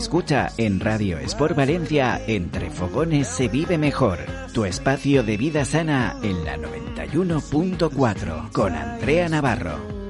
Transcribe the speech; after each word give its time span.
Escucha 0.00 0.48
en 0.56 0.80
Radio 0.80 1.18
Sport 1.18 1.54
Valencia, 1.54 2.22
entre 2.26 2.70
fogones 2.70 3.28
se 3.28 3.48
vive 3.48 3.76
mejor. 3.76 4.18
Tu 4.54 4.64
espacio 4.64 5.22
de 5.22 5.36
vida 5.36 5.66
sana 5.66 6.16
en 6.22 6.42
la 6.42 6.56
91.4 6.56 8.50
con 8.50 8.74
Andrea 8.74 9.28
Navarro. 9.28 10.00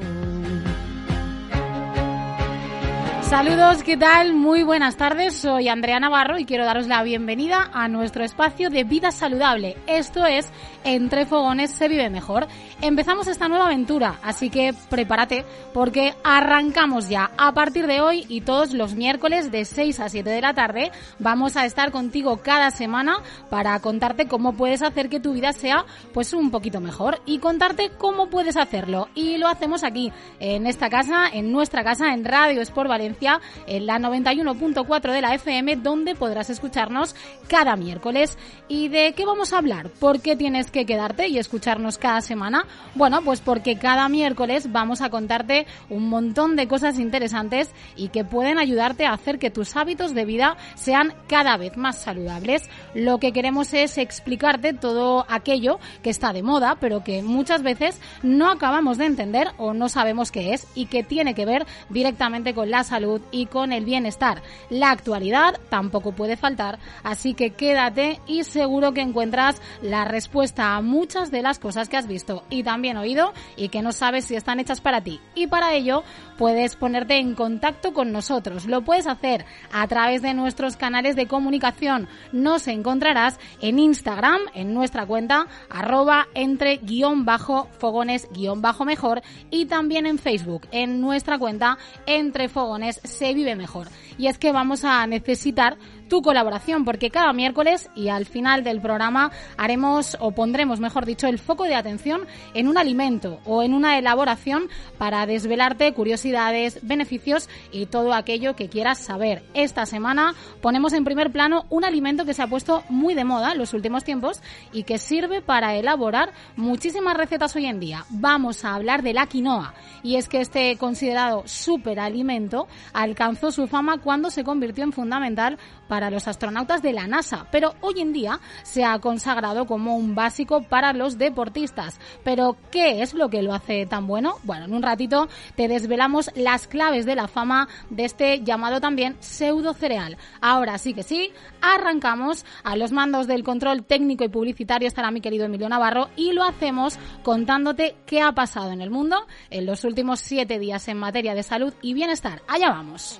Saludos, 3.30 3.84
¿qué 3.84 3.96
tal? 3.96 4.34
Muy 4.34 4.64
buenas 4.64 4.96
tardes, 4.96 5.36
soy 5.36 5.68
Andrea 5.68 6.00
Navarro 6.00 6.36
y 6.38 6.44
quiero 6.44 6.64
daros 6.64 6.88
la 6.88 7.04
bienvenida 7.04 7.70
a 7.72 7.86
nuestro 7.86 8.24
espacio 8.24 8.70
de 8.70 8.82
vida 8.82 9.12
saludable. 9.12 9.76
Esto 9.86 10.26
es 10.26 10.48
Entre 10.82 11.26
Fogones 11.26 11.70
se 11.70 11.86
vive 11.86 12.10
mejor. 12.10 12.48
Empezamos 12.82 13.26
esta 13.26 13.46
nueva 13.46 13.66
aventura, 13.66 14.18
así 14.22 14.48
que 14.48 14.72
prepárate 14.88 15.44
porque 15.74 16.14
arrancamos 16.24 17.10
ya. 17.10 17.30
A 17.36 17.52
partir 17.52 17.86
de 17.86 18.00
hoy 18.00 18.24
y 18.26 18.40
todos 18.40 18.72
los 18.72 18.94
miércoles 18.94 19.50
de 19.52 19.66
6 19.66 20.00
a 20.00 20.08
7 20.08 20.30
de 20.30 20.40
la 20.40 20.54
tarde 20.54 20.90
vamos 21.18 21.58
a 21.58 21.66
estar 21.66 21.90
contigo 21.90 22.38
cada 22.38 22.70
semana 22.70 23.18
para 23.50 23.78
contarte 23.80 24.28
cómo 24.28 24.54
puedes 24.54 24.80
hacer 24.80 25.10
que 25.10 25.20
tu 25.20 25.34
vida 25.34 25.52
sea 25.52 25.84
pues 26.14 26.32
un 26.32 26.50
poquito 26.50 26.80
mejor 26.80 27.20
y 27.26 27.38
contarte 27.38 27.90
cómo 27.98 28.30
puedes 28.30 28.56
hacerlo. 28.56 29.08
Y 29.14 29.36
lo 29.36 29.48
hacemos 29.48 29.84
aquí, 29.84 30.10
en 30.38 30.66
esta 30.66 30.88
casa, 30.88 31.28
en 31.30 31.52
nuestra 31.52 31.84
casa, 31.84 32.14
en 32.14 32.24
Radio 32.24 32.62
Sport 32.62 32.88
Valencia 32.88 33.42
en 33.66 33.84
la 33.84 33.98
91.4 33.98 35.12
de 35.12 35.20
la 35.20 35.34
FM, 35.34 35.76
donde 35.76 36.14
podrás 36.14 36.48
escucharnos 36.48 37.14
cada 37.46 37.76
miércoles. 37.76 38.38
¿Y 38.68 38.88
de 38.88 39.12
qué 39.12 39.26
vamos 39.26 39.52
a 39.52 39.58
hablar? 39.58 39.90
¿Por 39.90 40.22
qué 40.22 40.34
tienes 40.34 40.70
que 40.70 40.86
quedarte 40.86 41.28
y 41.28 41.38
escucharnos 41.38 41.98
cada 41.98 42.22
semana? 42.22 42.64
Bueno, 42.94 43.22
pues 43.22 43.40
porque 43.40 43.78
cada 43.78 44.08
miércoles 44.08 44.72
vamos 44.72 45.00
a 45.00 45.10
contarte 45.10 45.66
un 45.88 46.08
montón 46.08 46.56
de 46.56 46.66
cosas 46.66 46.98
interesantes 46.98 47.70
y 47.94 48.08
que 48.08 48.24
pueden 48.24 48.58
ayudarte 48.58 49.06
a 49.06 49.12
hacer 49.12 49.38
que 49.38 49.50
tus 49.50 49.76
hábitos 49.76 50.12
de 50.12 50.24
vida 50.24 50.56
sean 50.74 51.14
cada 51.28 51.56
vez 51.56 51.76
más 51.76 51.98
saludables. 51.98 52.68
Lo 52.94 53.18
que 53.18 53.32
queremos 53.32 53.72
es 53.74 53.96
explicarte 53.96 54.72
todo 54.72 55.24
aquello 55.28 55.78
que 56.02 56.10
está 56.10 56.32
de 56.32 56.42
moda, 56.42 56.78
pero 56.80 57.04
que 57.04 57.22
muchas 57.22 57.62
veces 57.62 58.00
no 58.22 58.50
acabamos 58.50 58.98
de 58.98 59.06
entender 59.06 59.48
o 59.56 59.72
no 59.72 59.88
sabemos 59.88 60.32
qué 60.32 60.52
es 60.54 60.66
y 60.74 60.86
que 60.86 61.04
tiene 61.04 61.34
que 61.34 61.46
ver 61.46 61.66
directamente 61.90 62.54
con 62.54 62.70
la 62.70 62.82
salud 62.82 63.20
y 63.30 63.46
con 63.46 63.72
el 63.72 63.84
bienestar. 63.84 64.42
La 64.68 64.90
actualidad 64.90 65.60
tampoco 65.68 66.12
puede 66.12 66.36
faltar, 66.36 66.78
así 67.04 67.34
que 67.34 67.50
quédate 67.50 68.20
y 68.26 68.42
seguro 68.44 68.92
que 68.92 69.00
encuentras 69.00 69.62
la 69.80 70.04
respuesta 70.04 70.74
a 70.74 70.80
muchas 70.80 71.30
de 71.30 71.42
las 71.42 71.58
cosas 71.58 71.88
que 71.88 71.96
has 71.96 72.06
visto 72.06 72.42
también 72.62 72.96
oído 72.96 73.32
y 73.56 73.68
que 73.68 73.82
no 73.82 73.92
sabes 73.92 74.24
si 74.24 74.34
están 74.34 74.60
hechas 74.60 74.80
para 74.80 75.00
ti. 75.00 75.20
Y 75.34 75.46
para 75.46 75.74
ello 75.74 76.02
puedes 76.38 76.76
ponerte 76.76 77.18
en 77.18 77.34
contacto 77.34 77.92
con 77.92 78.12
nosotros. 78.12 78.66
Lo 78.66 78.82
puedes 78.82 79.06
hacer 79.06 79.44
a 79.72 79.86
través 79.88 80.22
de 80.22 80.34
nuestros 80.34 80.76
canales 80.76 81.16
de 81.16 81.26
comunicación. 81.26 82.08
Nos 82.32 82.68
encontrarás 82.68 83.38
en 83.60 83.78
Instagram, 83.78 84.40
en 84.54 84.74
nuestra 84.74 85.06
cuenta, 85.06 85.46
arroba 85.68 86.26
entre 86.34 86.78
guion 86.78 87.24
bajo 87.24 87.68
fogones 87.78 88.28
guion 88.32 88.62
bajo 88.62 88.84
mejor 88.84 89.22
y 89.50 89.66
también 89.66 90.06
en 90.06 90.18
Facebook, 90.18 90.66
en 90.70 91.00
nuestra 91.00 91.38
cuenta 91.38 91.78
entre 92.06 92.48
fogones 92.48 93.00
se 93.04 93.34
vive 93.34 93.56
mejor. 93.56 93.88
Y 94.18 94.26
es 94.26 94.38
que 94.38 94.52
vamos 94.52 94.84
a 94.84 95.06
necesitar 95.06 95.76
tu 96.10 96.20
colaboración, 96.20 96.84
porque 96.84 97.08
cada 97.08 97.32
miércoles 97.32 97.88
y 97.94 98.08
al 98.08 98.26
final 98.26 98.64
del 98.64 98.82
programa 98.82 99.30
haremos 99.56 100.18
o 100.20 100.32
pondremos, 100.32 100.80
mejor 100.80 101.06
dicho, 101.06 101.28
el 101.28 101.38
foco 101.38 101.64
de 101.64 101.76
atención 101.76 102.26
en 102.52 102.68
un 102.68 102.76
alimento 102.76 103.38
o 103.46 103.62
en 103.62 103.72
una 103.72 103.96
elaboración 103.96 104.64
para 104.98 105.24
desvelarte 105.24 105.94
curiosidades, 105.94 106.80
beneficios 106.82 107.48
y 107.72 107.86
todo 107.86 108.12
aquello 108.12 108.56
que 108.56 108.68
quieras 108.68 108.98
saber. 108.98 109.44
Esta 109.54 109.86
semana 109.86 110.34
ponemos 110.60 110.92
en 110.92 111.04
primer 111.04 111.30
plano 111.30 111.64
un 111.70 111.84
alimento 111.84 112.26
que 112.26 112.34
se 112.34 112.42
ha 112.42 112.48
puesto 112.48 112.82
muy 112.88 113.14
de 113.14 113.24
moda 113.24 113.52
en 113.52 113.58
los 113.58 113.72
últimos 113.72 114.02
tiempos 114.02 114.42
y 114.72 114.82
que 114.82 114.98
sirve 114.98 115.40
para 115.42 115.76
elaborar 115.76 116.32
muchísimas 116.56 117.16
recetas 117.16 117.54
hoy 117.54 117.66
en 117.66 117.78
día. 117.78 118.04
Vamos 118.10 118.64
a 118.64 118.74
hablar 118.74 119.02
de 119.02 119.14
la 119.14 119.26
quinoa 119.26 119.74
y 120.02 120.16
es 120.16 120.28
que 120.28 120.40
este 120.40 120.76
considerado 120.76 121.44
superalimento 121.46 122.66
alcanzó 122.92 123.52
su 123.52 123.68
fama 123.68 123.98
cuando 123.98 124.30
se 124.30 124.42
convirtió 124.42 124.82
en 124.82 124.92
fundamental 124.92 125.58
para 125.90 126.08
los 126.08 126.28
astronautas 126.28 126.82
de 126.82 126.92
la 126.92 127.08
NASA, 127.08 127.48
pero 127.50 127.74
hoy 127.80 128.00
en 128.00 128.12
día 128.12 128.38
se 128.62 128.84
ha 128.84 128.96
consagrado 129.00 129.66
como 129.66 129.96
un 129.96 130.14
básico 130.14 130.62
para 130.62 130.92
los 130.92 131.18
deportistas. 131.18 131.98
Pero, 132.22 132.56
¿qué 132.70 133.02
es 133.02 133.12
lo 133.12 133.28
que 133.28 133.42
lo 133.42 133.52
hace 133.52 133.86
tan 133.86 134.06
bueno? 134.06 134.36
Bueno, 134.44 134.66
en 134.66 134.74
un 134.74 134.82
ratito 134.82 135.28
te 135.56 135.66
desvelamos 135.66 136.30
las 136.36 136.68
claves 136.68 137.06
de 137.06 137.16
la 137.16 137.26
fama 137.26 137.68
de 137.90 138.04
este 138.04 138.40
llamado 138.44 138.80
también 138.80 139.16
pseudo 139.18 139.74
cereal. 139.74 140.16
Ahora 140.40 140.78
sí 140.78 140.94
que 140.94 141.02
sí, 141.02 141.32
arrancamos 141.60 142.46
a 142.62 142.76
los 142.76 142.92
mandos 142.92 143.26
del 143.26 143.42
control 143.42 143.82
técnico 143.82 144.22
y 144.22 144.28
publicitario 144.28 144.86
estará 144.86 145.10
mi 145.10 145.20
querido 145.20 145.46
Emilio 145.46 145.68
Navarro 145.68 146.08
y 146.14 146.30
lo 146.30 146.44
hacemos 146.44 147.00
contándote 147.24 147.96
qué 148.06 148.22
ha 148.22 148.30
pasado 148.30 148.70
en 148.70 148.80
el 148.80 148.90
mundo 148.90 149.26
en 149.50 149.66
los 149.66 149.82
últimos 149.82 150.20
siete 150.20 150.60
días 150.60 150.86
en 150.86 150.98
materia 150.98 151.34
de 151.34 151.42
salud 151.42 151.74
y 151.82 151.94
bienestar. 151.94 152.42
Allá 152.46 152.70
vamos. 152.70 153.18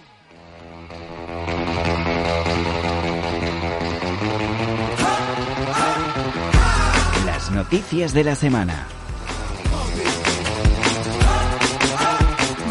Las 7.27 7.51
noticias 7.51 8.13
de 8.13 8.25
la 8.25 8.35
semana. 8.35 9.00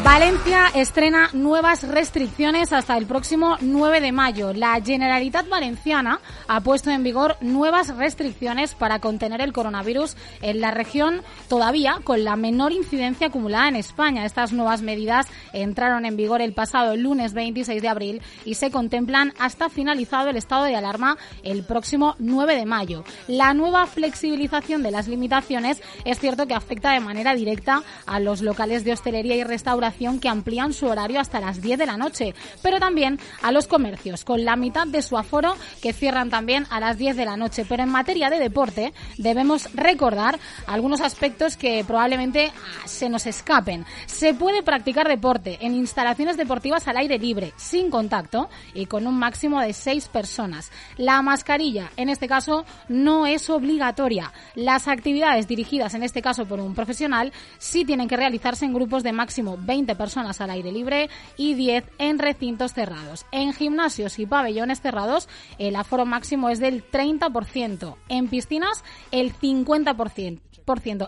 Valencia 0.03 0.67
estrena 0.75 1.29
nuevas 1.33 1.85
restricciones 1.85 2.71
hasta 2.71 2.97
el 2.97 3.05
próximo 3.05 3.57
9 3.59 3.99
de 3.99 4.11
mayo. 4.13 4.53
La 4.53 4.79
Generalitat 4.81 5.49
Valenciana 5.49 6.21
ha 6.47 6.61
puesto 6.61 6.89
en 6.89 7.03
vigor 7.03 7.35
nuevas 7.41 7.95
restricciones 7.95 8.75
para 8.75 8.99
contener 8.99 9.41
el 9.41 9.51
coronavirus 9.51 10.15
en 10.41 10.61
la 10.61 10.71
región 10.71 11.21
todavía 11.49 11.99
con 12.03 12.23
la 12.23 12.37
menor 12.37 12.71
incidencia 12.71 13.27
acumulada 13.27 13.67
en 13.67 13.75
España. 13.75 14.25
Estas 14.25 14.53
nuevas 14.53 14.81
medidas 14.81 15.27
entraron 15.51 16.05
en 16.05 16.16
vigor 16.16 16.41
el 16.41 16.53
pasado 16.53 16.95
lunes 16.95 17.33
26 17.33 17.81
de 17.81 17.87
abril 17.89 18.21
y 18.45 18.55
se 18.55 18.71
contemplan 18.71 19.33
hasta 19.37 19.69
finalizado 19.69 20.29
el 20.29 20.37
estado 20.37 20.63
de 20.63 20.77
alarma 20.77 21.17
el 21.43 21.63
próximo 21.63 22.16
9 22.19 22.55
de 22.55 22.66
mayo. 22.66 23.03
La 23.27 23.53
nueva 23.53 23.85
flexibilización 23.85 24.81
de 24.81 24.91
las 24.91 25.07
limitaciones 25.07 25.81
es 26.05 26.19
cierto 26.19 26.47
que 26.47 26.53
afecta 26.53 26.91
de 26.91 27.01
manera 27.01 27.35
directa 27.35 27.83
a 28.05 28.19
los 28.19 28.41
locales 28.41 28.85
de 28.85 28.93
hostelería 28.93 29.35
y 29.35 29.43
restauración 29.43 29.88
que 30.22 30.29
amplían 30.29 30.73
su 30.73 30.85
horario 30.88 31.19
hasta 31.19 31.39
las 31.39 31.61
10 31.61 31.79
de 31.79 31.85
la 31.85 31.97
noche, 31.97 32.33
pero 32.61 32.79
también 32.79 33.19
a 33.41 33.51
los 33.51 33.67
comercios, 33.67 34.23
con 34.23 34.45
la 34.45 34.55
mitad 34.55 34.88
de 34.88 35.01
su 35.01 35.17
aforo 35.17 35.55
que 35.81 35.94
cierran 35.94 36.29
también 36.29 36.66
a 36.69 36.79
las 36.79 36.97
10 36.97 37.17
de 37.17 37.25
la 37.25 37.38
noche. 37.38 37.66
Pero 37.67 37.83
en 37.83 37.89
materia 37.89 38.29
de 38.29 38.39
deporte 38.39 38.94
debemos 39.17 39.73
recordar 39.73 40.39
algunos 40.67 41.01
aspectos 41.01 41.57
que 41.57 41.83
probablemente 41.85 42.51
ah, 42.55 42.88
se 42.88 43.09
nos 43.09 43.25
escapen. 43.25 43.85
Se 44.05 44.33
puede 44.33 44.63
practicar 44.63 45.07
deporte 45.07 45.57
en 45.61 45.73
instalaciones 45.73 46.38
deportivas 46.38 46.88
al 46.88 46.97
aire 46.97 47.17
libre, 47.17 47.53
sin 47.57 47.89
contacto 47.89 48.49
y 48.73 48.85
con 48.85 49.07
un 49.07 49.17
máximo 49.17 49.59
de 49.61 49.73
6 49.73 50.07
personas. 50.07 50.72
La 50.97 51.22
mascarilla, 51.22 51.91
en 51.97 52.09
este 52.09 52.28
caso, 52.28 52.66
no 52.88 53.25
es 53.25 53.49
obligatoria. 53.49 54.31
Las 54.55 54.88
actividades 54.88 55.47
dirigidas, 55.47 55.94
en 55.94 56.03
este 56.03 56.22
caso 56.22 56.45
por 56.45 56.59
un 56.59 56.73
profesional, 56.73 57.33
sí 57.57 57.85
tienen 57.85 58.07
que 58.07 58.17
realizarse 58.17 58.66
en 58.66 58.73
grupos 58.73 59.03
de 59.03 59.11
máximo 59.11 59.57
20 59.59 59.78
personas 59.85 60.41
al 60.41 60.50
aire 60.50 60.72
libre 60.72 61.09
y 61.38 61.53
10 61.53 61.84
en 61.97 62.19
recintos 62.19 62.73
cerrados. 62.73 63.25
En 63.31 63.53
gimnasios 63.53 64.19
y 64.19 64.25
pabellones 64.25 64.81
cerrados 64.81 65.29
el 65.58 65.76
aforo 65.76 66.05
máximo 66.05 66.49
es 66.49 66.59
del 66.59 66.90
30%, 66.90 67.96
en 68.09 68.28
piscinas 68.28 68.84
el 69.11 69.34
50% 69.34 70.41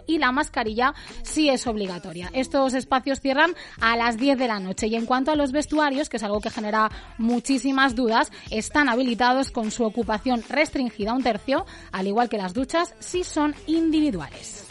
y 0.08 0.18
la 0.18 0.32
mascarilla 0.32 0.94
sí 1.24 1.50
es 1.50 1.68
obligatoria. 1.68 2.30
Estos 2.34 2.74
espacios 2.74 3.22
cierran 3.22 3.54
a 3.80 3.96
las 3.96 4.18
10 4.18 4.38
de 4.38 4.48
la 4.48 4.60
noche 4.60 4.88
y 4.88 4.96
en 4.96 5.06
cuanto 5.06 5.32
a 5.32 5.36
los 5.36 5.52
vestuarios, 5.52 6.10
que 6.10 6.18
es 6.18 6.24
algo 6.24 6.42
que 6.42 6.50
genera 6.50 6.90
muchísimas 7.18 7.96
dudas, 7.96 8.32
están 8.50 8.90
habilitados 8.90 9.52
con 9.52 9.72
su 9.72 9.84
ocupación 9.84 10.44
restringida 10.50 11.12
a 11.12 11.16
un 11.16 11.24
tercio, 11.24 11.66
al 11.92 12.08
igual 12.08 12.30
que 12.30 12.38
las 12.38 12.54
duchas 12.54 12.96
si 13.00 13.24
son 13.24 13.54
individuales. 13.68 14.66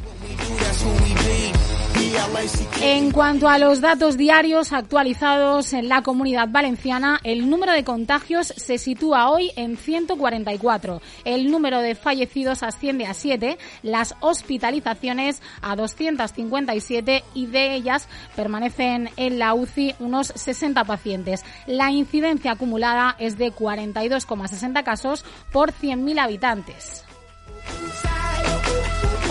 En 2.83 3.11
cuanto 3.11 3.49
a 3.49 3.59
los 3.59 3.81
datos 3.81 4.17
diarios 4.17 4.73
actualizados 4.73 5.73
en 5.73 5.89
la 5.89 6.03
comunidad 6.03 6.49
valenciana, 6.49 7.21
el 7.25 7.51
número 7.51 7.73
de 7.73 7.85
contagios 7.85 8.55
se 8.57 8.79
sitúa 8.79 9.31
hoy 9.31 9.53
en 9.57 9.77
144. 9.77 11.03
El 11.25 11.51
número 11.51 11.81
de 11.81 11.95
fallecidos 11.95 12.63
asciende 12.63 13.07
a 13.07 13.15
7, 13.15 13.59
las 13.83 14.15
hospitalizaciones 14.21 15.43
a 15.61 15.77
257 15.77 17.23
y 17.35 17.47
de 17.47 17.75
ellas 17.75 18.09
permanecen 18.35 19.11
en 19.17 19.39
la 19.39 19.55
UCI 19.55 19.95
unos 19.99 20.29
60 20.29 20.85
pacientes. 20.85 21.45
La 21.67 21.91
incidencia 21.91 22.53
acumulada 22.53 23.15
es 23.19 23.37
de 23.37 23.53
42,60 23.53 24.83
casos 24.85 25.25
por 25.53 25.73
100.000 25.73 26.19
habitantes. 26.19 27.05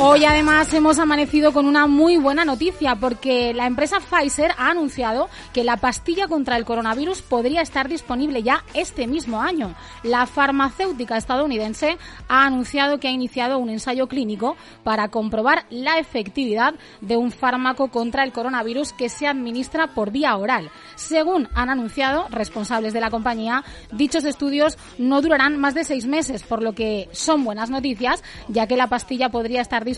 Hoy 0.01 0.23
además 0.23 0.73
hemos 0.73 0.97
amanecido 0.97 1.51
con 1.51 1.65
una 1.65 1.85
muy 1.85 2.15
buena 2.15 2.45
noticia 2.45 2.95
porque 2.95 3.53
la 3.53 3.67
empresa 3.67 3.97
Pfizer 3.99 4.51
ha 4.57 4.69
anunciado 4.69 5.27
que 5.51 5.65
la 5.65 5.75
pastilla 5.75 6.29
contra 6.29 6.55
el 6.55 6.63
coronavirus 6.63 7.21
podría 7.21 7.61
estar 7.61 7.89
disponible 7.89 8.41
ya 8.41 8.63
este 8.73 9.07
mismo 9.07 9.41
año. 9.41 9.75
La 10.03 10.25
farmacéutica 10.25 11.17
estadounidense 11.17 11.97
ha 12.29 12.45
anunciado 12.45 13.01
que 13.01 13.09
ha 13.09 13.11
iniciado 13.11 13.59
un 13.59 13.69
ensayo 13.69 14.07
clínico 14.07 14.55
para 14.85 15.09
comprobar 15.09 15.65
la 15.69 15.99
efectividad 15.99 16.75
de 17.01 17.17
un 17.17 17.29
fármaco 17.29 17.89
contra 17.89 18.23
el 18.23 18.31
coronavirus 18.31 18.93
que 18.93 19.09
se 19.09 19.27
administra 19.27 19.87
por 19.87 20.11
vía 20.11 20.37
oral. 20.37 20.71
Según 20.95 21.49
han 21.55 21.69
anunciado 21.69 22.25
responsables 22.29 22.93
de 22.93 23.01
la 23.01 23.11
compañía, 23.11 23.65
dichos 23.91 24.23
estudios 24.23 24.77
no 24.97 25.21
durarán 25.21 25.57
más 25.57 25.73
de 25.73 25.83
seis 25.83 26.05
meses, 26.05 26.43
por 26.43 26.63
lo 26.63 26.71
que 26.71 27.09
son 27.11 27.43
buenas 27.43 27.69
noticias, 27.69 28.23
ya 28.47 28.65
que 28.65 28.77
la 28.77 28.87
pastilla 28.87 29.27
podría 29.27 29.59
estar 29.59 29.83
disponible 29.83 29.88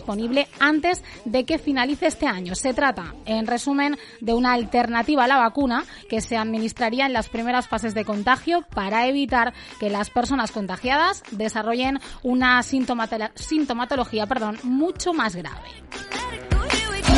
antes 0.60 1.02
de 1.24 1.44
que 1.44 1.58
finalice 1.58 2.06
este 2.06 2.26
año. 2.26 2.54
Se 2.54 2.74
trata, 2.74 3.14
en 3.26 3.46
resumen, 3.46 3.98
de 4.20 4.34
una 4.34 4.52
alternativa 4.52 5.24
a 5.24 5.28
la 5.28 5.38
vacuna 5.38 5.84
que 6.08 6.20
se 6.20 6.36
administraría 6.36 7.06
en 7.06 7.12
las 7.12 7.28
primeras 7.28 7.68
fases 7.68 7.94
de 7.94 8.04
contagio 8.04 8.62
para 8.74 9.06
evitar 9.06 9.52
que 9.80 9.90
las 9.90 10.10
personas 10.10 10.52
contagiadas 10.52 11.22
desarrollen 11.30 12.00
una 12.22 12.62
sintomatología 12.62 14.26
perdón, 14.26 14.58
mucho 14.62 15.12
más 15.12 15.36
grave. 15.36 15.68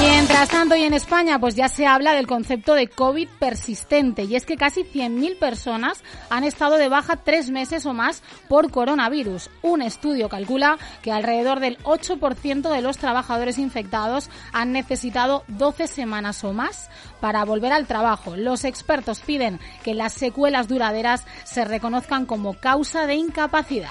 Mientras 0.07 0.51
tanto, 0.51 0.77
y 0.77 0.83
en 0.83 0.93
España, 0.93 1.39
pues 1.39 1.55
ya 1.55 1.69
se 1.69 1.87
habla 1.87 2.13
del 2.13 2.27
concepto 2.27 2.75
de 2.75 2.89
COVID 2.89 3.27
persistente, 3.39 4.25
y 4.25 4.37
es 4.37 4.45
que 4.45 4.59
casi 4.59 4.83
100.000 4.83 5.39
personas 5.39 6.05
han 6.29 6.45
estado 6.45 6.77
de 6.77 6.91
baja 6.91 7.17
tres 7.17 7.49
meses 7.49 7.87
o 7.87 7.95
más 7.95 8.23
por 8.47 8.71
coronavirus. 8.71 9.49
Un 9.63 9.81
estudio 9.81 10.29
calcula 10.29 10.77
que 11.01 11.11
alrededor 11.11 11.61
del 11.61 11.79
8% 11.85 12.71
de 12.71 12.83
los 12.83 12.99
trabajadores 12.99 13.57
infectados 13.57 14.29
han 14.53 14.73
necesitado 14.73 15.43
12 15.49 15.87
semanas 15.87 16.45
o 16.45 16.53
más 16.53 16.91
para 17.21 17.43
volver 17.47 17.73
al 17.73 17.87
trabajo. 17.87 18.37
Los 18.37 18.65
expertos 18.65 19.21
piden 19.21 19.59
que 19.85 19.95
las 19.95 20.13
secuelas 20.13 20.69
duraderas 20.69 21.25
se 21.45 21.65
reconozcan 21.65 22.27
como 22.27 22.53
causa 22.53 23.07
de 23.07 23.15
incapacidad. 23.15 23.91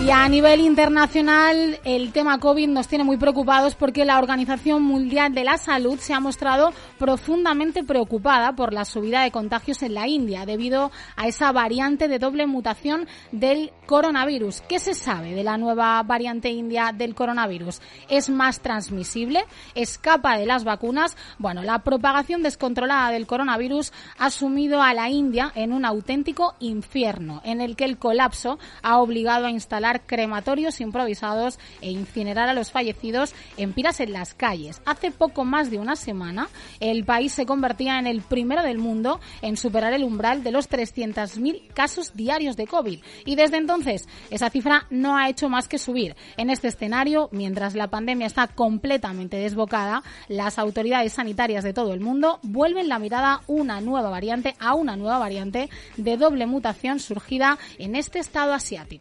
Y 0.00 0.10
a 0.10 0.28
nivel 0.28 0.60
internacional, 0.60 1.80
el 1.84 2.12
tema 2.12 2.38
COVID 2.38 2.68
nos 2.68 2.86
tiene 2.86 3.04
muy 3.04 3.16
preocupados 3.16 3.74
porque 3.74 4.04
la 4.04 4.18
Organización 4.18 4.82
Mundial 4.82 5.34
de 5.34 5.44
la 5.44 5.58
Salud 5.58 5.98
se 5.98 6.14
ha 6.14 6.20
mostrado 6.20 6.72
profundamente 6.98 7.82
preocupada 7.82 8.52
por 8.52 8.72
la 8.72 8.84
subida 8.84 9.22
de 9.22 9.32
contagios 9.32 9.82
en 9.82 9.94
la 9.94 10.06
India 10.06 10.46
debido 10.46 10.92
a 11.16 11.26
esa 11.26 11.50
variante 11.50 12.06
de 12.06 12.18
doble 12.20 12.46
mutación 12.46 13.08
del 13.32 13.72
coronavirus. 13.86 14.62
¿Qué 14.62 14.78
se 14.78 14.94
sabe 14.94 15.34
de 15.34 15.42
la 15.42 15.58
nueva 15.58 16.02
variante 16.04 16.48
india 16.48 16.92
del 16.94 17.14
coronavirus? 17.14 17.80
¿Es 18.08 18.30
más 18.30 18.60
transmisible? 18.60 19.44
¿Escapa 19.74 20.38
de 20.38 20.46
las 20.46 20.64
vacunas? 20.64 21.16
Bueno, 21.38 21.62
la 21.62 21.80
propagación 21.80 22.42
descontrolada 22.42 23.10
del 23.10 23.26
coronavirus 23.26 23.92
ha 24.16 24.30
sumido 24.30 24.80
a 24.80 24.94
la 24.94 25.10
India 25.10 25.52
en 25.54 25.72
un 25.72 25.84
auténtico 25.84 26.54
infierno 26.60 27.42
en 27.44 27.60
el 27.60 27.76
que 27.76 27.84
el 27.84 27.98
colapso 27.98 28.58
ha 28.82 28.98
obligado 28.98 29.46
a 29.46 29.50
instalar 29.50 30.02
crematorios 30.06 30.80
improvisados 30.80 31.58
e 31.80 31.90
incinerar 31.90 32.48
a 32.48 32.54
los 32.54 32.70
fallecidos 32.70 33.34
en 33.56 33.72
piras 33.72 34.00
en 34.00 34.12
las 34.12 34.34
calles. 34.34 34.80
Hace 34.84 35.10
poco 35.10 35.44
más 35.44 35.70
de 35.70 35.78
una 35.78 35.96
semana, 35.96 36.48
el 36.80 37.04
país 37.04 37.32
se 37.32 37.46
convertía 37.46 37.98
en 37.98 38.06
el 38.06 38.22
primero 38.22 38.62
del 38.62 38.78
mundo 38.78 39.20
en 39.42 39.56
superar 39.56 39.92
el 39.92 40.04
umbral 40.04 40.42
de 40.42 40.52
los 40.52 40.68
300.000 40.68 41.68
casos 41.72 42.14
diarios 42.14 42.56
de 42.56 42.66
COVID. 42.66 43.00
Y 43.24 43.34
desde 43.36 43.56
entonces, 43.56 44.08
esa 44.30 44.50
cifra 44.50 44.86
no 44.90 45.16
ha 45.16 45.28
hecho 45.28 45.48
más 45.48 45.68
que 45.68 45.78
subir. 45.78 46.16
En 46.36 46.50
este 46.50 46.68
escenario, 46.68 47.28
mientras 47.32 47.74
la 47.74 47.88
pandemia 47.88 48.26
está 48.26 48.48
completamente 48.48 49.36
desbocada, 49.36 50.02
las 50.28 50.58
autoridades 50.58 51.12
sanitarias 51.14 51.64
de 51.64 51.72
todo 51.72 51.92
el 51.92 52.00
mundo 52.00 52.38
vuelven 52.42 52.88
la 52.88 52.98
mirada 52.98 53.42
una 53.46 53.80
nueva 53.80 54.10
variante 54.10 54.54
a 54.58 54.74
una 54.74 54.96
nueva 54.96 55.18
variante 55.18 55.70
de 55.96 56.16
doble 56.16 56.46
mutación 56.46 57.00
surgida 57.00 57.58
en 57.78 57.96
este 57.96 58.18
estado 58.18 58.52
así 58.76 59.00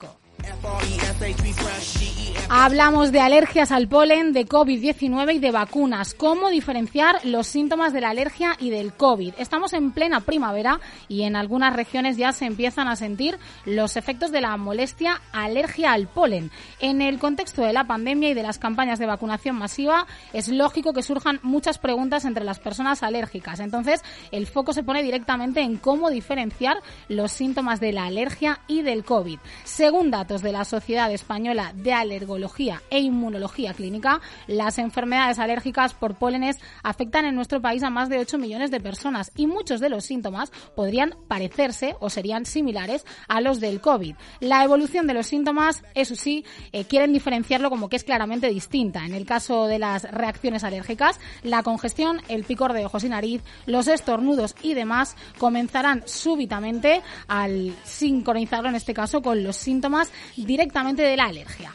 Hablamos 2.49 3.11
de 3.11 3.19
alergias 3.19 3.71
al 3.71 3.89
polen, 3.89 4.31
de 4.31 4.45
COVID-19 4.47 5.35
y 5.35 5.39
de 5.39 5.51
vacunas. 5.51 6.13
¿Cómo 6.13 6.49
diferenciar 6.49 7.19
los 7.25 7.47
síntomas 7.47 7.91
de 7.91 7.99
la 7.99 8.11
alergia 8.11 8.55
y 8.57 8.69
del 8.69 8.93
COVID? 8.93 9.33
Estamos 9.37 9.73
en 9.73 9.91
plena 9.91 10.21
primavera 10.21 10.79
y 11.09 11.23
en 11.23 11.35
algunas 11.35 11.75
regiones 11.75 12.15
ya 12.15 12.31
se 12.31 12.45
empiezan 12.45 12.87
a 12.87 12.95
sentir 12.95 13.37
los 13.65 13.97
efectos 13.97 14.31
de 14.31 14.39
la 14.39 14.55
molestia 14.55 15.21
alergia 15.33 15.91
al 15.91 16.07
polen. 16.07 16.51
En 16.79 17.01
el 17.01 17.19
contexto 17.19 17.63
de 17.63 17.73
la 17.73 17.85
pandemia 17.85 18.29
y 18.29 18.33
de 18.33 18.43
las 18.43 18.59
campañas 18.59 18.99
de 18.99 19.07
vacunación 19.07 19.57
masiva, 19.57 20.07
es 20.31 20.47
lógico 20.47 20.93
que 20.93 21.03
surjan 21.03 21.39
muchas 21.43 21.77
preguntas 21.77 22.23
entre 22.23 22.45
las 22.45 22.59
personas 22.59 23.03
alérgicas. 23.03 23.59
Entonces, 23.59 24.01
el 24.31 24.47
foco 24.47 24.71
se 24.71 24.83
pone 24.83 25.03
directamente 25.03 25.61
en 25.61 25.77
cómo 25.77 26.09
diferenciar 26.09 26.77
los 27.09 27.33
síntomas 27.33 27.81
de 27.81 27.91
la 27.91 28.05
alergia 28.05 28.61
y 28.67 28.83
del 28.83 29.03
COVID. 29.03 29.39
Según 29.65 30.11
datos 30.27 30.41
de 30.41 30.51
la 30.51 30.65
Sociedad 30.65 31.09
Española 31.09 31.71
de 31.73 31.93
Alergología 31.93 32.81
e 32.89 32.99
Inmunología 32.99 33.73
Clínica, 33.73 34.19
las 34.47 34.77
enfermedades 34.77 35.39
alérgicas 35.39 35.93
por 35.93 36.15
pólenes 36.15 36.57
afectan 36.83 37.23
en 37.23 37.33
nuestro 37.33 37.61
país 37.61 37.81
a 37.81 37.89
más 37.89 38.09
de 38.09 38.19
8 38.19 38.37
millones 38.37 38.69
de 38.69 38.81
personas 38.81 39.31
y 39.37 39.47
muchos 39.47 39.79
de 39.79 39.87
los 39.87 40.03
síntomas 40.03 40.51
podrían 40.75 41.15
parecerse 41.29 41.95
o 42.01 42.09
serían 42.09 42.45
similares 42.45 43.05
a 43.29 43.39
los 43.39 43.61
del 43.61 43.79
COVID. 43.79 44.15
La 44.41 44.65
evolución 44.65 45.07
de 45.07 45.13
los 45.13 45.27
síntomas, 45.27 45.81
eso 45.95 46.17
sí, 46.17 46.43
eh, 46.73 46.83
quieren 46.83 47.13
diferenciarlo 47.13 47.69
como 47.69 47.87
que 47.87 47.95
es 47.95 48.03
claramente 48.03 48.49
distinta. 48.49 49.05
En 49.05 49.13
el 49.13 49.25
caso 49.25 49.67
de 49.67 49.79
las 49.79 50.03
reacciones 50.11 50.65
alérgicas, 50.65 51.21
la 51.41 51.63
congestión, 51.63 52.19
el 52.27 52.43
picor 52.43 52.73
de 52.73 52.85
ojos 52.85 53.05
y 53.05 53.07
nariz, 53.07 53.43
los 53.65 53.87
estornudos 53.87 54.57
y 54.61 54.73
demás 54.73 55.15
comenzarán 55.37 56.03
súbitamente 56.05 57.01
al 57.29 57.73
sincronizarlo 57.85 58.67
en 58.67 58.75
este 58.75 58.93
caso 58.93 59.21
con 59.21 59.41
los 59.41 59.55
síntomas 59.55 60.11
directamente 60.35 61.01
de 61.01 61.17
la 61.17 61.25
alergia. 61.25 61.73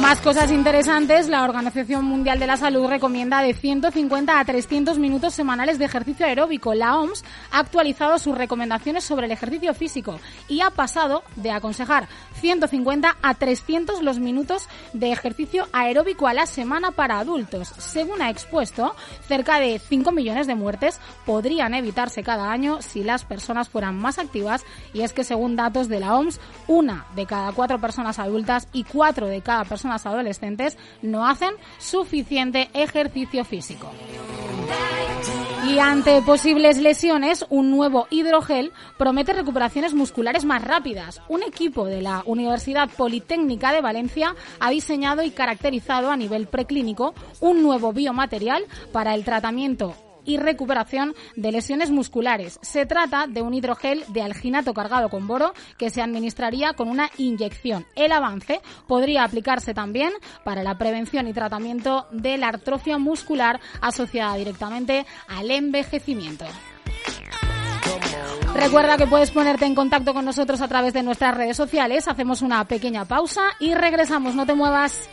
Más 0.00 0.20
cosas 0.20 0.52
interesantes, 0.52 1.28
la 1.28 1.42
Organización 1.42 2.04
Mundial 2.04 2.38
de 2.38 2.46
la 2.46 2.56
Salud 2.56 2.86
recomienda 2.86 3.42
de 3.42 3.52
150 3.52 4.38
a 4.38 4.44
300 4.44 4.96
minutos 4.96 5.34
semanales 5.34 5.78
de 5.78 5.86
ejercicio 5.86 6.24
aeróbico. 6.24 6.72
La 6.72 6.98
OMS 6.98 7.24
ha 7.50 7.58
actualizado 7.58 8.18
sus 8.18 8.38
recomendaciones 8.38 9.02
sobre 9.02 9.26
el 9.26 9.32
ejercicio 9.32 9.74
físico 9.74 10.20
y 10.48 10.60
ha 10.60 10.70
pasado 10.70 11.24
de 11.34 11.50
aconsejar 11.50 12.08
150 12.40 13.16
a 13.20 13.34
300 13.34 14.02
los 14.02 14.20
minutos 14.20 14.68
de 14.92 15.10
ejercicio 15.10 15.66
aeróbico 15.72 16.28
a 16.28 16.32
la 16.32 16.46
semana 16.46 16.92
para 16.92 17.18
adultos. 17.18 17.68
Según 17.78 18.22
ha 18.22 18.30
expuesto, 18.30 18.94
cerca 19.26 19.58
de 19.58 19.80
5 19.80 20.12
millones 20.12 20.46
de 20.46 20.54
muertes 20.54 21.00
podrían 21.26 21.74
evitarse 21.74 22.22
cada 22.22 22.52
año 22.52 22.80
si 22.82 23.02
las 23.02 23.24
personas 23.24 23.68
fueran 23.68 23.98
más 23.98 24.18
activas 24.18 24.64
y 24.94 25.02
es 25.02 25.12
que 25.12 25.24
según 25.24 25.56
datos 25.56 25.88
de 25.88 26.00
la 26.00 26.14
OMS, 26.14 26.40
una 26.68 27.04
de 27.16 27.26
cada 27.26 27.50
cuatro 27.52 27.80
personas 27.80 28.20
adultas 28.20 28.68
y 28.72 28.84
cuatro 28.84 29.26
de 29.26 29.40
cada 29.42 29.64
persona 29.64 29.87
adolescentes 30.06 30.76
no 31.02 31.26
hacen 31.26 31.54
suficiente 31.78 32.68
ejercicio 32.74 33.44
físico. 33.44 33.90
Y 35.66 35.80
ante 35.80 36.22
posibles 36.22 36.78
lesiones, 36.78 37.44
un 37.50 37.70
nuevo 37.70 38.06
hidrogel 38.10 38.72
promete 38.96 39.32
recuperaciones 39.32 39.92
musculares 39.92 40.44
más 40.44 40.62
rápidas. 40.62 41.20
Un 41.28 41.42
equipo 41.42 41.84
de 41.84 42.00
la 42.00 42.22
Universidad 42.26 42.88
Politécnica 42.88 43.72
de 43.72 43.80
Valencia 43.80 44.34
ha 44.60 44.70
diseñado 44.70 45.22
y 45.22 45.30
caracterizado 45.30 46.10
a 46.10 46.16
nivel 46.16 46.46
preclínico 46.46 47.14
un 47.40 47.62
nuevo 47.62 47.92
biomaterial 47.92 48.64
para 48.92 49.14
el 49.14 49.24
tratamiento 49.24 49.94
y 50.28 50.36
recuperación 50.36 51.14
de 51.36 51.50
lesiones 51.50 51.90
musculares. 51.90 52.60
Se 52.62 52.84
trata 52.84 53.26
de 53.26 53.40
un 53.40 53.54
hidrogel 53.54 54.04
de 54.08 54.20
alginato 54.22 54.74
cargado 54.74 55.08
con 55.08 55.26
boro 55.26 55.54
que 55.78 55.88
se 55.88 56.02
administraría 56.02 56.74
con 56.74 56.88
una 56.88 57.10
inyección. 57.16 57.86
El 57.96 58.12
avance 58.12 58.60
podría 58.86 59.24
aplicarse 59.24 59.72
también 59.72 60.12
para 60.44 60.62
la 60.62 60.76
prevención 60.76 61.26
y 61.26 61.32
tratamiento 61.32 62.06
de 62.12 62.36
la 62.36 62.48
artrofia 62.48 62.98
muscular 62.98 63.58
asociada 63.80 64.36
directamente 64.36 65.06
al 65.28 65.50
envejecimiento. 65.50 66.44
Recuerda 68.54 68.98
que 68.98 69.06
puedes 69.06 69.30
ponerte 69.30 69.64
en 69.64 69.74
contacto 69.74 70.12
con 70.12 70.26
nosotros 70.26 70.60
a 70.60 70.68
través 70.68 70.92
de 70.92 71.02
nuestras 71.02 71.34
redes 71.34 71.56
sociales. 71.56 72.06
Hacemos 72.06 72.42
una 72.42 72.64
pequeña 72.66 73.06
pausa 73.06 73.42
y 73.60 73.74
regresamos. 73.74 74.34
No 74.34 74.44
te 74.44 74.54
muevas. 74.54 75.08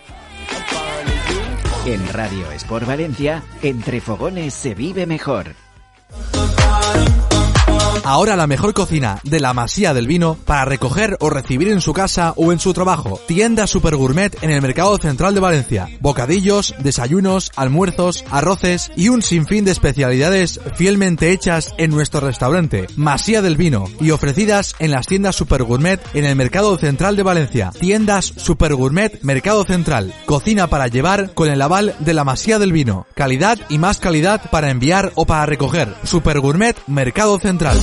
En 1.86 2.02
Radio 2.14 2.52
Sport 2.54 2.88
Valencia, 2.88 3.44
entre 3.62 4.02
fogones 4.02 4.56
se 4.56 4.74
vive 4.74 5.06
mejor. 5.06 5.54
Ahora 8.04 8.36
la 8.36 8.48
mejor 8.48 8.74
cocina 8.74 9.20
de 9.24 9.40
la 9.40 9.54
Masía 9.54 9.94
del 9.94 10.08
Vino 10.08 10.38
para 10.46 10.66
recoger 10.66 11.18
o 11.20 11.30
recibir 11.30 11.70
en 11.70 11.82
su 11.82 11.94
casa 11.94 12.34
o 12.36 12.52
en 12.52 12.60
su 12.60 12.74
trabajo. 12.74 13.20
Tienda 13.28 13.68
Super 13.68 13.96
Gourmet 13.96 14.36
en 14.44 14.52
el 14.52 14.62
Mercado 14.62 14.98
Central 14.98 15.34
de 15.34 15.40
Valencia. 15.40 15.88
Bocadillos, 16.02 16.76
desayunos, 16.80 17.52
almuerzos, 17.56 18.24
arroces 18.30 18.92
y 18.96 19.10
un 19.10 19.22
sinfín 19.22 19.66
de 19.66 19.72
especialidades 19.72 20.60
fielmente 20.76 21.32
hechas 21.32 21.74
en 21.78 21.92
nuestro 21.92 22.20
restaurante 22.20 22.88
Masía 22.96 23.42
del 23.42 23.58
Vino 23.58 23.86
y 24.00 24.12
ofrecidas 24.12 24.76
en 24.80 24.92
las 24.92 25.08
tiendas 25.08 25.36
Super 25.36 25.64
Gourmet 25.64 26.00
en 26.14 26.26
el 26.26 26.36
Mercado 26.36 26.78
Central 26.78 27.16
de 27.16 27.24
Valencia. 27.24 27.72
Tiendas 27.80 28.26
Super 28.26 28.76
Gourmet 28.76 29.22
Mercado 29.24 29.64
Central. 29.64 30.14
Cocina 30.26 30.68
para 30.68 30.88
llevar 30.88 31.34
con 31.34 31.50
el 31.50 31.62
aval 31.62 31.96
de 32.00 32.14
la 32.14 32.24
Masía 32.24 32.60
del 32.60 32.72
Vino. 32.72 33.08
Calidad 33.16 33.60
y 33.70 33.78
más 33.78 34.00
calidad 34.00 34.50
para 34.52 34.70
enviar 34.70 35.12
o 35.16 35.26
para 35.26 35.46
recoger. 35.46 35.94
Super 36.04 36.40
Gourmet 36.40 36.76
Mercado 36.88 37.40
Central. 37.40 37.78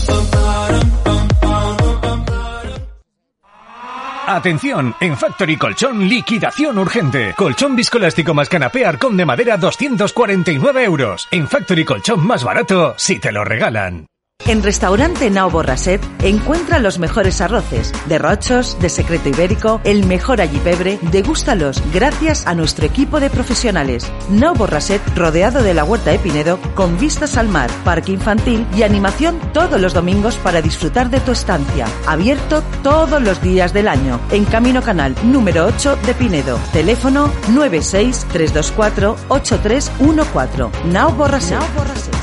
Atención, 4.26 4.94
en 5.00 5.16
Factory 5.16 5.56
Colchón, 5.56 6.08
liquidación 6.08 6.78
urgente. 6.78 7.34
Colchón 7.36 7.76
viscoelástico 7.76 8.32
más 8.32 8.48
canapé 8.48 8.86
arcón 8.86 9.16
de 9.16 9.26
madera 9.26 9.56
249 9.56 10.84
euros. 10.84 11.28
En 11.30 11.48
Factory 11.48 11.84
Colchón 11.84 12.26
más 12.26 12.42
barato, 12.42 12.94
si 12.96 13.18
te 13.18 13.30
lo 13.30 13.44
regalan. 13.44 14.06
En 14.46 14.62
Restaurante 14.62 15.30
Nao 15.30 15.50
Borraset 15.50 16.02
encuentra 16.20 16.80
los 16.80 16.98
mejores 16.98 17.40
arroces, 17.40 17.92
de 18.06 18.18
rochos, 18.18 18.76
de 18.80 18.88
secreto 18.88 19.28
ibérico, 19.28 19.80
el 19.84 20.04
mejor 20.04 20.40
allipebre, 20.40 20.98
degústalos 21.00 21.80
gracias 21.92 22.44
a 22.46 22.54
nuestro 22.54 22.84
equipo 22.84 23.20
de 23.20 23.30
profesionales. 23.30 24.10
Nao 24.30 24.54
Borraset 24.54 25.00
rodeado 25.16 25.62
de 25.62 25.74
la 25.74 25.84
huerta 25.84 26.10
de 26.10 26.18
Pinedo 26.18 26.58
con 26.74 26.98
vistas 26.98 27.36
al 27.36 27.48
mar, 27.48 27.70
parque 27.84 28.12
infantil 28.12 28.66
y 28.74 28.82
animación 28.82 29.38
todos 29.52 29.80
los 29.80 29.94
domingos 29.94 30.34
para 30.36 30.60
disfrutar 30.60 31.08
de 31.08 31.20
tu 31.20 31.30
estancia. 31.30 31.86
Abierto 32.06 32.64
todos 32.82 33.22
los 33.22 33.40
días 33.42 33.72
del 33.72 33.86
año 33.86 34.20
en 34.32 34.44
Camino 34.44 34.82
Canal 34.82 35.14
número 35.22 35.66
8 35.66 35.98
de 36.04 36.14
Pinedo. 36.14 36.58
Teléfono 36.72 37.32
96 37.50 38.26
324 38.32 39.16
8314. 39.28 40.92
Nao 40.92 41.12
Borraset. 41.12 41.60
Nao 41.60 41.68
Borraset. 41.76 42.22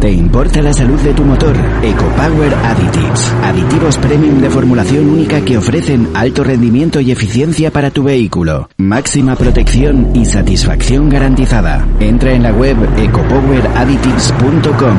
¿Te 0.00 0.10
importa 0.12 0.62
la 0.62 0.72
salud 0.72 1.00
de 1.00 1.12
tu 1.12 1.24
motor? 1.24 1.56
EcoPower 1.82 2.54
Additives. 2.54 3.34
Aditivos 3.42 3.98
premium 3.98 4.40
de 4.40 4.48
formulación 4.48 5.08
única 5.08 5.44
que 5.44 5.58
ofrecen 5.58 6.12
alto 6.14 6.44
rendimiento 6.44 7.00
y 7.00 7.10
eficiencia 7.10 7.72
para 7.72 7.90
tu 7.90 8.04
vehículo. 8.04 8.68
Máxima 8.76 9.34
protección 9.34 10.14
y 10.14 10.24
satisfacción 10.24 11.08
garantizada. 11.08 11.84
Entra 11.98 12.30
en 12.30 12.44
la 12.44 12.52
web 12.52 12.76
ecopoweradditives.com. 12.96 14.96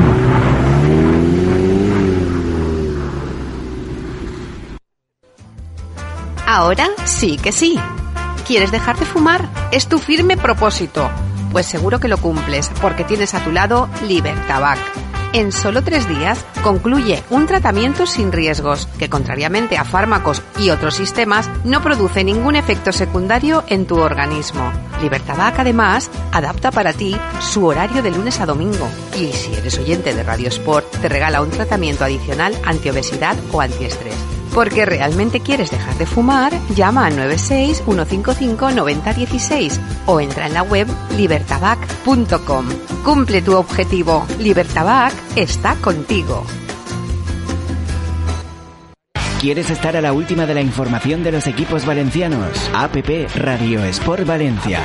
Ahora 6.46 6.88
sí 7.06 7.38
que 7.42 7.52
sí. 7.52 7.78
¿Quieres 8.46 8.70
dejar 8.70 8.98
de 8.98 9.06
fumar? 9.06 9.48
Es 9.72 9.88
tu 9.88 9.98
firme 9.98 10.36
propósito. 10.36 11.08
Pues 11.50 11.66
seguro 11.66 12.00
que 12.00 12.08
lo 12.08 12.18
cumples, 12.18 12.70
porque 12.80 13.04
tienes 13.04 13.34
a 13.34 13.42
tu 13.42 13.52
lado 13.52 13.88
Libertabac. 14.06 14.78
En 15.32 15.52
solo 15.52 15.82
tres 15.82 16.08
días 16.08 16.44
concluye 16.64 17.22
un 17.30 17.46
tratamiento 17.46 18.04
sin 18.04 18.32
riesgos, 18.32 18.88
que 18.98 19.08
contrariamente 19.08 19.78
a 19.78 19.84
fármacos 19.84 20.42
y 20.58 20.70
otros 20.70 20.96
sistemas, 20.96 21.48
no 21.64 21.82
produce 21.82 22.24
ningún 22.24 22.56
efecto 22.56 22.90
secundario 22.90 23.62
en 23.68 23.86
tu 23.86 23.98
organismo. 23.98 24.72
Libertabac 25.00 25.60
además 25.60 26.10
adapta 26.32 26.72
para 26.72 26.92
ti 26.92 27.16
su 27.40 27.64
horario 27.64 28.02
de 28.02 28.10
lunes 28.10 28.40
a 28.40 28.46
domingo. 28.46 28.88
Y 29.16 29.32
si 29.32 29.54
eres 29.54 29.78
oyente 29.78 30.14
de 30.14 30.24
Radio 30.24 30.48
Sport, 30.48 30.90
te 31.00 31.08
regala 31.08 31.42
un 31.42 31.50
tratamiento 31.50 32.04
adicional 32.04 32.52
antiobesidad 32.64 33.36
o 33.52 33.60
antiestrés. 33.60 34.39
Porque 34.54 34.86
realmente 34.86 35.40
quieres 35.40 35.70
dejar 35.70 35.96
de 35.96 36.06
fumar, 36.06 36.52
llama 36.74 37.06
al 37.06 37.16
96 37.16 37.82
155 37.84 38.70
9016 38.70 39.80
o 40.06 40.20
entra 40.20 40.46
en 40.46 40.54
la 40.54 40.62
web 40.62 40.88
libertabac.com. 41.16 42.66
Cumple 43.04 43.42
tu 43.42 43.56
objetivo. 43.56 44.26
Libertabac 44.38 45.14
está 45.36 45.76
contigo. 45.76 46.44
¿Quieres 49.40 49.70
estar 49.70 49.96
a 49.96 50.02
la 50.02 50.12
última 50.12 50.44
de 50.44 50.52
la 50.52 50.60
información 50.60 51.22
de 51.22 51.32
los 51.32 51.46
equipos 51.46 51.86
valencianos? 51.86 52.70
APP 52.74 53.34
Radio 53.36 53.82
Sport 53.84 54.26
Valencia. 54.26 54.82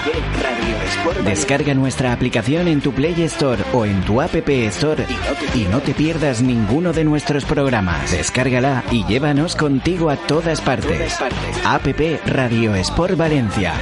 Descarga 1.25 1.73
nuestra 1.73 2.13
aplicación 2.13 2.69
en 2.69 2.79
tu 2.79 2.93
Play 2.93 3.21
Store 3.23 3.61
o 3.73 3.85
en 3.85 3.99
tu 4.03 4.21
App 4.21 4.33
Store 4.47 5.05
y 5.53 5.63
no 5.65 5.81
te 5.81 5.93
pierdas 5.93 6.41
ninguno 6.41 6.93
de 6.93 7.03
nuestros 7.03 7.43
programas. 7.43 8.13
Descárgala 8.13 8.85
y 8.91 9.03
llévanos 9.03 9.57
contigo 9.57 10.09
a 10.09 10.15
todas 10.15 10.61
partes. 10.61 11.17
APP 11.65 12.25
Radio 12.25 12.75
Sport 12.75 13.17
Valencia. 13.17 13.73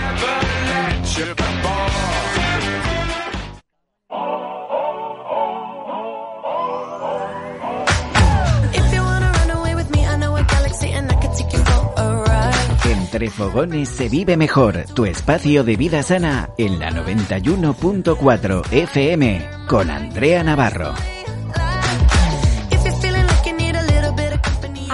Entre 13.24 13.38
fogones 13.38 13.88
se 13.88 14.10
vive 14.10 14.36
mejor. 14.36 14.84
Tu 14.94 15.06
espacio 15.06 15.63
de 15.63 15.77
vida 15.77 16.03
sana 16.03 16.50
en 16.58 16.77
la 16.77 16.92
91.4 16.92 18.70
FM 18.70 19.50
con 19.65 19.89
Andrea 19.89 20.44
Navarro. 20.44 20.94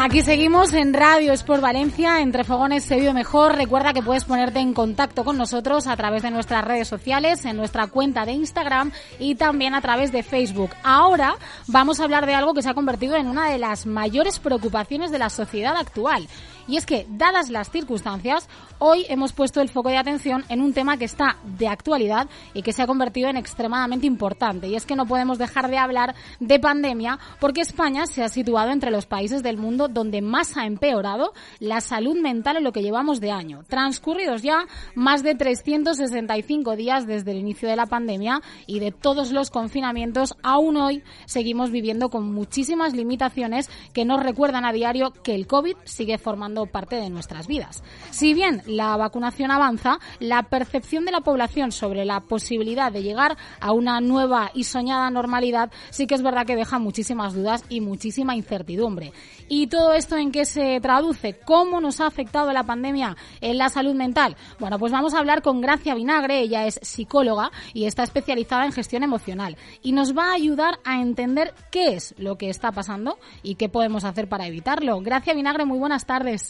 Aquí 0.02 0.22
seguimos 0.22 0.72
en 0.74 0.94
Radio 0.94 1.34
Sport 1.34 1.62
Valencia, 1.62 2.22
entre 2.22 2.46
Fogones 2.46 2.86
se 2.86 2.96
vive 2.96 3.14
mejor. 3.14 3.58
Recuerda 3.58 3.92
que 3.92 4.02
puedes 4.02 4.24
ponerte 4.24 4.60
en 4.60 4.74
contacto 4.74 5.26
con 5.26 5.38
nosotros 5.38 5.88
a 5.88 5.98
través 5.98 6.24
de 6.24 6.32
nuestras 6.32 6.64
redes 6.64 6.88
sociales, 6.88 7.44
en 7.44 7.58
nuestra 7.58 7.88
cuenta 7.88 8.26
de 8.26 8.32
Instagram 8.32 8.94
y 9.20 9.36
también 9.36 9.76
a 9.76 9.82
través 9.82 10.14
de 10.14 10.24
Facebook. 10.24 10.70
Ahora 10.84 11.36
vamos 11.68 12.00
a 12.00 12.06
hablar 12.06 12.26
de 12.28 12.34
algo 12.34 12.54
que 12.54 12.62
se 12.62 12.70
ha 12.70 12.74
convertido 12.76 13.18
en 13.18 13.28
una 13.28 13.50
de 13.50 13.58
las 13.58 13.86
mayores 13.86 14.40
preocupaciones 14.40 15.12
de 15.12 15.20
la 15.20 15.30
sociedad 15.30 15.76
actual. 15.76 16.30
Y 16.70 16.78
es 16.78 16.86
que, 16.86 17.08
dadas 17.10 17.50
las 17.50 17.72
circunstancias, 17.72 18.48
hoy 18.78 19.04
hemos 19.10 19.34
puesto 19.34 19.60
el 19.60 19.70
foco 19.70 19.90
de 19.90 19.98
atención 19.98 20.46
en 20.50 20.62
un 20.62 20.72
tema 20.72 20.98
que 20.98 21.06
está 21.06 21.38
de 21.58 21.68
actualidad 21.68 22.30
y 22.54 22.62
que 22.62 22.74
se 22.74 22.84
ha 22.84 22.86
convertido 22.86 23.28
en 23.28 23.38
extremadamente 23.38 24.06
importante. 24.06 24.68
Y 24.68 24.76
es 24.76 24.86
que 24.86 24.96
no 24.96 25.08
podemos 25.08 25.40
dejar 25.40 25.72
de 25.72 25.80
hablar 25.80 26.14
de 26.40 26.60
pandemia 26.60 27.18
porque 27.40 27.62
España 27.62 28.06
se 28.06 28.22
ha 28.22 28.30
situado 28.30 28.70
entre 28.70 28.92
los 28.92 29.08
países 29.08 29.42
del 29.42 29.58
mundo 29.58 29.88
donde 29.88 30.22
más 30.22 30.58
ha 30.58 30.68
empeorado 30.68 31.34
la 31.60 31.82
salud 31.82 32.16
mental 32.22 32.58
en 32.58 32.64
lo 32.64 32.72
que 32.72 32.84
llevamos 32.84 33.20
de 33.20 33.32
año. 33.32 33.64
Transcurridos 33.68 34.44
ya 34.44 34.68
más 34.94 35.24
de 35.24 35.34
365 35.34 36.76
días 36.76 37.08
desde 37.08 37.32
el 37.32 37.40
inicio 37.40 37.68
de 37.68 37.78
la 37.78 37.88
pandemia 37.88 38.44
y 38.68 38.80
de 38.80 38.92
todos 38.92 39.32
los 39.32 39.50
confinamientos, 39.50 40.36
aún 40.44 40.78
hoy 40.78 41.02
seguimos 41.26 41.72
viviendo 41.72 42.12
con 42.12 42.32
muchísimas 42.32 42.94
limitaciones 42.94 43.72
que 43.92 44.06
nos 44.06 44.22
recuerdan 44.22 44.66
a 44.66 44.72
diario 44.72 45.14
que 45.24 45.34
el 45.34 45.48
COVID 45.48 45.76
sigue 45.86 46.20
formando 46.20 46.59
parte 46.66 46.96
de 46.96 47.10
nuestras 47.10 47.48
vidas. 47.48 47.84
Si 48.12 48.34
bien 48.34 48.62
la 48.66 48.96
vacunación 48.98 49.52
avanza, 49.52 50.00
la 50.20 50.44
percepción 50.44 51.06
de 51.06 51.12
la 51.12 51.22
población 51.22 51.72
sobre 51.72 52.06
la 52.06 52.22
posibilidad 52.22 52.92
de 52.92 53.04
llegar 53.04 53.38
a 53.60 53.72
una 53.72 54.02
nueva 54.02 54.52
y 54.54 54.64
soñada 54.64 55.10
normalidad 55.10 55.72
sí 55.90 56.08
que 56.08 56.16
es 56.16 56.22
verdad 56.22 56.46
que 56.46 56.56
deja 56.56 56.80
muchísimas 56.80 57.34
dudas 57.34 57.64
y 57.70 57.82
muchísima 57.82 58.36
incertidumbre. 58.36 59.14
¿Y 59.48 59.68
todo 59.68 59.94
esto 59.94 60.18
en 60.18 60.32
qué 60.32 60.46
se 60.46 60.80
traduce? 60.82 61.40
¿Cómo 61.46 61.82
nos 61.82 62.00
ha 62.02 62.08
afectado 62.08 62.52
la 62.54 62.64
pandemia 62.64 63.16
en 63.42 63.58
la 63.58 63.70
salud 63.70 63.96
mental? 63.96 64.36
Bueno, 64.60 64.80
pues 64.80 64.92
vamos 64.92 65.14
a 65.14 65.20
hablar 65.20 65.42
con 65.42 65.62
Gracia 65.62 65.96
Vinagre, 65.96 66.40
ella 66.40 66.66
es 66.66 66.80
psicóloga 66.82 67.52
y 67.74 67.86
está 67.86 68.04
especializada 68.04 68.66
en 68.66 68.72
gestión 68.72 69.04
emocional 69.04 69.58
y 69.82 69.92
nos 69.92 70.18
va 70.18 70.32
a 70.32 70.34
ayudar 70.34 70.80
a 70.84 71.02
entender 71.02 71.54
qué 71.72 71.96
es 71.96 72.16
lo 72.18 72.38
que 72.38 72.50
está 72.50 72.72
pasando 72.72 73.18
y 73.44 73.56
qué 73.56 73.70
podemos 73.70 74.04
hacer 74.04 74.28
para 74.28 74.48
evitarlo. 74.48 75.02
Gracia 75.02 75.34
Vinagre, 75.34 75.66
muy 75.66 75.80
buenas 75.80 76.06
tardes. 76.06 76.49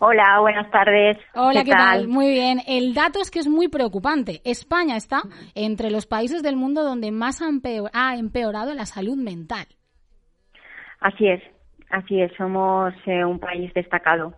Hola, 0.00 0.38
buenas 0.40 0.70
tardes. 0.70 1.18
Hola, 1.34 1.64
¿qué, 1.64 1.72
tal? 1.72 2.06
Muy 2.06 2.30
bien. 2.30 2.60
El 2.68 2.94
dato 2.94 3.20
es 3.20 3.32
que 3.32 3.40
es 3.40 3.48
muy 3.48 3.66
preocupante. 3.66 4.40
España 4.44 4.96
está 4.96 5.22
entre 5.56 5.90
los 5.90 6.06
países 6.06 6.40
del 6.44 6.54
mundo 6.54 6.84
donde 6.84 7.10
más 7.10 7.42
ha, 7.42 7.48
empeor 7.48 7.90
ha 7.92 8.16
empeorado 8.16 8.74
la 8.74 8.86
salud 8.86 9.16
mental. 9.16 9.66
Así 11.00 11.26
es, 11.26 11.42
así 11.90 12.20
es. 12.20 12.30
Somos 12.36 12.94
eh, 13.06 13.24
un 13.24 13.40
país 13.40 13.74
destacado 13.74 14.34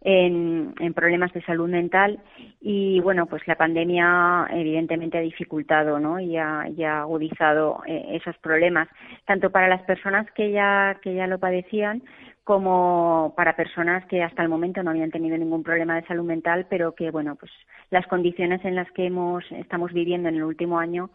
en, 0.00 0.74
en, 0.80 0.94
problemas 0.94 1.30
de 1.34 1.42
salud 1.42 1.68
mental 1.68 2.18
y 2.60 2.98
bueno, 3.00 3.26
pues 3.26 3.46
la 3.46 3.56
pandemia 3.56 4.46
evidentemente 4.50 5.18
ha 5.18 5.22
dificultado 5.22 6.00
¿no? 6.00 6.20
y, 6.20 6.38
ha, 6.38 6.68
y 6.74 6.84
ha 6.84 7.00
agudizado 7.02 7.82
eh, 7.86 8.06
esos 8.12 8.36
problemas, 8.38 8.88
tanto 9.26 9.50
para 9.50 9.68
las 9.68 9.82
personas 9.82 10.26
que 10.32 10.50
ya, 10.52 10.98
que 11.02 11.14
ya 11.14 11.26
lo 11.26 11.38
padecían 11.38 12.02
como 12.44 13.34
para 13.36 13.54
personas 13.54 14.04
que 14.06 14.22
hasta 14.22 14.42
el 14.42 14.48
momento 14.48 14.82
no 14.82 14.90
habían 14.90 15.12
tenido 15.12 15.36
ningún 15.36 15.62
problema 15.62 15.94
de 15.94 16.06
salud 16.06 16.24
mental, 16.24 16.66
pero 16.68 16.92
que 16.94 17.10
bueno, 17.10 17.36
pues 17.36 17.52
las 17.90 18.06
condiciones 18.08 18.64
en 18.64 18.74
las 18.74 18.90
que 18.92 19.06
hemos 19.06 19.44
estamos 19.52 19.92
viviendo 19.92 20.28
en 20.28 20.36
el 20.36 20.42
último 20.42 20.78
año 20.80 21.10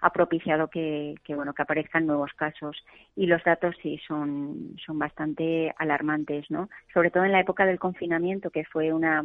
ha 0.00 0.10
propiciado 0.10 0.68
que, 0.68 1.14
bueno 1.28 1.54
que 1.54 1.62
aparezcan 1.62 2.06
nuevos 2.06 2.32
casos 2.34 2.76
y 3.14 3.26
los 3.26 3.42
datos 3.44 3.76
sí 3.80 4.00
son 4.08 4.74
son 4.84 4.98
bastante 4.98 5.72
alarmantes, 5.78 6.50
¿no? 6.50 6.68
Sobre 6.92 7.10
todo 7.10 7.24
en 7.24 7.32
la 7.32 7.40
época 7.40 7.64
del 7.64 7.78
confinamiento 7.78 8.50
que 8.50 8.64
fue 8.64 8.92
una 8.92 9.24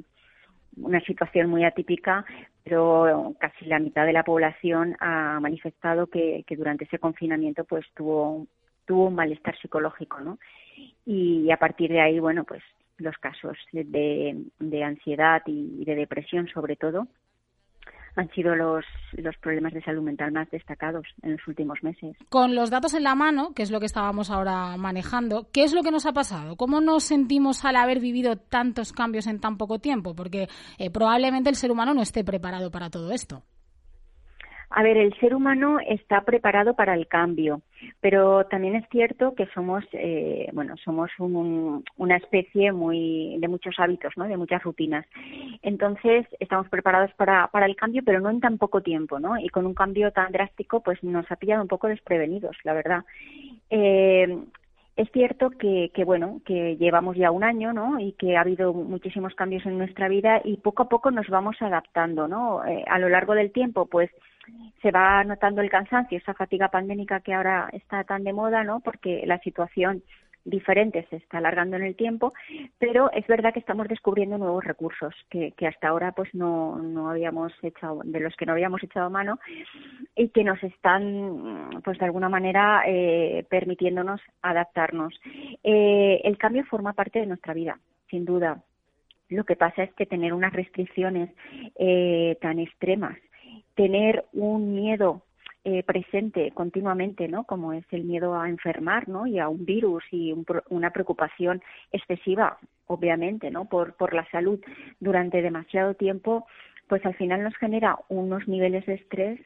una 0.79 1.01
situación 1.01 1.49
muy 1.49 1.65
atípica, 1.65 2.23
pero 2.63 3.33
casi 3.39 3.65
la 3.65 3.79
mitad 3.79 4.05
de 4.05 4.13
la 4.13 4.23
población 4.23 4.95
ha 4.99 5.39
manifestado 5.39 6.05
que, 6.05 6.43
que 6.45 6.55
durante 6.55 6.85
ese 6.85 6.99
confinamiento 6.99 7.63
pues 7.63 7.83
tuvo 7.95 8.45
tuvo 8.85 9.07
un 9.07 9.15
malestar 9.15 9.57
psicológico, 9.59 10.19
¿no? 10.21 10.37
Y 11.05 11.51
a 11.51 11.57
partir 11.57 11.91
de 11.91 12.01
ahí, 12.01 12.19
bueno, 12.19 12.43
pues 12.43 12.63
los 12.97 13.15
casos 13.17 13.57
de, 13.71 14.43
de 14.59 14.83
ansiedad 14.83 15.41
y 15.45 15.85
de 15.85 15.95
depresión, 15.95 16.47
sobre 16.47 16.75
todo, 16.75 17.07
han 18.17 18.29
sido 18.31 18.55
los, 18.55 18.83
problemas 19.41 19.73
de 19.73 19.81
salud 19.83 20.01
mental 20.01 20.31
más 20.31 20.49
destacados 20.49 21.05
en 21.21 21.33
los 21.33 21.47
últimos 21.47 21.81
meses. 21.83 22.15
Con 22.29 22.55
los 22.55 22.69
datos 22.69 22.93
en 22.93 23.03
la 23.03 23.15
mano, 23.15 23.53
que 23.53 23.63
es 23.63 23.71
lo 23.71 23.79
que 23.79 23.85
estábamos 23.85 24.31
ahora 24.31 24.75
manejando, 24.77 25.47
¿qué 25.53 25.63
es 25.63 25.73
lo 25.73 25.83
que 25.83 25.91
nos 25.91 26.05
ha 26.05 26.13
pasado? 26.13 26.55
¿Cómo 26.55 26.81
nos 26.81 27.03
sentimos 27.03 27.63
al 27.63 27.75
haber 27.75 27.99
vivido 27.99 28.35
tantos 28.35 28.91
cambios 28.91 29.27
en 29.27 29.39
tan 29.39 29.57
poco 29.57 29.79
tiempo? 29.79 30.15
Porque 30.15 30.47
eh, 30.77 30.89
probablemente 30.89 31.49
el 31.49 31.55
ser 31.55 31.71
humano 31.71 31.93
no 31.93 32.01
esté 32.01 32.23
preparado 32.23 32.71
para 32.71 32.89
todo 32.89 33.11
esto. 33.11 33.43
A 34.69 34.83
ver, 34.83 34.97
el 34.97 35.13
ser 35.19 35.33
humano 35.33 35.77
está 35.79 36.21
preparado 36.21 36.75
para 36.75 36.93
el 36.93 37.07
cambio, 37.07 37.61
pero 38.01 38.45
también 38.47 38.75
es 38.75 38.87
cierto 38.89 39.33
que 39.33 39.47
somos, 39.47 39.85
eh, 39.93 40.49
bueno, 40.51 40.75
somos 40.83 41.09
una 41.19 42.17
especie 42.17 42.73
muy 42.73 43.37
de 43.39 43.47
muchos 43.47 43.75
hábitos, 43.79 44.13
¿no? 44.17 44.25
De 44.27 44.35
muchas 44.35 44.61
rutinas. 44.63 45.05
Entonces 45.61 46.27
estamos 46.39 46.67
preparados 46.67 47.13
para, 47.13 47.47
para 47.47 47.65
el 47.65 47.77
cambio, 47.77 48.01
pero 48.05 48.19
no 48.19 48.29
en 48.29 48.41
tan 48.41 48.57
poco 48.57 48.81
tiempo, 48.81 49.19
¿no? 49.19 49.39
Y 49.39 49.47
con 49.47 49.65
un 49.65 49.73
cambio 49.73 50.11
tan 50.11 50.33
drástico, 50.33 50.81
pues 50.81 51.01
nos 51.01 51.31
ha 51.31 51.37
pillado 51.37 51.61
un 51.61 51.69
poco 51.69 51.87
desprevenidos, 51.87 52.57
la 52.63 52.73
verdad. 52.73 53.05
Eh, 53.69 54.37
es 54.97 55.11
cierto 55.11 55.51
que, 55.51 55.91
que, 55.93 56.03
bueno, 56.03 56.41
que 56.43 56.75
llevamos 56.75 57.15
ya 57.15 57.31
un 57.31 57.43
año, 57.43 57.71
¿no? 57.71 57.99
Y 57.99 58.13
que 58.13 58.35
ha 58.35 58.41
habido 58.41 58.73
muchísimos 58.73 59.33
cambios 59.35 59.65
en 59.65 59.77
nuestra 59.77 60.09
vida 60.09 60.41
y 60.43 60.57
poco 60.57 60.83
a 60.83 60.89
poco 60.89 61.11
nos 61.11 61.29
vamos 61.29 61.55
adaptando, 61.61 62.27
¿no? 62.27 62.65
Eh, 62.65 62.83
a 62.87 62.99
lo 62.99 63.07
largo 63.07 63.33
del 63.33 63.51
tiempo, 63.51 63.85
pues 63.85 64.09
se 64.81 64.91
va 64.91 65.23
notando 65.23 65.61
el 65.61 65.69
cansancio, 65.69 66.17
esa 66.17 66.33
fatiga 66.33 66.69
pandémica 66.69 67.19
que 67.19 67.33
ahora 67.33 67.69
está 67.73 68.03
tan 68.03 68.23
de 68.23 68.33
moda, 68.33 68.63
¿no? 68.63 68.79
Porque 68.79 69.23
la 69.25 69.39
situación 69.39 70.03
diferente 70.47 71.05
se 71.09 71.17
está 71.17 71.39
alargando 71.39 71.75
en 71.75 71.83
el 71.83 71.95
tiempo, 71.95 72.33
pero 72.79 73.11
es 73.11 73.27
verdad 73.27 73.53
que 73.53 73.59
estamos 73.59 73.87
descubriendo 73.87 74.37
nuevos 74.37 74.63
recursos 74.63 75.13
que, 75.29 75.51
que 75.51 75.67
hasta 75.67 75.89
ahora 75.89 76.13
pues 76.13 76.33
no, 76.33 76.77
no 76.77 77.09
habíamos 77.09 77.51
echado, 77.61 78.01
de 78.03 78.19
los 78.21 78.35
que 78.35 78.45
no 78.45 78.53
habíamos 78.53 78.81
echado 78.81 79.09
mano 79.09 79.39
y 80.15 80.29
que 80.29 80.43
nos 80.43 80.63
están 80.63 81.81
pues 81.83 81.99
de 81.99 82.05
alguna 82.05 82.29
manera 82.29 82.83
eh, 82.87 83.45
permitiéndonos 83.49 84.21
adaptarnos. 84.41 85.13
Eh, 85.63 86.21
el 86.23 86.37
cambio 86.37 86.63
forma 86.65 86.93
parte 86.93 87.19
de 87.19 87.27
nuestra 87.27 87.53
vida, 87.53 87.77
sin 88.09 88.23
duda. 88.23 88.63
Lo 89.29 89.43
que 89.43 89.57
pasa 89.57 89.83
es 89.83 89.93
que 89.95 90.05
tener 90.05 90.33
unas 90.33 90.53
restricciones 90.53 91.29
eh, 91.75 92.37
tan 92.39 92.59
extremas 92.59 93.17
tener 93.77 94.25
un 94.33 94.75
miedo 94.75 95.21
eh, 95.63 95.83
presente 95.83 96.51
continuamente, 96.51 97.27
¿no? 97.27 97.45
Como 97.45 97.73
es 97.73 97.85
el 97.91 98.03
miedo 98.03 98.35
a 98.35 98.49
enfermar, 98.49 99.07
¿no? 99.07 99.27
Y 99.27 99.39
a 99.39 99.47
un 99.47 99.65
virus 99.65 100.03
y 100.11 100.33
una 100.69 100.91
preocupación 100.91 101.61
excesiva, 101.91 102.57
obviamente, 102.87 103.51
¿no? 103.51 103.65
Por 103.65 104.13
la 104.13 104.29
salud 104.31 104.59
durante 104.99 105.41
demasiado 105.41 105.93
tiempo, 105.93 106.47
pues 106.87 107.05
al 107.05 107.15
final 107.15 107.43
nos 107.43 107.55
genera 107.57 107.97
unos 108.09 108.47
niveles 108.47 108.85
de 108.87 108.95
estrés 108.95 109.39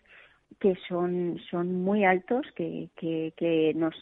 que 0.59 0.75
son, 0.87 1.39
son 1.49 1.83
muy 1.83 2.05
altos, 2.05 2.45
que, 2.55 2.89
que, 2.95 3.73
nos, 3.75 3.95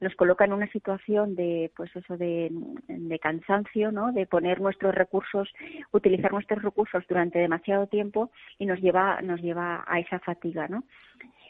nos 0.00 0.14
colocan 0.14 0.50
en 0.50 0.56
una 0.56 0.70
situación 0.70 1.34
de, 1.34 1.70
pues 1.76 1.94
eso, 1.94 2.16
de, 2.16 2.50
de 2.88 3.18
cansancio, 3.18 3.92
¿no? 3.92 4.12
De 4.12 4.26
poner 4.26 4.60
nuestros 4.60 4.94
recursos, 4.94 5.48
utilizar 5.92 6.32
nuestros 6.32 6.62
recursos 6.62 7.04
durante 7.08 7.38
demasiado 7.38 7.86
tiempo 7.86 8.30
y 8.58 8.66
nos 8.66 8.80
lleva, 8.80 9.20
nos 9.22 9.40
lleva 9.40 9.84
a 9.86 10.00
esa 10.00 10.18
fatiga, 10.20 10.68
¿no? 10.68 10.84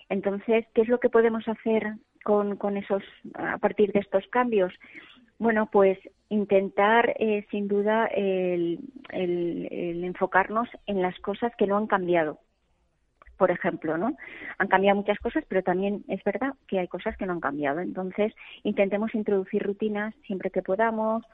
Entonces, 0.09 0.67
¿qué 0.75 0.83
es 0.83 0.89
lo 0.89 1.01
que 1.01 1.11
podemos 1.11 1.47
hacer 1.49 1.95
con, 2.25 2.57
con 2.57 2.77
esos, 2.77 3.03
a 3.35 3.59
partir 3.59 3.93
de 3.93 4.01
estos 4.01 4.27
cambios? 4.29 4.73
Bueno, 5.39 5.69
pues 5.71 5.99
intentar, 6.29 7.15
eh, 7.19 7.47
sin 7.51 7.69
duda, 7.69 8.07
el, 8.07 8.81
el 9.11 10.03
enfocarnos 10.03 10.69
en 10.87 11.03
las 11.03 11.19
cosas 11.21 11.53
que 11.57 11.67
no 11.67 11.77
han 11.77 11.87
cambiado 11.87 12.39
por 13.37 13.51
ejemplo, 13.51 13.99
¿no? 13.99 14.17
Han 14.59 14.69
cambiado 14.69 14.97
muchas 14.97 15.19
cosas, 15.19 15.45
pero 15.49 15.63
también 15.63 16.05
es 16.09 16.23
verdad 16.25 16.55
que 16.67 16.79
hay 16.79 16.89
cosas 16.89 17.17
que 17.17 17.27
no 17.27 17.35
han 17.35 17.41
cambiado. 17.41 17.81
Entonces, 17.81 18.33
intentemos 18.63 19.15
introducir 19.15 19.63
rutinas 19.63 20.15
siempre 20.27 20.51
que 20.51 20.63
podamos, 20.63 21.25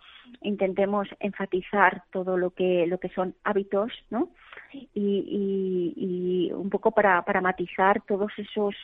intentemos 0.43 1.09
enfatizar 1.21 2.03
todo 2.11 2.37
lo 2.37 2.51
que 2.51 2.87
lo 2.87 2.99
que 2.99 3.09
son 3.11 3.35
hábitos, 3.45 3.93
¿no? 4.11 4.31
Y, 4.73 4.89
y, 4.95 6.53
un 6.53 6.71
poco 6.71 6.93
para, 6.93 7.23
para 7.23 7.41
matizar 7.41 8.03
todos 8.07 8.33
esos 8.37 8.75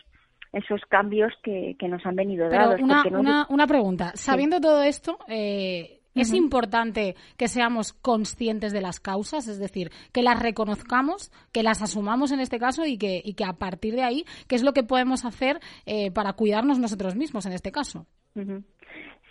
esos 0.53 0.81
cambios 0.89 1.33
que, 1.43 1.77
que 1.79 1.89
nos 1.89 2.05
han 2.07 2.17
venido 2.17 2.49
dados. 2.49 2.81
Una, 2.81 3.05
una, 3.11 3.47
una 3.51 3.67
pregunta. 3.67 4.13
Sabiendo 4.15 4.61
todo 4.61 4.83
esto, 4.83 5.19
eh, 5.29 5.98
es 6.23 6.33
importante 6.33 7.15
que 7.37 7.49
seamos 7.49 7.93
conscientes 7.93 8.73
de 8.73 8.81
las 8.81 9.01
causas, 9.01 9.49
es 9.49 9.59
decir, 9.59 9.91
que 10.13 10.23
las 10.23 10.41
reconozcamos, 10.41 11.31
que 11.53 11.63
las 11.63 11.83
asumamos 11.83 12.33
en 12.33 12.41
este 12.41 12.59
caso 12.59 12.87
y 12.87 12.99
que, 12.99 13.21
y 13.25 13.35
que 13.35 13.45
a 13.45 13.55
partir 13.55 13.95
de 13.95 14.03
ahí, 14.03 14.25
¿qué 14.47 14.55
es 14.57 14.63
lo 14.63 14.73
que 14.73 14.83
podemos 14.83 15.25
hacer 15.25 15.61
eh, 15.87 16.11
para 16.11 16.33
cuidarnos 16.35 16.79
nosotros 16.79 17.17
mismos 17.17 17.47
en 17.47 17.53
este 17.53 17.73
caso? 17.73 18.07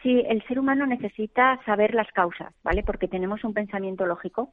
Sí, 0.04 0.24
el 0.28 0.46
ser 0.48 0.60
humano 0.60 0.86
necesita 0.86 1.60
saber 1.66 1.94
las 1.94 2.12
causas, 2.12 2.54
¿vale? 2.64 2.84
Porque 2.84 3.08
tenemos 3.08 3.44
un 3.44 3.54
pensamiento 3.54 4.06
lógico, 4.06 4.52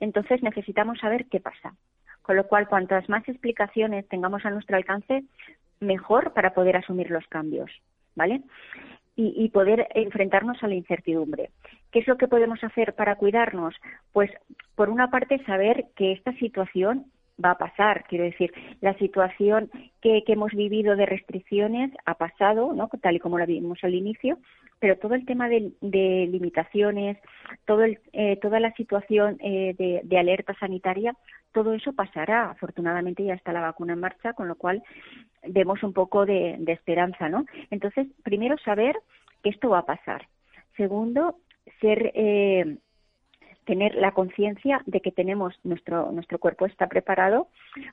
entonces 0.00 0.42
necesitamos 0.42 0.98
saber 0.98 1.26
qué 1.26 1.40
pasa. 1.40 1.74
Con 2.22 2.36
lo 2.36 2.46
cual, 2.46 2.68
cuantas 2.68 3.08
más 3.08 3.28
explicaciones 3.28 4.06
tengamos 4.08 4.44
a 4.44 4.50
nuestro 4.50 4.76
alcance, 4.76 5.24
mejor 5.80 6.32
para 6.32 6.54
poder 6.54 6.76
asumir 6.76 7.10
los 7.10 7.26
cambios, 7.26 7.70
¿vale? 8.14 8.42
Y, 9.20 9.48
poder 9.50 9.88
enfrentarnos 9.94 10.62
a 10.62 10.68
la 10.68 10.74
incertidumbre. 10.74 11.50
¿Qué 11.92 11.98
es 11.98 12.08
lo 12.08 12.16
que 12.16 12.28
podemos 12.28 12.62
hacer 12.64 12.94
para 12.94 13.16
cuidarnos? 13.16 13.74
Pues, 14.12 14.30
por 14.74 14.88
una 14.88 15.10
parte, 15.10 15.44
saber 15.44 15.86
que 15.96 16.12
esta 16.12 16.32
situación 16.34 17.06
va 17.42 17.52
a 17.52 17.58
pasar. 17.58 18.04
Quiero 18.08 18.24
decir, 18.24 18.52
la 18.80 18.94
situación 18.94 19.70
que, 20.00 20.22
hemos 20.26 20.52
vivido 20.52 20.96
de 20.96 21.06
restricciones 21.06 21.90
ha 22.04 22.14
pasado, 22.14 22.72
¿no? 22.72 22.88
Tal 23.00 23.16
y 23.16 23.20
como 23.20 23.38
la 23.38 23.46
vimos 23.46 23.78
al 23.82 23.94
inicio, 23.94 24.38
pero 24.78 24.96
todo 24.96 25.14
el 25.14 25.26
tema 25.26 25.48
de, 25.48 25.72
limitaciones, 25.80 27.18
todo 27.66 27.84
eh, 27.84 28.38
toda 28.40 28.60
la 28.60 28.72
situación 28.72 29.36
eh, 29.40 30.02
de, 30.04 30.18
alerta 30.18 30.54
sanitaria, 30.54 31.14
todo 31.52 31.74
eso 31.74 31.92
pasará. 31.92 32.50
Afortunadamente 32.50 33.24
ya 33.24 33.34
está 33.34 33.52
la 33.52 33.60
vacuna 33.60 33.94
en 33.94 34.00
marcha, 34.00 34.32
con 34.32 34.48
lo 34.48 34.54
cual 34.54 34.82
vemos 35.46 35.82
un 35.82 35.92
poco 35.92 36.26
de, 36.26 36.56
de 36.58 36.72
esperanza, 36.72 37.28
¿no? 37.28 37.44
Entonces, 37.70 38.06
primero 38.22 38.56
saber 38.58 38.96
que 39.42 39.50
esto 39.50 39.70
va 39.70 39.80
a 39.80 39.86
pasar. 39.86 40.26
Segundo, 40.76 41.36
ser 41.80 42.12
eh, 42.14 42.76
tener 43.64 43.94
la 43.94 44.12
conciencia 44.12 44.82
de 44.86 45.00
que 45.00 45.12
tenemos 45.12 45.54
nuestro 45.64 46.10
nuestro 46.12 46.38
cuerpo 46.38 46.66
está 46.66 46.88
preparado 46.88 47.48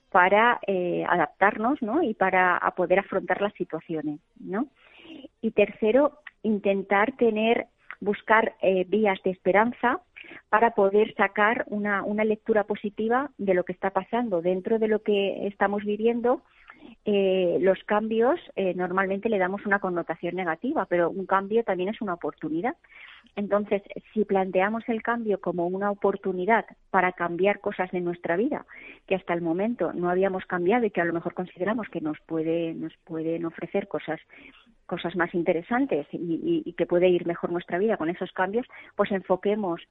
para 0.10 0.60
eh, 0.66 1.06
adaptarnos 1.08 1.82
¿no? 1.82 2.02
y 2.02 2.14
para 2.14 2.60
poder 2.76 3.00
afrontar 3.00 3.42
las 3.42 3.54
situaciones 3.54 4.20
¿no? 4.40 4.68
y 5.42 5.52
tercero 5.52 6.20
intentar 6.44 7.16
tener 7.18 7.68
buscar 8.00 8.56
eh, 8.62 8.86
vías 8.88 9.20
de 9.24 9.32
esperanza 9.32 10.02
para 10.50 10.72
poder 10.72 11.14
sacar 11.16 11.66
una, 11.68 12.04
una 12.04 12.24
lectura 12.24 12.64
positiva 12.64 13.32
de 13.38 13.54
lo 13.54 13.64
que 13.64 13.74
está 13.74 13.92
pasando 13.92 14.42
dentro 14.42 14.80
de 14.80 14.88
lo 14.88 15.04
que 15.04 15.48
estamos 15.48 15.84
viviendo 15.84 16.42
eh, 17.06 17.58
los 17.62 17.82
cambios 17.86 18.38
eh, 18.58 18.74
normalmente 18.74 19.30
le 19.30 19.38
damos 19.38 19.66
una 19.66 19.80
connotación 19.80 20.36
negativa, 20.36 20.86
pero 20.86 21.10
un 21.10 21.26
cambio 21.26 21.63
también 21.63 21.90
es 21.90 22.02
una 22.02 22.16
oportunidad. 22.16 22.76
Entonces, 23.38 23.82
si 24.13 24.26
planteamos 24.26 24.84
el 24.88 25.02
cambio 25.02 25.40
como 25.40 25.68
una 25.68 25.90
oportunidad 25.90 26.66
para 26.90 27.13
cambiar 27.13 27.62
cosas 27.62 27.92
de 27.92 28.02
nuestra 28.02 28.36
vida 28.36 28.66
que 29.06 29.16
hasta 29.16 29.34
el 29.34 29.42
momento 29.42 29.94
no 29.94 30.10
habíamos 30.10 30.46
cambiado 30.46 30.86
y 30.86 30.92
que 30.92 31.02
a 31.02 31.06
lo 31.06 31.13
mejor 31.13 31.34
consideramos 31.34 31.88
que 31.90 32.02
nos 32.02 32.20
puede 32.22 32.74
nos 32.74 32.94
pueden 33.06 33.46
ofrecer 33.46 33.88
cosas 33.88 34.20
más 35.16 35.34
interesantes 35.34 36.08
y, 36.12 36.63
y 36.66 36.74
que 36.74 36.86
puede 36.86 37.08
ir 37.08 37.26
mejor 37.26 37.52
nuestra 37.52 37.78
vida 37.78 37.96
con 37.96 38.10
esos 38.10 38.32
cambios, 38.32 38.66
pues 38.96 39.12
enfoquemos 39.12 39.82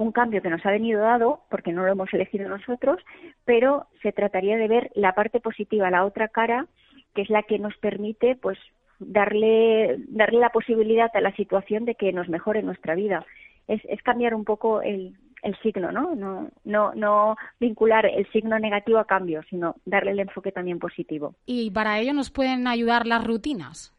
un 0.00 0.12
cambio 0.12 0.40
que 0.40 0.48
nos 0.48 0.64
ha 0.64 0.70
venido 0.70 1.02
dado, 1.02 1.42
porque 1.50 1.72
no 1.72 1.84
lo 1.84 1.92
hemos 1.92 2.12
elegido 2.14 2.48
nosotros, 2.48 3.02
pero 3.44 3.86
se 4.02 4.12
trataría 4.12 4.56
de 4.56 4.66
ver 4.66 4.90
la 4.94 5.14
parte 5.14 5.40
positiva, 5.40 5.90
la 5.90 6.06
otra 6.06 6.28
cara, 6.28 6.66
que 7.14 7.22
es 7.22 7.28
la 7.28 7.42
que 7.42 7.58
nos 7.58 7.76
permite, 7.76 8.34
pues, 8.36 8.58
darle, 8.98 9.96
darle 10.08 10.38
la 10.38 10.50
posibilidad 10.50 11.10
a 11.14 11.20
la 11.20 11.34
situación 11.36 11.84
de 11.84 11.96
que 11.96 12.14
nos 12.14 12.30
mejore 12.30 12.62
nuestra 12.62 12.94
vida. 12.94 13.26
Es, 13.68 13.82
es 13.84 14.02
cambiar 14.02 14.34
un 14.34 14.44
poco 14.44 14.80
el, 14.80 15.16
el 15.42 15.54
signo, 15.58 15.92
¿no? 15.92 16.14
¿no? 16.14 16.48
No, 16.64 16.94
no 16.94 17.36
vincular 17.58 18.06
el 18.06 18.26
signo 18.32 18.58
negativo 18.58 18.98
a 18.98 19.06
cambio, 19.06 19.42
sino 19.50 19.76
darle 19.84 20.12
el 20.12 20.20
enfoque 20.20 20.50
también 20.50 20.78
positivo. 20.78 21.34
Y 21.44 21.70
para 21.72 21.98
ello 21.98 22.14
nos 22.14 22.30
pueden 22.30 22.66
ayudar 22.66 23.06
las 23.06 23.22
rutinas. 23.26 23.94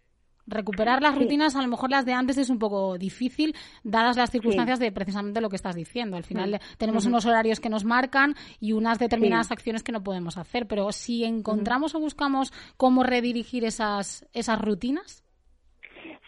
Recuperar 0.47 1.01
las 1.01 1.17
rutinas, 1.17 1.55
a 1.55 1.61
lo 1.61 1.67
mejor 1.67 1.89
las 1.91 2.05
de 2.05 2.13
antes 2.13 2.37
es 2.37 2.49
un 2.49 2.59
poco 2.59 2.97
difícil, 2.97 3.55
dadas 3.83 4.17
las 4.17 4.31
circunstancias 4.31 4.79
de 4.79 4.91
precisamente 4.91 5.41
lo 5.41 5.49
que 5.49 5.55
estás 5.55 5.75
diciendo. 5.75 6.17
Al 6.17 6.23
final 6.23 6.53
mm. 6.53 6.77
tenemos 6.77 7.05
unos 7.05 7.25
horarios 7.25 7.59
que 7.59 7.69
nos 7.69 7.85
marcan 7.85 8.35
y 8.59 8.73
unas 8.73 8.99
determinadas 8.99 9.51
acciones 9.51 9.83
que 9.83 9.91
no 9.91 10.03
podemos 10.03 10.37
hacer. 10.37 10.67
Pero 10.67 10.91
si 10.91 11.23
encontramos 11.23 11.95
o 11.95 11.99
buscamos 11.99 12.51
cómo 12.77 13.03
redirigir 13.03 13.65
esas, 13.65 14.27
esas 14.33 14.59
rutinas. 14.59 15.23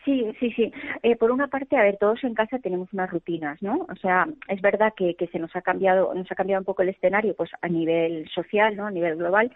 Sí, 0.05 0.25
sí, 0.39 0.51
sí. 0.51 0.71
Eh, 1.01 1.15
por 1.15 1.31
una 1.31 1.47
parte, 1.47 1.77
a 1.77 1.83
ver, 1.83 1.97
todos 1.97 2.23
en 2.23 2.33
casa 2.33 2.59
tenemos 2.59 2.91
unas 2.91 3.09
rutinas, 3.09 3.61
¿no? 3.61 3.85
O 3.89 3.95
sea, 3.95 4.27
es 4.49 4.61
verdad 4.61 4.93
que, 4.95 5.15
que 5.15 5.27
se 5.27 5.39
nos 5.39 5.55
ha 5.55 5.61
cambiado, 5.61 6.13
nos 6.13 6.29
ha 6.29 6.35
cambiado 6.35 6.59
un 6.59 6.65
poco 6.65 6.81
el 6.81 6.89
escenario, 6.89 7.35
pues 7.35 7.51
a 7.61 7.69
nivel 7.69 8.27
social, 8.29 8.75
¿no? 8.75 8.85
A 8.85 8.91
nivel 8.91 9.15
global, 9.15 9.55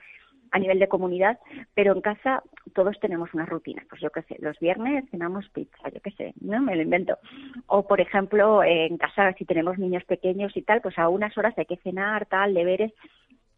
a 0.51 0.59
nivel 0.59 0.79
de 0.79 0.87
comunidad, 0.87 1.39
pero 1.73 1.93
en 1.93 2.01
casa 2.01 2.43
todos 2.73 2.99
tenemos 2.99 3.33
unas 3.33 3.49
rutinas. 3.49 3.85
Pues 3.89 4.01
yo 4.01 4.09
qué 4.11 4.21
sé, 4.23 4.37
los 4.39 4.57
viernes 4.59 5.09
cenamos 5.09 5.49
pizza, 5.49 5.89
yo 5.93 6.01
qué 6.01 6.11
sé, 6.11 6.33
no 6.41 6.61
me 6.61 6.75
lo 6.75 6.81
invento. 6.81 7.17
O 7.67 7.87
por 7.87 8.01
ejemplo, 8.01 8.63
en 8.63 8.97
casa 8.97 9.33
si 9.33 9.45
tenemos 9.45 9.77
niños 9.77 10.03
pequeños 10.05 10.55
y 10.55 10.61
tal, 10.61 10.81
pues 10.81 10.97
a 10.97 11.09
unas 11.09 11.37
horas 11.37 11.57
hay 11.57 11.65
que 11.65 11.77
cenar, 11.77 12.25
tal, 12.25 12.53
deberes. 12.53 12.93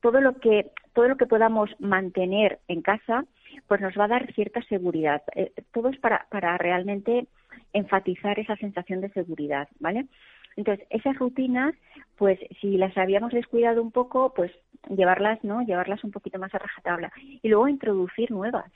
Todo 0.01 0.21
lo 0.21 0.35
que 0.39 0.71
todo 0.93 1.07
lo 1.07 1.17
que 1.17 1.25
podamos 1.25 1.69
mantener 1.79 2.59
en 2.67 2.81
casa, 2.81 3.25
pues 3.67 3.81
nos 3.81 3.97
va 3.97 4.05
a 4.05 4.09
dar 4.09 4.33
cierta 4.33 4.61
seguridad. 4.63 5.21
Eh, 5.35 5.51
todo 5.73 5.89
es 5.89 5.99
para 5.99 6.25
para 6.29 6.57
realmente 6.57 7.27
enfatizar 7.73 8.39
esa 8.39 8.55
sensación 8.55 9.01
de 9.01 9.09
seguridad, 9.09 9.67
¿vale? 9.79 10.05
Entonces, 10.55 10.85
esas 10.89 11.17
rutinas, 11.17 11.73
pues 12.17 12.39
si 12.59 12.77
las 12.77 12.97
habíamos 12.97 13.31
descuidado 13.31 13.81
un 13.81 13.91
poco, 13.91 14.33
pues 14.33 14.51
llevarlas, 14.89 15.43
¿no? 15.43 15.61
Llevarlas 15.61 16.03
un 16.03 16.11
poquito 16.11 16.39
más 16.39 16.53
a 16.53 16.59
rajatabla 16.59 17.11
y 17.41 17.47
luego 17.47 17.67
introducir 17.67 18.31
nuevas. 18.31 18.71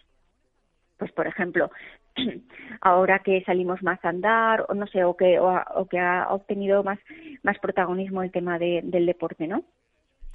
Pues 0.97 1.11
por 1.11 1.27
ejemplo, 1.27 1.69
ahora 2.81 3.19
que 3.19 3.43
salimos 3.43 3.81
más 3.83 4.03
a 4.05 4.09
andar 4.09 4.65
o 4.69 4.73
no 4.73 4.87
sé, 4.87 5.03
o 5.03 5.17
que 5.17 5.39
o, 5.39 5.87
que 5.89 5.99
ha 5.99 6.27
obtenido 6.29 6.83
más 6.83 6.99
más 7.41 7.59
protagonismo 7.59 8.23
el 8.23 8.31
tema 8.31 8.59
de, 8.59 8.81
del 8.83 9.05
deporte, 9.05 9.47
¿no? 9.47 9.63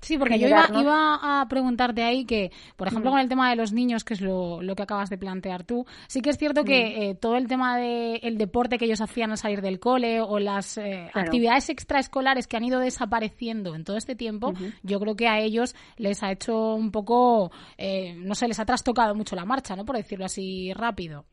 Sí, 0.00 0.16
porque 0.16 0.38
yo 0.38 0.48
iba, 0.48 0.68
iba, 0.74 1.40
a 1.40 1.48
preguntarte 1.48 2.02
ahí 2.02 2.24
que, 2.24 2.50
por 2.76 2.88
ejemplo, 2.88 3.10
con 3.10 3.20
el 3.20 3.28
tema 3.28 3.50
de 3.50 3.56
los 3.56 3.72
niños, 3.72 4.04
que 4.04 4.14
es 4.14 4.20
lo, 4.20 4.62
lo 4.62 4.76
que 4.76 4.82
acabas 4.82 5.10
de 5.10 5.18
plantear 5.18 5.64
tú, 5.64 5.86
sí 6.06 6.22
que 6.22 6.30
es 6.30 6.38
cierto 6.38 6.64
que 6.64 7.10
eh, 7.10 7.14
todo 7.14 7.36
el 7.36 7.48
tema 7.48 7.76
del 7.78 8.20
el 8.22 8.38
deporte 8.38 8.78
que 8.78 8.84
ellos 8.84 9.00
hacían 9.00 9.30
al 9.30 9.38
salir 9.38 9.60
del 9.60 9.80
cole 9.80 10.20
o 10.20 10.38
las 10.38 10.78
eh, 10.78 11.10
actividades 11.12 11.68
extraescolares 11.70 12.46
que 12.46 12.56
han 12.56 12.64
ido 12.64 12.78
desapareciendo 12.78 13.74
en 13.74 13.84
todo 13.84 13.96
este 13.96 14.14
tiempo, 14.14 14.52
yo 14.82 15.00
creo 15.00 15.16
que 15.16 15.28
a 15.28 15.40
ellos 15.40 15.74
les 15.96 16.22
ha 16.22 16.30
hecho 16.30 16.74
un 16.74 16.92
poco, 16.92 17.50
eh, 17.76 18.14
no 18.16 18.34
sé, 18.34 18.46
les 18.46 18.60
ha 18.60 18.64
trastocado 18.64 19.14
mucho 19.14 19.34
la 19.34 19.44
marcha, 19.44 19.74
¿no? 19.74 19.84
Por 19.84 19.96
decirlo 19.96 20.24
así 20.24 20.72
rápido. 20.74 21.24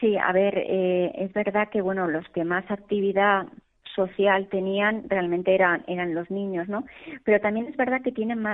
Sí, 0.00 0.16
a 0.16 0.32
ver, 0.32 0.58
es 0.58 1.32
verdad 1.32 1.68
que, 1.70 1.80
bueno, 1.80 2.08
los 2.08 2.28
que 2.30 2.42
más 2.42 2.68
actividad 2.68 3.46
social 3.94 4.48
tenían 4.48 5.08
realmente 5.08 5.54
eran, 5.54 5.84
eran 5.86 6.14
los 6.14 6.30
niños, 6.30 6.68
¿no? 6.68 6.84
Pero 7.24 7.40
también 7.40 7.66
es 7.66 7.76
verdad 7.76 8.02
que 8.02 8.12
tienen 8.12 8.44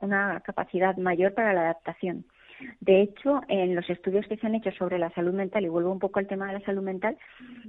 una 0.00 0.40
capacidad 0.40 0.96
mayor 0.96 1.34
para 1.34 1.52
la 1.52 1.62
adaptación. 1.62 2.24
De 2.80 3.00
hecho, 3.00 3.42
en 3.48 3.74
los 3.74 3.88
estudios 3.88 4.26
que 4.26 4.36
se 4.36 4.46
han 4.46 4.54
hecho 4.54 4.72
sobre 4.72 4.98
la 4.98 5.10
salud 5.10 5.32
mental, 5.32 5.64
y 5.64 5.68
vuelvo 5.68 5.92
un 5.92 5.98
poco 5.98 6.18
al 6.18 6.26
tema 6.26 6.46
de 6.46 6.54
la 6.54 6.64
salud 6.64 6.82
mental, 6.82 7.16